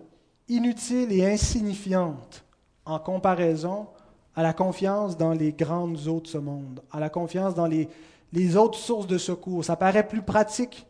inutile 0.48 1.12
et 1.12 1.26
insignifiante 1.26 2.44
en 2.84 2.98
comparaison 2.98 3.88
à 4.34 4.42
la 4.42 4.52
confiance 4.52 5.16
dans 5.16 5.32
les 5.32 5.52
grandes 5.52 6.06
eaux 6.06 6.20
de 6.20 6.26
ce 6.26 6.38
monde, 6.38 6.82
à 6.92 7.00
la 7.00 7.08
confiance 7.08 7.54
dans 7.54 7.66
les, 7.66 7.88
les 8.32 8.56
autres 8.56 8.78
sources 8.78 9.06
de 9.06 9.18
secours. 9.18 9.64
Ça 9.64 9.76
paraît 9.76 10.06
plus 10.06 10.22
pratique, 10.22 10.86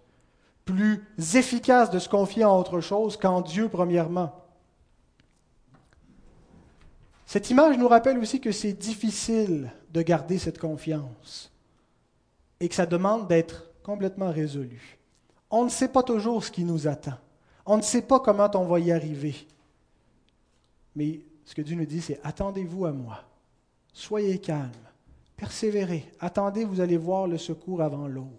plus 0.64 1.04
efficace 1.34 1.90
de 1.90 1.98
se 1.98 2.08
confier 2.08 2.44
en 2.44 2.58
autre 2.58 2.80
chose 2.80 3.16
qu'en 3.16 3.40
Dieu 3.40 3.68
premièrement. 3.68 4.32
Cette 7.24 7.50
image 7.50 7.78
nous 7.78 7.88
rappelle 7.88 8.18
aussi 8.18 8.40
que 8.40 8.52
c'est 8.52 8.72
difficile 8.72 9.72
de 9.92 10.02
garder 10.02 10.38
cette 10.38 10.58
confiance 10.58 11.52
et 12.60 12.68
que 12.68 12.74
ça 12.74 12.86
demande 12.86 13.28
d'être 13.28 13.70
complètement 13.82 14.30
résolu. 14.30 14.98
On 15.50 15.64
ne 15.64 15.70
sait 15.70 15.88
pas 15.88 16.02
toujours 16.02 16.44
ce 16.44 16.50
qui 16.50 16.64
nous 16.64 16.86
attend. 16.88 17.18
On 17.66 17.76
ne 17.76 17.82
sait 17.82 18.02
pas 18.02 18.20
comment 18.20 18.48
on 18.54 18.64
va 18.64 18.78
y 18.80 18.92
arriver. 18.92 19.34
Mais 20.94 21.20
ce 21.44 21.54
que 21.54 21.62
Dieu 21.62 21.76
nous 21.76 21.84
dit, 21.84 22.00
c'est 22.00 22.20
attendez-vous 22.22 22.86
à 22.86 22.92
moi. 22.92 23.24
Soyez 23.92 24.38
calme. 24.38 24.70
Persévérez. 25.36 26.10
Attendez, 26.20 26.64
vous 26.64 26.80
allez 26.80 26.96
voir 26.96 27.26
le 27.26 27.38
secours 27.38 27.82
avant 27.82 28.06
l'aube. 28.06 28.30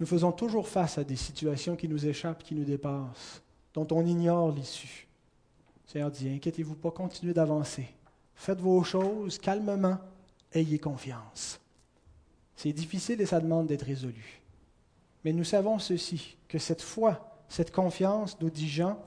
Nous 0.00 0.06
faisons 0.06 0.30
toujours 0.30 0.68
face 0.68 0.98
à 0.98 1.04
des 1.04 1.16
situations 1.16 1.74
qui 1.74 1.88
nous 1.88 2.06
échappent, 2.06 2.44
qui 2.44 2.54
nous 2.54 2.64
dépassent, 2.64 3.42
dont 3.74 3.86
on 3.90 4.06
ignore 4.06 4.52
l'issue. 4.52 5.08
Seigneur 5.86 6.10
dit, 6.10 6.28
inquiétez-vous 6.28 6.76
pas, 6.76 6.90
continuez 6.90 7.32
d'avancer. 7.34 7.88
Faites 8.34 8.60
vos 8.60 8.84
choses 8.84 9.38
calmement, 9.38 9.98
ayez 10.52 10.78
confiance. 10.78 11.58
C'est 12.54 12.72
difficile 12.72 13.20
et 13.20 13.26
ça 13.26 13.40
demande 13.40 13.66
d'être 13.66 13.86
résolu. 13.86 14.40
Mais 15.28 15.34
nous 15.34 15.44
savons 15.44 15.78
ceci, 15.78 16.38
que 16.48 16.58
cette 16.58 16.80
foi, 16.80 17.38
cette 17.50 17.70
confiance, 17.70 18.40
nous 18.40 18.48
dit 18.48 18.66
Jean, 18.66 18.98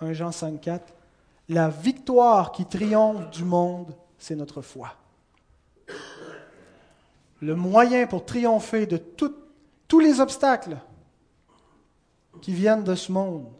1 0.00 0.14
Jean 0.14 0.32
5, 0.32 0.58
4, 0.58 0.94
la 1.50 1.68
victoire 1.68 2.50
qui 2.50 2.64
triomphe 2.64 3.28
du 3.28 3.44
monde, 3.44 3.94
c'est 4.16 4.36
notre 4.36 4.62
foi. 4.62 4.94
Le 7.42 7.54
moyen 7.54 8.06
pour 8.06 8.24
triompher 8.24 8.86
de 8.86 8.96
tous 8.96 10.00
les 10.00 10.18
obstacles 10.20 10.78
qui 12.40 12.54
viennent 12.54 12.84
de 12.84 12.94
ce 12.94 13.12
monde. 13.12 13.52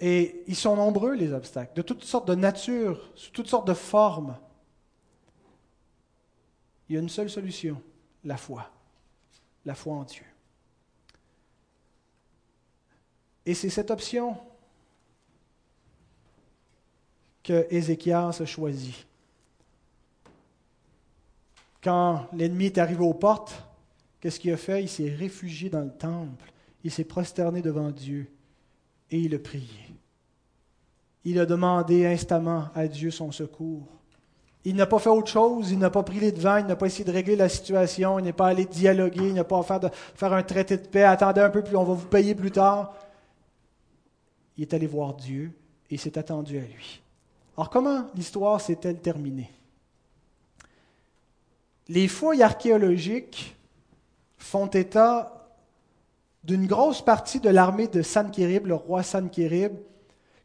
Et 0.00 0.42
ils 0.48 0.56
sont 0.56 0.74
nombreux, 0.74 1.14
les 1.14 1.32
obstacles, 1.32 1.76
de 1.76 1.82
toutes 1.82 2.02
sortes 2.02 2.26
de 2.26 2.34
natures, 2.34 3.12
sous 3.14 3.30
toutes 3.30 3.46
sortes 3.46 3.68
de 3.68 3.74
formes. 3.74 4.36
Il 6.88 6.96
y 6.96 6.98
a 6.98 7.00
une 7.00 7.08
seule 7.08 7.30
solution, 7.30 7.80
la 8.24 8.36
foi. 8.36 8.72
La 9.64 9.74
foi 9.74 9.94
en 9.94 10.04
Dieu. 10.04 10.24
Et 13.44 13.54
c'est 13.54 13.70
cette 13.70 13.90
option 13.90 14.36
que 17.42 17.66
Ézéchias 17.70 18.28
a. 18.28 18.44
Quand 21.82 22.28
l'ennemi 22.32 22.66
est 22.66 22.78
arrivé 22.78 23.02
aux 23.02 23.14
portes, 23.14 23.62
qu'est-ce 24.20 24.38
qu'il 24.38 24.52
a 24.52 24.56
fait? 24.56 24.82
Il 24.82 24.88
s'est 24.88 25.14
réfugié 25.14 25.70
dans 25.70 25.80
le 25.80 25.92
temple, 25.92 26.52
il 26.84 26.90
s'est 26.90 27.04
prosterné 27.04 27.62
devant 27.62 27.90
Dieu 27.90 28.30
et 29.10 29.18
il 29.18 29.34
a 29.34 29.38
prié. 29.38 29.94
Il 31.24 31.38
a 31.40 31.46
demandé 31.46 32.06
instamment 32.06 32.68
à 32.74 32.86
Dieu 32.86 33.10
son 33.10 33.32
secours. 33.32 33.86
Il 34.64 34.76
n'a 34.76 34.86
pas 34.86 34.98
fait 34.98 35.08
autre 35.08 35.28
chose, 35.28 35.70
il 35.70 35.78
n'a 35.78 35.90
pas 35.90 36.02
pris 36.02 36.18
les 36.18 36.32
devants, 36.32 36.56
il 36.56 36.66
n'a 36.66 36.76
pas 36.76 36.86
essayé 36.86 37.04
de 37.04 37.12
régler 37.12 37.36
la 37.36 37.48
situation, 37.48 38.18
il 38.18 38.24
n'est 38.24 38.32
pas 38.32 38.48
allé 38.48 38.66
dialoguer, 38.66 39.28
il 39.28 39.34
n'a 39.34 39.44
pas 39.44 39.62
fait 39.62 39.86
faire 40.14 40.32
un 40.32 40.42
traité 40.42 40.76
de 40.76 40.86
paix, 40.86 41.04
attendez 41.04 41.40
un 41.40 41.50
peu, 41.50 41.62
plus 41.62 41.76
on 41.76 41.84
va 41.84 41.94
vous 41.94 42.06
payer 42.06 42.34
plus 42.34 42.50
tard. 42.50 42.94
Il 44.56 44.62
est 44.62 44.74
allé 44.74 44.86
voir 44.86 45.14
Dieu 45.14 45.52
et 45.90 45.96
s'est 45.96 46.18
attendu 46.18 46.58
à 46.58 46.62
lui. 46.62 47.00
Alors 47.56 47.70
comment 47.70 48.06
l'histoire 48.14 48.60
s'est-elle 48.60 49.00
terminée? 49.00 49.50
Les 51.88 52.08
fouilles 52.08 52.42
archéologiques 52.42 53.56
font 54.36 54.66
état 54.66 55.48
d'une 56.44 56.66
grosse 56.66 57.02
partie 57.02 57.40
de 57.40 57.48
l'armée 57.48 57.88
de 57.88 58.02
Sankérib, 58.02 58.66
le 58.66 58.74
roi 58.74 59.02
Sankérib, 59.02 59.72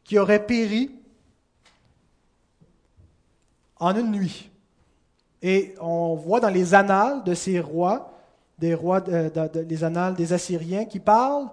qui 0.04 0.18
aurait 0.18 0.46
péri 0.46 0.92
en 3.84 3.96
une 3.98 4.12
nuit. 4.12 4.50
Et 5.42 5.76
on 5.82 6.16
voit 6.16 6.40
dans 6.40 6.50
les 6.50 6.74
annales 6.74 7.24
de 7.26 7.34
ces 7.34 7.60
rois, 7.60 8.14
des 8.58 8.74
rois, 8.74 9.04
les 9.68 9.84
annales 9.84 10.16
des 10.16 10.32
Assyriens, 10.32 10.86
qui 10.86 11.00
parlent 11.00 11.50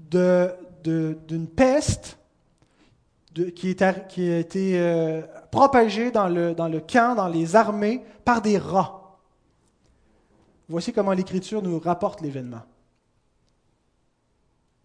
d'une 0.00 1.46
peste 1.54 2.18
qui, 3.54 3.76
qui, 4.08 4.30
a 4.30 4.38
été 4.38 4.80
euh, 4.80 5.20
propagée 5.50 6.10
dans 6.10 6.28
le, 6.28 6.54
dans 6.54 6.68
le 6.68 6.80
camp, 6.80 7.14
dans 7.14 7.28
les 7.28 7.54
armées, 7.54 8.02
par 8.24 8.40
des 8.40 8.56
rats. 8.56 9.18
Voici 10.68 10.92
comment 10.92 11.12
l'Écriture 11.12 11.62
nous 11.62 11.78
rapporte 11.78 12.22
l'événement. 12.22 12.62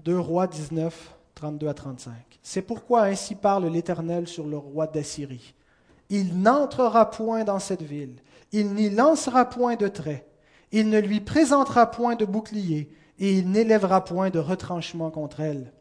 2 0.03 0.19
Rois 0.19 0.47
19, 0.47 1.15
32 1.33 1.67
à 1.67 1.73
35. 1.73 2.13
C'est 2.41 2.61
pourquoi 2.61 3.03
ainsi 3.03 3.35
parle 3.35 3.67
l'Éternel 3.67 4.27
sur 4.27 4.45
le 4.45 4.57
roi 4.57 4.85
d'Assyrie. 4.85 5.55
Il 6.09 6.41
n'entrera 6.41 7.09
point 7.09 7.43
dans 7.43 7.59
cette 7.59 7.81
ville, 7.81 8.15
il 8.51 8.73
n'y 8.73 8.89
lancera 8.89 9.45
point 9.45 9.75
de 9.75 9.87
trait, 9.87 10.27
il 10.71 10.89
ne 10.89 10.99
lui 10.99 11.21
présentera 11.21 11.89
point 11.89 12.15
de 12.15 12.25
bouclier, 12.25 12.91
et 13.19 13.33
il 13.33 13.49
n'élèvera 13.49 14.03
point 14.03 14.29
de 14.29 14.39
retranchement 14.39 15.11
contre 15.11 15.39
elle. 15.39 15.71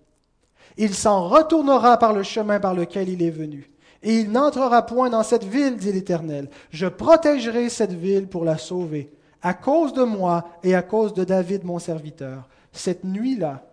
Il 0.77 0.95
s'en 0.95 1.29
retournera 1.29 1.99
par 1.99 2.13
le 2.13 2.23
chemin 2.23 2.61
par 2.61 2.75
lequel 2.75 3.09
il 3.09 3.23
est 3.23 3.31
venu, 3.31 3.71
et 4.03 4.19
il 4.19 4.31
n'entrera 4.31 4.85
point 4.85 5.11
dans 5.11 5.23
cette 5.23 5.45
ville, 5.45 5.77
dit 5.77 5.93
l'Éternel. 5.93 6.51
Je 6.71 6.87
protégerai 6.87 7.69
cette 7.69 7.93
ville 7.93 8.29
pour 8.29 8.45
la 8.45 8.59
sauver, 8.59 9.13
à 9.43 9.55
cause 9.55 9.93
de 9.93 10.03
moi 10.03 10.45
et 10.63 10.75
à 10.75 10.83
cause 10.83 11.15
de 11.15 11.25
David 11.25 11.65
mon 11.65 11.79
serviteur. 11.79 12.49
Cette 12.73 13.05
nuit-là, 13.05 13.65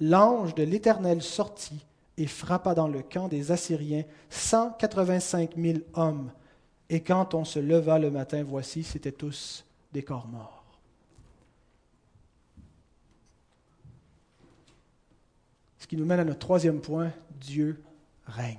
l'ange 0.00 0.54
de 0.54 0.62
l'Éternel 0.62 1.22
sortit 1.22 1.84
et 2.16 2.26
frappa 2.26 2.74
dans 2.74 2.88
le 2.88 3.02
camp 3.02 3.28
des 3.28 3.50
Assyriens 3.50 4.04
cent 4.30 4.70
quatre-vingt-cinq 4.72 5.56
mille 5.56 5.84
hommes. 5.94 6.30
Et 6.88 7.00
quand 7.00 7.34
on 7.34 7.44
se 7.44 7.58
leva 7.58 7.98
le 7.98 8.10
matin, 8.10 8.44
voici, 8.44 8.84
c'étaient 8.84 9.12
tous 9.12 9.64
des 9.92 10.02
corps 10.02 10.28
morts. 10.28 10.64
Ce 15.78 15.86
qui 15.86 15.96
nous 15.96 16.06
mène 16.06 16.20
à 16.20 16.24
notre 16.24 16.38
troisième 16.38 16.80
point, 16.80 17.12
Dieu 17.40 17.82
règne. 18.26 18.58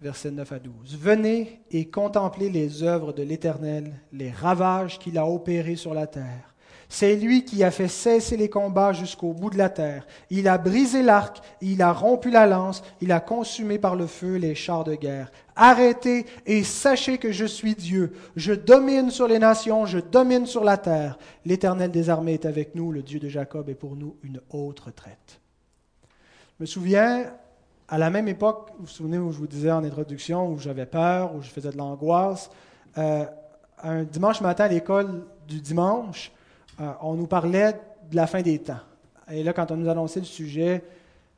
Versets 0.00 0.30
9 0.30 0.52
à 0.52 0.58
12. 0.58 0.98
Venez 0.98 1.60
et 1.70 1.88
contemplez 1.88 2.50
les 2.50 2.82
œuvres 2.82 3.12
de 3.12 3.22
l'Éternel, 3.22 3.94
les 4.12 4.30
ravages 4.30 4.98
qu'il 4.98 5.18
a 5.18 5.26
opérés 5.26 5.76
sur 5.76 5.94
la 5.94 6.06
terre. 6.06 6.55
C'est 6.88 7.16
lui 7.16 7.44
qui 7.44 7.64
a 7.64 7.70
fait 7.70 7.88
cesser 7.88 8.36
les 8.36 8.48
combats 8.48 8.92
jusqu'au 8.92 9.32
bout 9.32 9.50
de 9.50 9.58
la 9.58 9.68
terre. 9.68 10.06
Il 10.30 10.46
a 10.46 10.56
brisé 10.56 11.02
l'arc, 11.02 11.42
il 11.60 11.82
a 11.82 11.92
rompu 11.92 12.30
la 12.30 12.46
lance, 12.46 12.82
il 13.00 13.10
a 13.10 13.20
consumé 13.20 13.78
par 13.78 13.96
le 13.96 14.06
feu 14.06 14.36
les 14.36 14.54
chars 14.54 14.84
de 14.84 14.94
guerre. 14.94 15.32
Arrêtez 15.56 16.26
et 16.46 16.62
sachez 16.62 17.18
que 17.18 17.32
je 17.32 17.44
suis 17.44 17.74
Dieu. 17.74 18.12
Je 18.36 18.52
domine 18.52 19.10
sur 19.10 19.26
les 19.26 19.38
nations, 19.38 19.84
je 19.84 19.98
domine 19.98 20.46
sur 20.46 20.62
la 20.62 20.76
terre. 20.76 21.18
L'Éternel 21.44 21.90
des 21.90 22.08
armées 22.08 22.34
est 22.34 22.46
avec 22.46 22.74
nous, 22.74 22.92
le 22.92 23.02
Dieu 23.02 23.18
de 23.18 23.28
Jacob 23.28 23.68
est 23.68 23.74
pour 23.74 23.96
nous 23.96 24.16
une 24.22 24.40
haute 24.50 24.80
retraite. 24.80 25.40
Je 26.58 26.62
me 26.62 26.66
souviens, 26.66 27.32
à 27.88 27.98
la 27.98 28.10
même 28.10 28.28
époque, 28.28 28.70
vous 28.78 28.84
vous 28.84 28.90
souvenez 28.90 29.18
où 29.18 29.32
je 29.32 29.38
vous 29.38 29.46
disais 29.46 29.72
en 29.72 29.82
introduction, 29.84 30.50
où 30.50 30.58
j'avais 30.58 30.86
peur, 30.86 31.34
où 31.34 31.42
je 31.42 31.48
faisais 31.48 31.70
de 31.70 31.76
l'angoisse, 31.76 32.50
euh, 32.96 33.24
un 33.82 34.04
dimanche 34.04 34.40
matin 34.40 34.64
à 34.64 34.68
l'école 34.68 35.24
du 35.46 35.60
dimanche, 35.60 36.32
euh, 36.80 36.92
on 37.00 37.14
nous 37.14 37.26
parlait 37.26 37.72
de 38.10 38.16
la 38.16 38.26
fin 38.26 38.42
des 38.42 38.58
temps. 38.58 38.80
Et 39.30 39.42
là, 39.42 39.52
quand 39.52 39.70
on 39.70 39.76
nous 39.76 39.88
annonçait 39.88 40.20
le 40.20 40.26
sujet, 40.26 40.82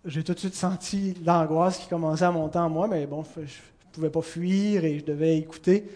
j'ai 0.05 0.23
tout 0.23 0.35
de 0.35 0.39
suite 0.39 0.55
senti 0.55 1.15
l'angoisse 1.25 1.79
qui 1.79 1.89
commençait 1.89 2.25
à 2.25 2.31
monter 2.31 2.59
en 2.59 2.69
moi, 2.69 2.89
mais 2.89 3.07
bon, 3.07 3.25
je 3.37 3.41
ne 3.41 3.47
pouvais 3.93 4.11
pas 4.11 4.23
fuir 4.23 4.85
et 4.85 4.99
je 4.99 5.05
devais 5.05 5.39
écouter. 5.39 5.89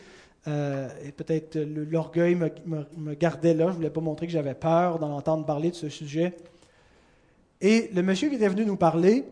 Euh, 0.49 0.89
et 1.05 1.13
peut-être 1.13 1.57
l'orgueil 1.57 2.35
me, 2.35 3.15
gardait 3.15 3.55
là. 3.55 3.67
Je 3.67 3.71
ne 3.71 3.77
voulais 3.77 3.91
pas 3.91 4.01
montrer 4.01 4.27
que 4.27 4.33
j'avais 4.33 4.55
peur 4.55 4.99
d'en 4.99 5.13
entendre 5.13 5.45
parler 5.45 5.71
de 5.71 5.77
ce 5.77 5.89
sujet. 5.89 6.35
Et 7.61 7.91
le 7.95 8.03
monsieur 8.03 8.29
qui 8.29 8.37
était 8.37 8.49
venu 8.49 8.65
nous 8.65 8.77
parler 8.77 9.25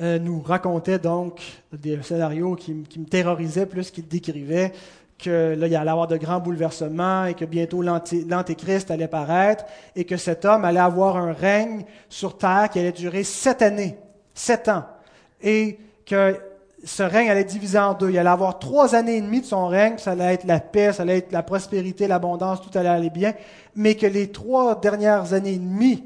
euh, 0.00 0.18
nous 0.18 0.40
racontait 0.42 0.98
donc 0.98 1.40
des 1.72 2.02
scénarios 2.02 2.56
qui, 2.56 2.82
qui 2.82 3.00
me 3.00 3.06
terrorisaient 3.06 3.66
plus 3.66 3.90
qu'il 3.90 4.06
décrivait 4.06 4.72
que 5.18 5.54
là, 5.58 5.66
il 5.66 5.74
allait 5.74 5.90
avoir 5.90 6.06
de 6.06 6.16
grands 6.16 6.38
bouleversements 6.38 7.24
et 7.24 7.34
que 7.34 7.44
bientôt 7.44 7.82
l'Antéchrist 7.82 8.90
allait 8.90 9.08
paraître 9.08 9.64
et 9.96 10.04
que 10.04 10.16
cet 10.16 10.44
homme 10.44 10.64
allait 10.64 10.78
avoir 10.78 11.16
un 11.16 11.32
règne 11.32 11.84
sur 12.08 12.38
terre 12.38 12.68
qui 12.70 12.78
allait 12.78 12.92
durer 12.92 13.24
sept 13.24 13.62
années, 13.62 13.98
sept 14.34 14.68
ans. 14.68 14.84
Et 15.42 15.78
que 16.06 16.38
ce 16.84 17.02
règne 17.02 17.28
allait 17.30 17.40
être 17.40 17.48
divisé 17.48 17.78
en 17.78 17.94
deux. 17.94 18.10
Il 18.10 18.18
allait 18.18 18.28
avoir 18.28 18.60
trois 18.60 18.94
années 18.94 19.16
et 19.16 19.20
demie 19.20 19.40
de 19.40 19.46
son 19.46 19.66
règne, 19.66 19.98
ça 19.98 20.12
allait 20.12 20.34
être 20.34 20.44
la 20.44 20.60
paix, 20.60 20.92
ça 20.92 21.02
allait 21.02 21.18
être 21.18 21.32
la 21.32 21.42
prospérité, 21.42 22.06
l'abondance, 22.06 22.60
tout 22.60 22.76
allait 22.78 22.88
aller 22.88 23.10
bien, 23.10 23.34
mais 23.74 23.96
que 23.96 24.06
les 24.06 24.30
trois 24.30 24.80
dernières 24.80 25.32
années 25.32 25.54
et 25.54 25.58
demie, 25.58 26.04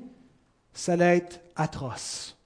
ça 0.72 0.92
allait 0.92 1.18
être 1.18 1.40
atroce. 1.54 2.38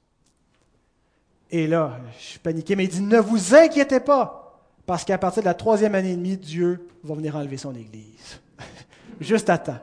Et 1.51 1.69
là, 1.69 1.99
je 2.19 2.25
suis 2.25 2.39
paniqué, 2.41 2.75
mais 2.75 2.85
il 2.85 2.91
dit, 2.91 3.03
ne 3.03 3.19
vous 3.19 3.55
inquiétez 3.55 4.01
pas. 4.01 4.46
Parce 4.87 5.05
qu'à 5.05 5.19
partir 5.19 5.43
de 5.43 5.47
la 5.47 5.55
troisième 5.55 5.97
année 5.97 6.13
et 6.13 6.17
demie, 6.17 6.37
Dieu 6.37 6.89
va 7.03 7.15
venir 7.15 7.35
enlever 7.37 7.57
son 7.57 7.75
Église. 7.75 8.41
Juste 9.21 9.51
à 9.51 9.59
temps. 9.59 9.81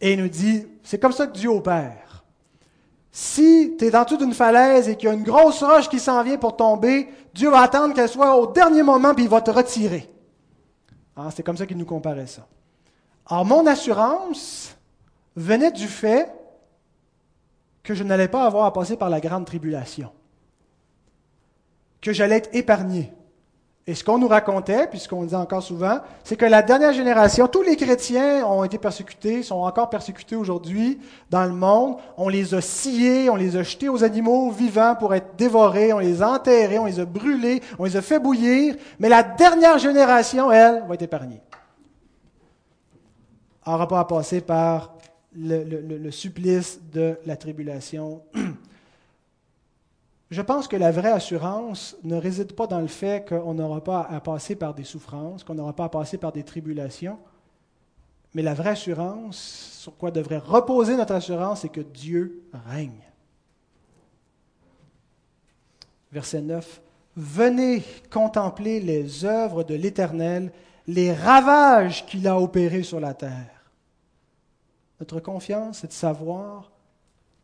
Et 0.00 0.12
il 0.12 0.22
nous 0.22 0.28
dit, 0.28 0.66
c'est 0.84 1.00
comme 1.00 1.12
ça 1.12 1.26
que 1.26 1.36
Dieu 1.36 1.50
opère. 1.50 2.24
Si 3.10 3.74
tu 3.76 3.86
es 3.86 3.90
dans 3.90 4.04
toute 4.04 4.20
une 4.20 4.34
falaise 4.34 4.88
et 4.88 4.96
qu'il 4.96 5.08
y 5.08 5.10
a 5.10 5.14
une 5.14 5.24
grosse 5.24 5.62
roche 5.64 5.88
qui 5.88 5.98
s'en 5.98 6.22
vient 6.22 6.36
pour 6.36 6.56
tomber, 6.56 7.08
Dieu 7.34 7.50
va 7.50 7.62
attendre 7.62 7.92
qu'elle 7.92 8.08
soit 8.08 8.36
au 8.36 8.52
dernier 8.52 8.84
moment, 8.84 9.12
puis 9.12 9.24
il 9.24 9.30
va 9.30 9.40
te 9.40 9.50
retirer. 9.50 10.08
Ah, 11.16 11.30
c'est 11.34 11.42
comme 11.42 11.56
ça 11.56 11.66
qu'il 11.66 11.76
nous 11.76 11.84
comparait 11.84 12.28
ça. 12.28 12.46
Alors, 13.26 13.44
mon 13.44 13.66
assurance 13.66 14.76
venait 15.34 15.72
du 15.72 15.88
fait 15.88 16.32
que 17.82 17.94
je 17.94 18.04
n'allais 18.04 18.28
pas 18.28 18.44
avoir 18.44 18.66
à 18.66 18.72
passer 18.72 18.96
par 18.96 19.10
la 19.10 19.20
grande 19.20 19.46
tribulation 19.46 20.12
que 22.00 22.12
j'allais 22.12 22.36
être 22.36 22.50
épargné. 22.54 23.12
Et 23.88 23.94
ce 23.94 24.04
qu'on 24.04 24.18
nous 24.18 24.28
racontait, 24.28 24.86
puis 24.86 24.98
ce 24.98 25.08
qu'on 25.08 25.24
dit 25.24 25.34
encore 25.34 25.62
souvent, 25.62 26.00
c'est 26.22 26.36
que 26.36 26.44
la 26.44 26.60
dernière 26.60 26.92
génération, 26.92 27.48
tous 27.48 27.62
les 27.62 27.74
chrétiens 27.74 28.44
ont 28.44 28.62
été 28.62 28.76
persécutés, 28.76 29.42
sont 29.42 29.60
encore 29.60 29.88
persécutés 29.88 30.36
aujourd'hui 30.36 30.98
dans 31.30 31.46
le 31.46 31.54
monde. 31.54 31.96
On 32.18 32.28
les 32.28 32.52
a 32.54 32.60
sciés, 32.60 33.30
on 33.30 33.36
les 33.36 33.56
a 33.56 33.62
jetés 33.62 33.88
aux 33.88 34.04
animaux 34.04 34.50
vivants 34.50 34.94
pour 34.94 35.14
être 35.14 35.36
dévorés, 35.38 35.94
on 35.94 36.00
les 36.00 36.20
a 36.20 36.32
enterrés, 36.32 36.78
on 36.78 36.84
les 36.84 37.00
a 37.00 37.06
brûlés, 37.06 37.62
on 37.78 37.84
les 37.84 37.96
a 37.96 38.02
fait 38.02 38.18
bouillir. 38.18 38.76
Mais 38.98 39.08
la 39.08 39.22
dernière 39.22 39.78
génération, 39.78 40.52
elle, 40.52 40.84
va 40.86 40.92
être 40.92 41.00
épargnée. 41.00 41.40
Elle 43.64 43.72
n'aura 43.72 43.88
pas 43.88 44.00
à 44.00 44.04
passer 44.04 44.42
par 44.42 44.96
le, 45.34 45.64
le 45.64 46.10
supplice 46.10 46.78
de 46.92 47.18
la 47.24 47.38
tribulation 47.38 48.20
je 50.30 50.42
pense 50.42 50.68
que 50.68 50.76
la 50.76 50.90
vraie 50.90 51.12
assurance 51.12 51.96
ne 52.04 52.16
réside 52.16 52.52
pas 52.52 52.66
dans 52.66 52.80
le 52.80 52.86
fait 52.86 53.26
qu'on 53.26 53.54
n'aura 53.54 53.82
pas 53.82 54.02
à 54.02 54.20
passer 54.20 54.56
par 54.56 54.74
des 54.74 54.84
souffrances, 54.84 55.42
qu'on 55.42 55.54
n'aura 55.54 55.72
pas 55.72 55.84
à 55.84 55.88
passer 55.88 56.18
par 56.18 56.32
des 56.32 56.42
tribulations, 56.42 57.18
mais 58.34 58.42
la 58.42 58.52
vraie 58.52 58.70
assurance, 58.70 59.38
sur 59.80 59.96
quoi 59.96 60.10
devrait 60.10 60.38
reposer 60.38 60.96
notre 60.96 61.14
assurance, 61.14 61.62
c'est 61.62 61.70
que 61.70 61.80
Dieu 61.80 62.42
règne. 62.52 63.02
Verset 66.12 66.42
9. 66.42 66.82
Venez 67.16 67.82
contempler 68.10 68.80
les 68.80 69.24
œuvres 69.24 69.64
de 69.64 69.74
l'Éternel, 69.74 70.52
les 70.86 71.12
ravages 71.12 72.06
qu'il 72.06 72.28
a 72.28 72.38
opérés 72.38 72.82
sur 72.82 73.00
la 73.00 73.14
terre. 73.14 73.72
Notre 75.00 75.20
confiance, 75.20 75.80
c'est 75.80 75.88
de 75.88 75.92
savoir 75.92 76.70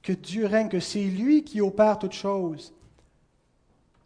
que 0.05 0.12
Dieu 0.12 0.46
règne, 0.46 0.68
que 0.68 0.80
c'est 0.80 1.02
lui 1.02 1.42
qui 1.42 1.62
opère 1.62 1.98
toutes 1.98 2.12
choses. 2.12 2.72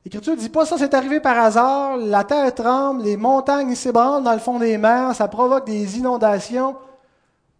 L'Écriture 0.04 0.34
ne 0.34 0.38
dit 0.38 0.48
pas 0.48 0.64
ça, 0.64 0.78
c'est 0.78 0.94
arrivé 0.94 1.20
par 1.20 1.36
hasard, 1.36 1.96
la 1.98 2.24
terre 2.24 2.54
tremble, 2.54 3.02
les 3.02 3.16
montagnes 3.16 3.74
s'ébranlent 3.74 4.22
dans 4.22 4.32
le 4.32 4.38
fond 4.38 4.58
des 4.60 4.78
mers, 4.78 5.14
ça 5.14 5.26
provoque 5.28 5.66
des 5.66 5.98
inondations. 5.98 6.76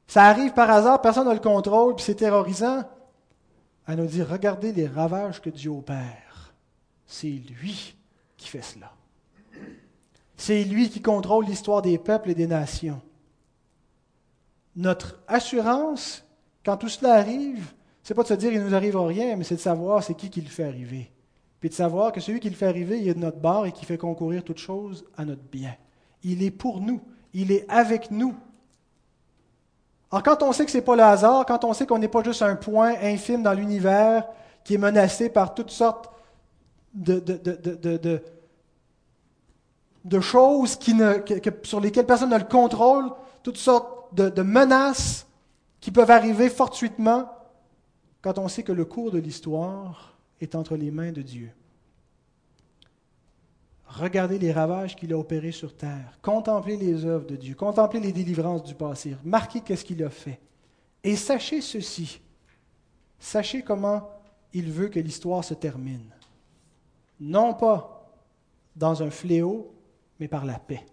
Ça 0.07 0.23
arrive 0.23 0.53
par 0.53 0.71
hasard, 0.71 1.03
personne 1.03 1.27
n'a 1.27 1.35
le 1.35 1.41
contrôle, 1.41 1.97
puis 1.97 2.05
c'est 2.05 2.15
terrorisant. 2.15 2.85
Elle 3.87 3.97
nous 3.97 4.07
dit, 4.07 4.23
regardez 4.23 4.73
les 4.73 4.87
ravages 4.87 5.43
que 5.43 5.51
Dieu 5.51 5.71
opère. 5.71 6.55
C'est 7.07 7.27
lui 7.27 7.97
qui 8.37 8.49
fait 8.49 8.63
cela. 8.63 8.93
C'est 10.37 10.63
lui 10.63 10.89
qui 10.89 11.03
contrôle 11.03 11.45
l'histoire 11.45 11.83
des 11.83 11.99
peuples 11.99 12.31
et 12.31 12.35
des 12.35 12.47
nations. 12.47 13.03
Notre 14.77 15.19
assurance, 15.27 16.25
quand 16.65 16.77
tout 16.77 16.89
cela 16.89 17.15
arrive, 17.15 17.75
c'est 18.09 18.15
pas 18.15 18.23
de 18.23 18.29
se 18.29 18.35
dire 18.35 18.51
il 18.55 18.63
nous 18.63 18.75
arrive 18.75 18.97
rien, 18.97 19.37
mais 19.37 19.45
c'est 19.45 19.57
de 19.57 19.61
savoir 19.61 20.03
c'est 20.03 20.15
qui 20.15 20.31
qui 20.31 20.41
le 20.41 20.49
fait 20.49 20.65
arriver. 20.65 21.13
Puis 21.61 21.69
de 21.69 21.75
savoir 21.75 22.11
que 22.11 22.21
celui 22.21 22.41
qui 22.41 22.49
le 22.49 22.57
fait 22.57 22.65
arriver, 22.65 22.99
il 22.99 23.07
est 23.07 23.13
de 23.13 23.19
notre 23.19 23.37
bord 23.37 23.67
et 23.67 23.73
qui 23.73 23.85
fait 23.85 23.99
concourir 23.99 24.43
toutes 24.43 24.57
choses 24.57 25.05
à 25.19 25.27
notre 25.27 25.43
bien. 25.43 25.75
Il 26.25 26.43
est 26.43 26.51
pour 26.51 26.81
nous. 26.81 27.03
Il 27.35 27.53
est 27.53 27.67
avec 27.69 28.11
nous. 28.11 28.35
Alors 30.11 30.23
quand 30.23 30.43
on 30.43 30.53
sait 30.53 30.65
que 30.65 30.71
ce 30.71 30.79
n'est 30.79 30.85
pas 30.85 30.97
le 30.97 31.03
hasard, 31.03 31.45
quand 31.45 31.67
on 31.67 31.75
sait 31.75 31.85
qu'on 31.85 31.99
n'est 31.99 32.09
pas 32.09 32.23
juste 32.23 32.41
un 32.41 32.57
point 32.57 32.95
infime 33.03 33.43
dans 33.43 33.53
l'univers 33.53 34.27
qui 34.65 34.77
est 34.77 34.79
menacé 34.79 35.29
par 35.29 35.53
toutes 35.53 35.71
sortes 35.71 36.09
de, 36.95 37.19
de, 37.19 38.23
de, 40.07 40.21
choses 40.21 40.77
qui 40.77 40.95
ne, 40.95 41.17
sur 41.63 41.79
lesquelles 41.79 42.07
personne 42.07 42.31
ne 42.31 42.39
le 42.39 42.45
contrôle, 42.45 43.11
toutes 43.43 43.59
sortes 43.59 44.15
de 44.15 44.43
menaces 44.43 45.27
qui 45.83 45.91
peuvent 45.91 46.11
arriver 46.11 46.49
fortuitement, 46.49 47.29
quand 48.21 48.39
on 48.39 48.49
sait 48.49 48.63
que 48.63 48.73
le 48.73 48.85
cours 48.85 49.11
de 49.11 49.19
l'histoire 49.19 50.17
est 50.41 50.55
entre 50.55 50.77
les 50.77 50.91
mains 50.91 51.13
de 51.13 51.23
Dieu. 51.23 51.51
Regardez 53.87 54.39
les 54.39 54.53
ravages 54.53 54.97
qu'il 54.97 55.13
a 55.13 55.19
opérés 55.19 55.53
sur 55.53 55.75
terre. 55.75 56.19
Contemplez 56.21 56.77
les 56.77 57.05
œuvres 57.07 57.27
de 57.27 57.37
Dieu. 57.37 57.55
Contemplez 57.55 58.01
les 58.01 58.13
délivrances 58.13 58.63
du 58.63 58.75
passé. 58.75 59.17
Marquez 59.25 59.61
qu'est-ce 59.61 59.85
qu'il 59.85 60.03
a 60.05 60.11
fait. 60.11 60.39
Et 61.03 61.17
sachez 61.17 61.63
ceci. 61.63 62.21
Sachez 63.19 63.63
comment 63.63 64.11
il 64.53 64.71
veut 64.71 64.89
que 64.89 65.01
l'histoire 65.01 65.43
se 65.43 65.55
termine. 65.55 66.11
Non 67.19 67.55
pas 67.55 68.13
dans 68.77 69.03
un 69.03 69.11
fléau, 69.11 69.73
mais 70.21 70.29
par 70.29 70.45
la 70.45 70.59
paix. 70.59 70.85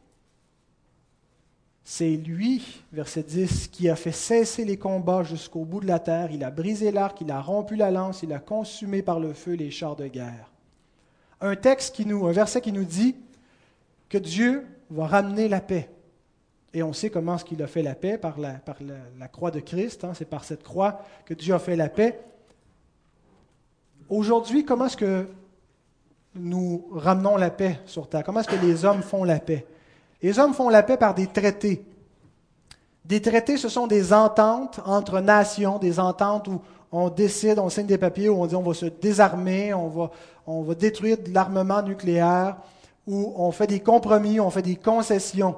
C'est 1.97 2.17
lui, 2.17 2.83
verset 2.91 3.23
10, 3.23 3.69
qui 3.69 3.87
a 3.87 3.95
fait 3.95 4.11
cesser 4.11 4.65
les 4.65 4.75
combats 4.75 5.23
jusqu'au 5.23 5.63
bout 5.63 5.79
de 5.79 5.87
la 5.87 5.99
terre. 5.99 6.29
Il 6.29 6.43
a 6.43 6.51
brisé 6.51 6.91
l'arc, 6.91 7.21
il 7.21 7.31
a 7.31 7.39
rompu 7.39 7.77
la 7.77 7.89
lance, 7.89 8.21
il 8.21 8.33
a 8.33 8.39
consumé 8.39 9.01
par 9.01 9.21
le 9.21 9.31
feu 9.31 9.53
les 9.53 9.71
chars 9.71 9.95
de 9.95 10.07
guerre. 10.07 10.51
Un 11.39 11.55
texte 11.55 11.95
qui 11.95 12.05
nous, 12.05 12.27
un 12.27 12.33
verset 12.33 12.59
qui 12.59 12.73
nous 12.73 12.83
dit 12.83 13.15
que 14.09 14.17
Dieu 14.17 14.67
va 14.89 15.07
ramener 15.07 15.47
la 15.47 15.61
paix. 15.61 15.89
Et 16.73 16.83
on 16.83 16.91
sait 16.91 17.09
comment 17.09 17.35
est-ce 17.37 17.45
qu'il 17.45 17.63
a 17.63 17.67
fait 17.67 17.81
la 17.81 17.95
paix 17.95 18.17
par 18.17 18.41
la, 18.41 18.55
par 18.55 18.75
la, 19.17 19.29
croix 19.29 19.51
de 19.51 19.61
Christ. 19.61 20.03
Hein. 20.03 20.11
c'est 20.15 20.29
par 20.29 20.43
cette 20.43 20.63
croix 20.63 20.99
que 21.25 21.33
Dieu 21.33 21.53
a 21.53 21.59
fait 21.59 21.77
la 21.77 21.87
paix. 21.87 22.19
Aujourd'hui, 24.09 24.65
comment 24.65 24.87
est-ce 24.87 24.97
que 24.97 25.29
nous 26.33 26.89
ramenons 26.91 27.37
la 27.37 27.51
paix 27.51 27.79
sur 27.85 28.09
terre? 28.09 28.25
Comment 28.25 28.41
est-ce 28.41 28.49
que 28.49 28.65
les 28.65 28.83
hommes 28.83 29.01
font 29.01 29.23
la 29.23 29.39
paix? 29.39 29.65
Les 30.21 30.39
hommes 30.39 30.53
font 30.53 30.69
la 30.69 30.83
paix 30.83 30.97
par 30.97 31.13
des 31.13 31.27
traités. 31.27 31.85
Des 33.05 33.21
traités, 33.21 33.57
ce 33.57 33.69
sont 33.69 33.85
des 33.85 34.13
ententes 34.13 34.79
entre 34.85 35.19
nations, 35.19 35.77
des 35.77 35.99
ententes 35.99 36.47
où 36.47 36.61
on 36.91 37.09
décide, 37.09 37.59
on 37.59 37.69
signe 37.69 37.85
des 37.85 37.97
papiers, 37.97 38.29
où 38.29 38.41
on 38.41 38.47
dit 38.47 38.55
on 38.55 38.63
va 38.63 38.73
se 38.73 38.85
désarmer, 38.85 39.73
on 39.73 39.89
va, 40.63 40.75
détruire 40.75 41.17
l'armement 41.27 41.81
nucléaire, 41.81 42.57
où 43.05 43.33
on 43.35 43.51
fait 43.51 43.67
des 43.67 43.79
compromis, 43.79 44.39
on 44.39 44.49
fait 44.49 44.61
des 44.61 44.77
concessions. 44.77 45.55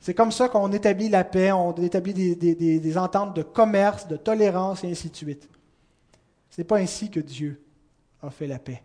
C'est 0.00 0.14
comme 0.14 0.32
ça 0.32 0.48
qu'on 0.48 0.72
établit 0.72 1.08
la 1.08 1.22
paix, 1.22 1.52
on 1.52 1.72
établit 1.74 2.12
des, 2.12 2.34
des, 2.34 2.98
ententes 2.98 3.36
de 3.36 3.42
commerce, 3.42 4.08
de 4.08 4.16
tolérance 4.16 4.82
et 4.82 4.90
ainsi 4.90 5.10
de 5.10 5.16
suite. 5.16 5.48
Ce 6.50 6.60
n'est 6.60 6.64
pas 6.64 6.78
ainsi 6.78 7.08
que 7.08 7.20
Dieu 7.20 7.62
a 8.20 8.30
fait 8.30 8.48
la 8.48 8.58
paix. 8.58 8.82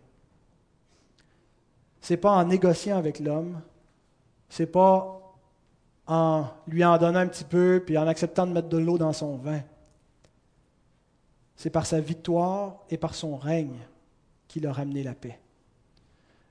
Ce 2.00 2.12
n'est 2.12 2.18
pas 2.18 2.30
en 2.30 2.44
négociant 2.44 2.96
avec 2.96 3.18
l'homme, 3.18 3.60
c'est 4.48 4.66
pas 4.66 5.20
en 6.06 6.46
lui 6.66 6.84
en 6.84 6.96
donnant 6.98 7.20
un 7.20 7.26
petit 7.26 7.44
peu 7.44 7.82
puis 7.84 7.98
en 7.98 8.06
acceptant 8.06 8.46
de 8.46 8.52
mettre 8.52 8.68
de 8.68 8.78
l'eau 8.78 8.98
dans 8.98 9.12
son 9.12 9.36
vin. 9.36 9.60
C'est 11.56 11.70
par 11.70 11.86
sa 11.86 12.00
victoire 12.00 12.76
et 12.88 12.96
par 12.96 13.14
son 13.14 13.36
règne 13.36 13.78
qu'il 14.46 14.66
a 14.66 14.72
ramené 14.72 15.02
la 15.02 15.14
paix. 15.14 15.38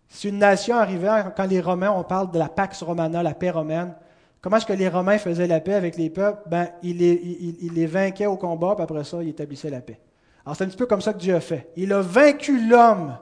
Si 0.10 0.30
une 0.30 0.38
nation 0.38 0.76
arrivait, 0.76 1.10
quand 1.36 1.48
les 1.48 1.60
Romains, 1.60 1.92
on 1.92 2.04
parle 2.04 2.32
de 2.32 2.40
la 2.40 2.50
Pax 2.50 2.82
Romana, 2.84 3.24
la 3.24 3.34
paix 3.34 3.50
romaine, 3.50 3.94
comment 4.42 4.58
est-ce 4.58 4.66
que 4.66 4.74
les 4.74 4.88
Romains 4.88 5.18
faisaient 5.18 5.48
la 5.48 5.60
paix 5.60 5.74
avec 5.74 5.98
les 5.98 6.10
peuples? 6.10 6.42
Ben, 6.48 6.70
ils, 6.84 6.98
les, 6.98 7.56
les 7.74 7.86
vainquaient 7.86 8.26
au 8.26 8.38
combat, 8.38 8.76
puis 8.76 8.84
après 8.84 9.04
ça, 9.04 9.22
ils 9.22 9.30
établissaient 9.30 9.70
la 9.70 9.82
paix. 9.82 10.00
Alors 10.46 10.56
c'est 10.56 10.64
un 10.64 10.68
petit 10.68 10.78
peu 10.78 10.86
comme 10.86 11.02
ça 11.02 11.14
que 11.14 11.20
Dieu 11.20 11.36
a 11.36 11.42
fait. 11.42 11.70
Il 11.76 11.92
a 11.92 12.02
vaincu 12.02 12.70
l'homme 12.70 13.18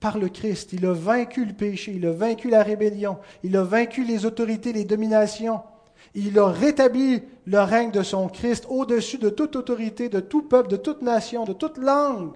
par 0.00 0.18
le 0.18 0.28
Christ. 0.28 0.72
Il 0.72 0.86
a 0.86 0.92
vaincu 0.92 1.44
le 1.44 1.52
péché, 1.52 1.92
il 1.92 2.06
a 2.06 2.12
vaincu 2.12 2.48
la 2.48 2.62
rébellion, 2.62 3.18
il 3.44 3.56
a 3.56 3.62
vaincu 3.62 4.04
les 4.04 4.24
autorités, 4.24 4.72
les 4.72 4.84
dominations. 4.84 5.60
Il 6.14 6.38
a 6.38 6.48
rétabli 6.48 7.22
le 7.44 7.60
règne 7.60 7.92
de 7.92 8.02
son 8.02 8.28
Christ 8.28 8.66
au-dessus 8.68 9.18
de 9.18 9.30
toute 9.30 9.54
autorité, 9.54 10.08
de 10.08 10.18
tout 10.18 10.42
peuple, 10.42 10.70
de 10.70 10.76
toute 10.76 11.02
nation, 11.02 11.44
de 11.44 11.52
toute 11.52 11.78
langue. 11.78 12.32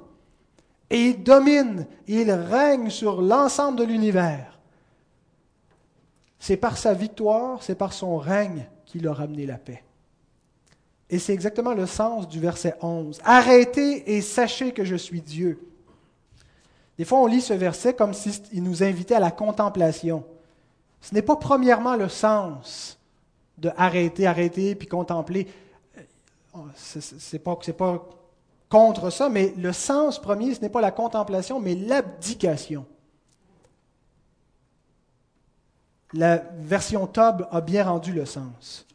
Et 0.90 1.06
il 1.06 1.22
domine, 1.24 1.86
il 2.06 2.30
règne 2.30 2.90
sur 2.90 3.20
l'ensemble 3.20 3.78
de 3.78 3.84
l'univers. 3.84 4.60
C'est 6.38 6.58
par 6.58 6.76
sa 6.76 6.92
victoire, 6.92 7.62
c'est 7.62 7.74
par 7.74 7.92
son 7.92 8.18
règne 8.18 8.68
qu'il 8.84 9.08
a 9.08 9.12
ramené 9.14 9.46
la 9.46 9.56
paix. 9.56 9.82
Et 11.10 11.18
c'est 11.18 11.32
exactement 11.32 11.74
le 11.74 11.86
sens 11.86 12.28
du 12.28 12.38
verset 12.38 12.74
11. 12.82 13.20
Arrêtez 13.24 14.14
et 14.14 14.20
sachez 14.20 14.72
que 14.72 14.84
je 14.84 14.96
suis 14.96 15.20
Dieu. 15.20 15.73
Des 16.98 17.04
fois, 17.04 17.18
on 17.18 17.26
lit 17.26 17.40
ce 17.40 17.54
verset 17.54 17.94
comme 17.94 18.14
s'il 18.14 18.62
nous 18.62 18.82
invitait 18.82 19.14
à 19.14 19.20
la 19.20 19.30
contemplation. 19.30 20.24
Ce 21.00 21.14
n'est 21.14 21.22
pas 21.22 21.36
premièrement 21.36 21.96
le 21.96 22.08
sens 22.08 22.98
de 23.58 23.70
arrêter, 23.76 24.26
arrêter, 24.26 24.74
puis 24.74 24.88
contempler. 24.88 25.48
Euh, 25.98 26.60
c'est 26.76 27.38
pas, 27.38 27.56
pas 27.76 28.08
contre 28.68 29.10
ça, 29.10 29.28
mais 29.28 29.52
le 29.56 29.72
sens 29.72 30.20
premier, 30.20 30.54
ce 30.54 30.60
n'est 30.60 30.68
pas 30.68 30.80
la 30.80 30.90
contemplation, 30.90 31.60
mais 31.60 31.74
l'abdication. 31.74 32.86
La 36.12 36.36
version 36.58 37.06
Tob 37.06 37.48
a 37.50 37.60
bien 37.60 37.84
rendu 37.84 38.12
le 38.12 38.24
sens. 38.24 38.86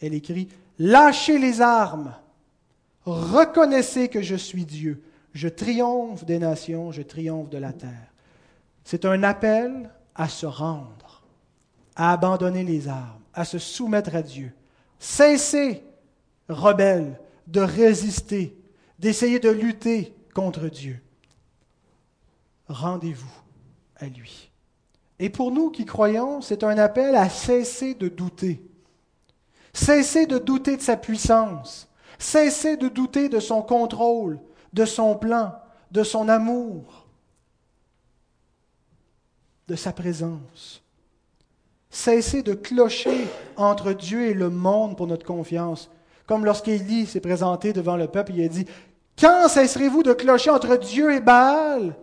Elle 0.00 0.14
écrit 0.14 0.48
Lâchez 0.78 1.38
les 1.38 1.60
armes, 1.60 2.14
reconnaissez 3.04 4.08
que 4.08 4.22
je 4.22 4.36
suis 4.36 4.64
Dieu. 4.64 5.02
Je 5.32 5.48
triomphe 5.48 6.24
des 6.24 6.38
nations, 6.38 6.92
je 6.92 7.02
triomphe 7.02 7.48
de 7.48 7.58
la 7.58 7.72
terre. 7.72 8.12
C'est 8.84 9.04
un 9.04 9.22
appel 9.22 9.90
à 10.14 10.28
se 10.28 10.46
rendre, 10.46 11.22
à 11.96 12.12
abandonner 12.12 12.64
les 12.64 12.88
armes, 12.88 13.22
à 13.32 13.44
se 13.44 13.58
soumettre 13.58 14.14
à 14.14 14.22
Dieu. 14.22 14.52
Cessez, 14.98 15.82
rebelles, 16.48 17.18
de 17.46 17.60
résister, 17.60 18.56
d'essayer 18.98 19.40
de 19.40 19.50
lutter 19.50 20.14
contre 20.34 20.68
Dieu. 20.68 21.00
Rendez-vous 22.68 23.32
à 23.96 24.06
lui. 24.06 24.50
Et 25.18 25.30
pour 25.30 25.50
nous 25.50 25.70
qui 25.70 25.84
croyons, 25.84 26.40
c'est 26.40 26.64
un 26.64 26.78
appel 26.78 27.16
à 27.16 27.28
cesser 27.28 27.94
de 27.94 28.08
douter. 28.08 28.62
Cesser 29.72 30.26
de 30.26 30.38
douter 30.38 30.76
de 30.76 30.82
sa 30.82 30.96
puissance. 30.96 31.88
Cesser 32.18 32.76
de 32.76 32.88
douter 32.88 33.28
de 33.28 33.40
son 33.40 33.62
contrôle, 33.62 34.38
de 34.72 34.84
son 34.84 35.16
plan, 35.16 35.54
de 35.90 36.02
son 36.02 36.28
amour, 36.28 37.06
de 39.68 39.76
sa 39.76 39.92
présence. 39.92 40.82
Cessez 41.90 42.42
de 42.42 42.54
clocher 42.54 43.28
entre 43.56 43.92
Dieu 43.92 44.22
et 44.22 44.34
le 44.34 44.48
monde 44.48 44.96
pour 44.96 45.06
notre 45.06 45.26
confiance. 45.26 45.90
Comme 46.26 46.44
lorsqu'Élie 46.44 47.06
s'est 47.06 47.20
présenté 47.20 47.72
devant 47.74 47.96
le 47.96 48.08
peuple, 48.08 48.32
il 48.34 48.44
a 48.44 48.48
dit, 48.48 48.64
Quand 49.20 49.48
cesserez-vous 49.48 50.02
de 50.02 50.14
clocher 50.14 50.50
entre 50.50 50.76
Dieu 50.76 51.12
et 51.12 51.20
Baal? 51.20 51.94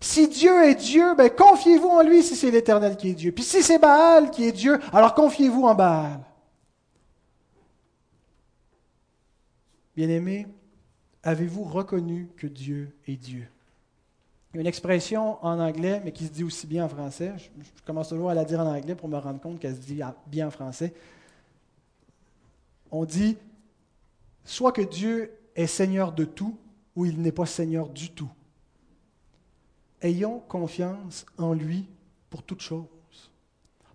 Si 0.00 0.28
Dieu 0.28 0.64
est 0.64 0.74
Dieu, 0.74 1.14
ben 1.14 1.30
confiez-vous 1.30 1.88
en 1.88 2.02
lui 2.02 2.22
si 2.22 2.36
c'est 2.36 2.50
l'Éternel 2.50 2.96
qui 2.96 3.10
est 3.10 3.14
Dieu. 3.14 3.32
Puis 3.32 3.44
si 3.44 3.62
c'est 3.62 3.78
Baal 3.78 4.30
qui 4.30 4.44
est 4.44 4.52
Dieu, 4.52 4.78
alors 4.92 5.14
confiez-vous 5.14 5.64
en 5.64 5.74
Baal. 5.74 6.20
Bien-aimés, 9.96 10.46
avez-vous 11.26 11.64
reconnu 11.64 12.28
que 12.36 12.46
Dieu 12.46 12.96
est 13.06 13.16
Dieu? 13.16 13.48
Il 14.52 14.56
y 14.56 14.58
a 14.58 14.60
une 14.60 14.68
expression 14.68 15.44
en 15.44 15.58
anglais, 15.58 16.00
mais 16.04 16.12
qui 16.12 16.24
se 16.24 16.32
dit 16.32 16.44
aussi 16.44 16.66
bien 16.66 16.84
en 16.84 16.88
français. 16.88 17.34
Je, 17.36 17.48
commence 17.84 18.08
toujours 18.08 18.30
à 18.30 18.34
la 18.34 18.44
dire 18.44 18.60
en 18.60 18.66
anglais 18.66 18.94
pour 18.94 19.08
me 19.08 19.18
rendre 19.18 19.40
compte 19.40 19.58
qu'elle 19.58 19.74
se 19.74 19.80
dit 19.80 20.00
bien 20.28 20.46
en 20.46 20.50
français. 20.50 20.94
On 22.92 23.04
dit 23.04 23.36
soit 24.44 24.72
que 24.72 24.82
Dieu 24.82 25.32
est 25.56 25.66
Seigneur 25.66 26.12
de 26.12 26.24
tout, 26.24 26.56
ou 26.94 27.04
il 27.04 27.20
n'est 27.20 27.32
pas 27.32 27.44
Seigneur 27.44 27.88
du 27.88 28.10
tout. 28.10 28.30
Ayons 30.00 30.38
confiance 30.48 31.26
en 31.36 31.52
lui 31.52 31.86
pour 32.30 32.44
toute 32.44 32.62
chose. 32.62 32.86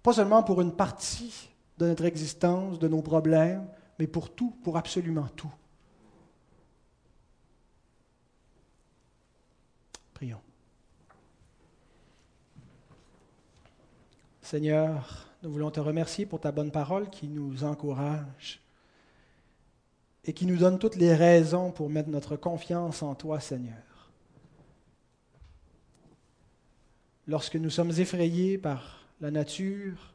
Pas 0.03 0.13
seulement 0.13 0.43
pour 0.43 0.61
une 0.61 0.73
partie 0.73 1.49
de 1.77 1.87
notre 1.87 2.05
existence, 2.05 2.77
de 2.77 2.89
nos 2.89 3.01
problèmes, 3.01 3.65
mais 3.97 4.07
pour 4.07 4.29
tout, 4.29 4.53
pour 4.63 4.77
absolument 4.77 5.27
tout. 5.35 5.51
Seigneur, 14.41 15.27
nous 15.43 15.51
voulons 15.51 15.71
te 15.71 15.79
remercier 15.79 16.25
pour 16.25 16.39
ta 16.39 16.51
bonne 16.51 16.71
parole 16.71 17.09
qui 17.09 17.27
nous 17.27 17.63
encourage 17.63 18.61
et 20.25 20.33
qui 20.33 20.45
nous 20.45 20.57
donne 20.57 20.79
toutes 20.79 20.95
les 20.95 21.15
raisons 21.15 21.71
pour 21.71 21.89
mettre 21.89 22.09
notre 22.09 22.35
confiance 22.35 23.01
en 23.01 23.15
toi, 23.15 23.39
Seigneur. 23.39 24.11
Lorsque 27.27 27.55
nous 27.55 27.69
sommes 27.69 27.91
effrayés 27.91 28.57
par 28.57 29.07
la 29.21 29.31
nature, 29.31 30.13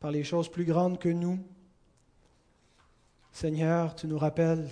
par 0.00 0.10
les 0.10 0.24
choses 0.24 0.50
plus 0.50 0.64
grandes 0.64 0.98
que 0.98 1.08
nous, 1.08 1.38
Seigneur, 3.32 3.94
tu 3.94 4.06
nous 4.06 4.18
rappelles 4.18 4.68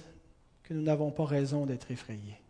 que 0.62 0.74
nous 0.74 0.82
n'avons 0.82 1.10
pas 1.10 1.24
raison 1.24 1.64
d'être 1.66 1.90
effrayés 1.90 2.40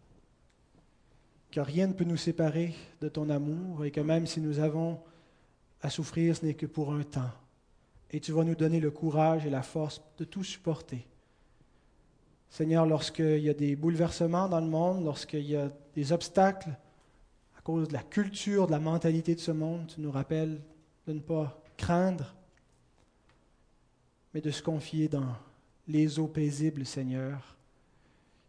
que 1.50 1.60
rien 1.60 1.86
ne 1.86 1.92
peut 1.92 2.04
nous 2.04 2.16
séparer 2.16 2.74
de 3.00 3.08
ton 3.08 3.30
amour 3.30 3.84
et 3.84 3.90
que 3.90 4.00
même 4.00 4.26
si 4.26 4.40
nous 4.40 4.58
avons 4.58 5.00
à 5.82 5.90
souffrir, 5.90 6.36
ce 6.36 6.44
n'est 6.44 6.54
que 6.54 6.66
pour 6.66 6.92
un 6.92 7.02
temps. 7.02 7.30
Et 8.10 8.20
tu 8.20 8.32
vas 8.32 8.44
nous 8.44 8.54
donner 8.54 8.80
le 8.80 8.90
courage 8.90 9.46
et 9.46 9.50
la 9.50 9.62
force 9.62 10.02
de 10.16 10.24
tout 10.24 10.44
supporter. 10.44 11.06
Seigneur, 12.50 12.86
lorsqu'il 12.86 13.40
y 13.40 13.50
a 13.50 13.54
des 13.54 13.76
bouleversements 13.76 14.48
dans 14.48 14.60
le 14.60 14.66
monde, 14.66 15.04
lorsqu'il 15.04 15.46
y 15.46 15.56
a 15.56 15.70
des 15.94 16.12
obstacles 16.12 16.70
à 17.56 17.60
cause 17.60 17.88
de 17.88 17.92
la 17.92 18.02
culture, 18.02 18.66
de 18.66 18.72
la 18.72 18.80
mentalité 18.80 19.34
de 19.34 19.40
ce 19.40 19.50
monde, 19.50 19.86
tu 19.94 20.00
nous 20.00 20.10
rappelles 20.10 20.60
de 21.06 21.12
ne 21.12 21.20
pas 21.20 21.62
craindre, 21.76 22.34
mais 24.32 24.40
de 24.40 24.50
se 24.50 24.62
confier 24.62 25.08
dans 25.08 25.36
les 25.86 26.18
eaux 26.18 26.26
paisibles, 26.26 26.86
Seigneur, 26.86 27.56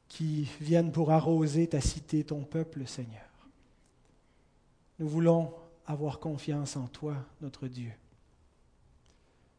qui 0.08 0.50
viennent 0.60 0.92
pour 0.92 1.12
arroser 1.12 1.68
ta 1.68 1.82
cité, 1.82 2.24
ton 2.24 2.44
peuple, 2.44 2.88
Seigneur. 2.88 3.22
Nous 4.98 5.08
voulons 5.08 5.54
avoir 5.90 6.20
confiance 6.20 6.78
en 6.78 6.88
toi, 6.88 7.16
notre 7.42 7.68
Dieu. 7.68 7.92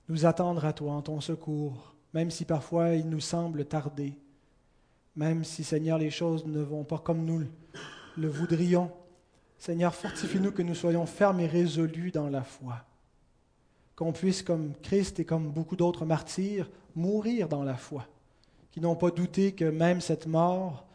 Nous 0.09 0.27
attendre 0.27 0.65
à 0.65 0.73
toi 0.73 0.93
en 0.93 1.03
ton 1.03 1.21
secours, 1.21 1.97
même 2.15 2.31
si 2.31 2.45
parfois 2.45 2.95
il 2.95 3.09
nous 3.09 3.21
semble 3.21 3.65
tarder, 3.65 4.15
même 5.17 5.43
si, 5.43 5.65
Seigneur, 5.65 5.99
les 5.99 6.11
choses 6.11 6.47
ne 6.47 6.61
vont 6.61 6.85
pas 6.85 6.99
comme 6.99 7.25
nous 7.25 7.45
le 8.17 8.29
voudrions. 8.29 8.93
Seigneur, 9.59 9.93
fortifie-nous 9.93 10.53
que 10.53 10.63
nous 10.63 10.77
soyons 10.77 11.05
fermes 11.05 11.41
et 11.41 11.49
résolus 11.49 12.13
dans 12.13 12.29
la 12.29 12.45
foi, 12.45 12.77
qu'on 13.97 14.13
puisse, 14.13 14.43
comme 14.43 14.73
Christ 14.83 15.19
et 15.19 15.25
comme 15.25 15.51
beaucoup 15.51 15.77
d'autres 15.77 16.07
martyrs, 16.07 16.71
mourir 16.95 17.49
dans 17.49 17.65
la 17.65 17.77
foi 17.77 18.07
qui 18.71 18.81
n'ont 18.81 18.95
pas 18.95 19.11
douté 19.11 19.51
que 19.53 19.65
même 19.65 20.01
cette 20.01 20.29
mort 20.29 20.87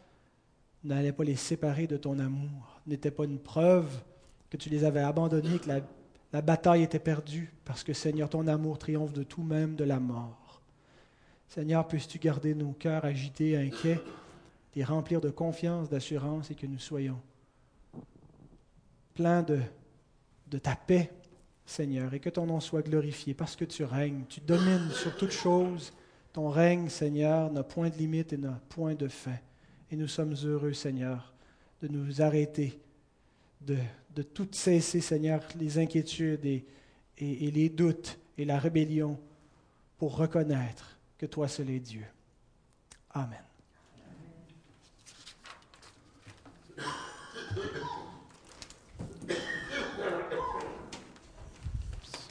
n'allait 0.82 1.12
pas 1.12 1.24
les 1.24 1.36
séparer 1.36 1.86
de 1.86 1.98
ton 1.98 2.18
amour, 2.18 2.80
n'était 2.86 3.10
pas 3.10 3.24
une 3.24 3.38
preuve 3.38 4.02
que 4.50 4.56
tu 4.56 4.68
les 4.68 4.84
avais 4.84 5.00
abandonnés, 5.00 5.58
que 5.58 5.68
la, 6.32 6.42
bataille 6.42 6.82
était 6.82 6.98
perdue, 6.98 7.52
parce 7.64 7.82
que 7.82 7.92
Seigneur, 7.92 8.28
ton 8.28 8.46
amour 8.46 8.78
triomphe 8.78 9.12
de 9.12 9.22
tout, 9.22 9.42
même 9.42 9.74
de 9.74 9.84
la 9.84 9.98
mort. 9.98 10.60
Seigneur, 11.48 11.86
puisses-tu 11.86 12.18
garder 12.18 12.54
nos 12.54 12.72
cœurs 12.72 13.04
agités, 13.04 13.56
inquiets, 13.56 14.00
les 14.74 14.84
remplir 14.84 15.20
de 15.20 15.30
confiance, 15.30 15.88
d'assurance, 15.88 16.50
et 16.50 16.54
que 16.54 16.66
nous 16.66 16.78
soyons 16.78 17.18
pleins 19.14 19.42
de 19.42 20.58
ta 20.58 20.76
paix, 20.76 21.10
Seigneur, 21.66 22.14
et 22.14 22.20
que 22.20 22.30
ton 22.30 22.46
nom 22.46 22.60
soit 22.60 22.82
glorifié, 22.82 23.34
parce 23.34 23.56
que 23.56 23.64
tu 23.64 23.82
règnes, 23.82 24.24
tu 24.28 24.40
domines 24.40 24.90
sur 24.90 25.16
toutes 25.16 25.32
choses. 25.32 25.92
Ton 26.32 26.48
règne, 26.48 26.88
Seigneur, 26.88 27.50
n'a 27.50 27.64
point 27.64 27.90
de 27.90 27.96
limite 27.96 28.32
et 28.32 28.36
n'a 28.36 28.60
point 28.68 28.94
de 28.94 29.08
fin. 29.08 29.36
Et 29.90 29.96
nous 29.96 30.06
sommes 30.06 30.34
heureux, 30.44 30.72
Seigneur, 30.72 31.32
de 31.82 31.88
nous 31.88 32.22
arrêter, 32.22 32.80
de, 33.60 33.76
de 34.16 34.22
tout 34.22 34.48
cesser, 34.50 35.02
Seigneur, 35.02 35.42
les 35.60 35.78
inquiétudes 35.78 36.46
et 36.46 36.64
les 37.18 37.68
doutes 37.68 38.18
et 38.38 38.46
la 38.46 38.58
rébellion 38.58 39.20
pour 39.98 40.16
reconnaître 40.16 40.98
que 41.18 41.26
toi 41.26 41.48
seul 41.48 41.70
es 41.70 41.80
Dieu. 41.80 42.04
Amen. 43.10 43.45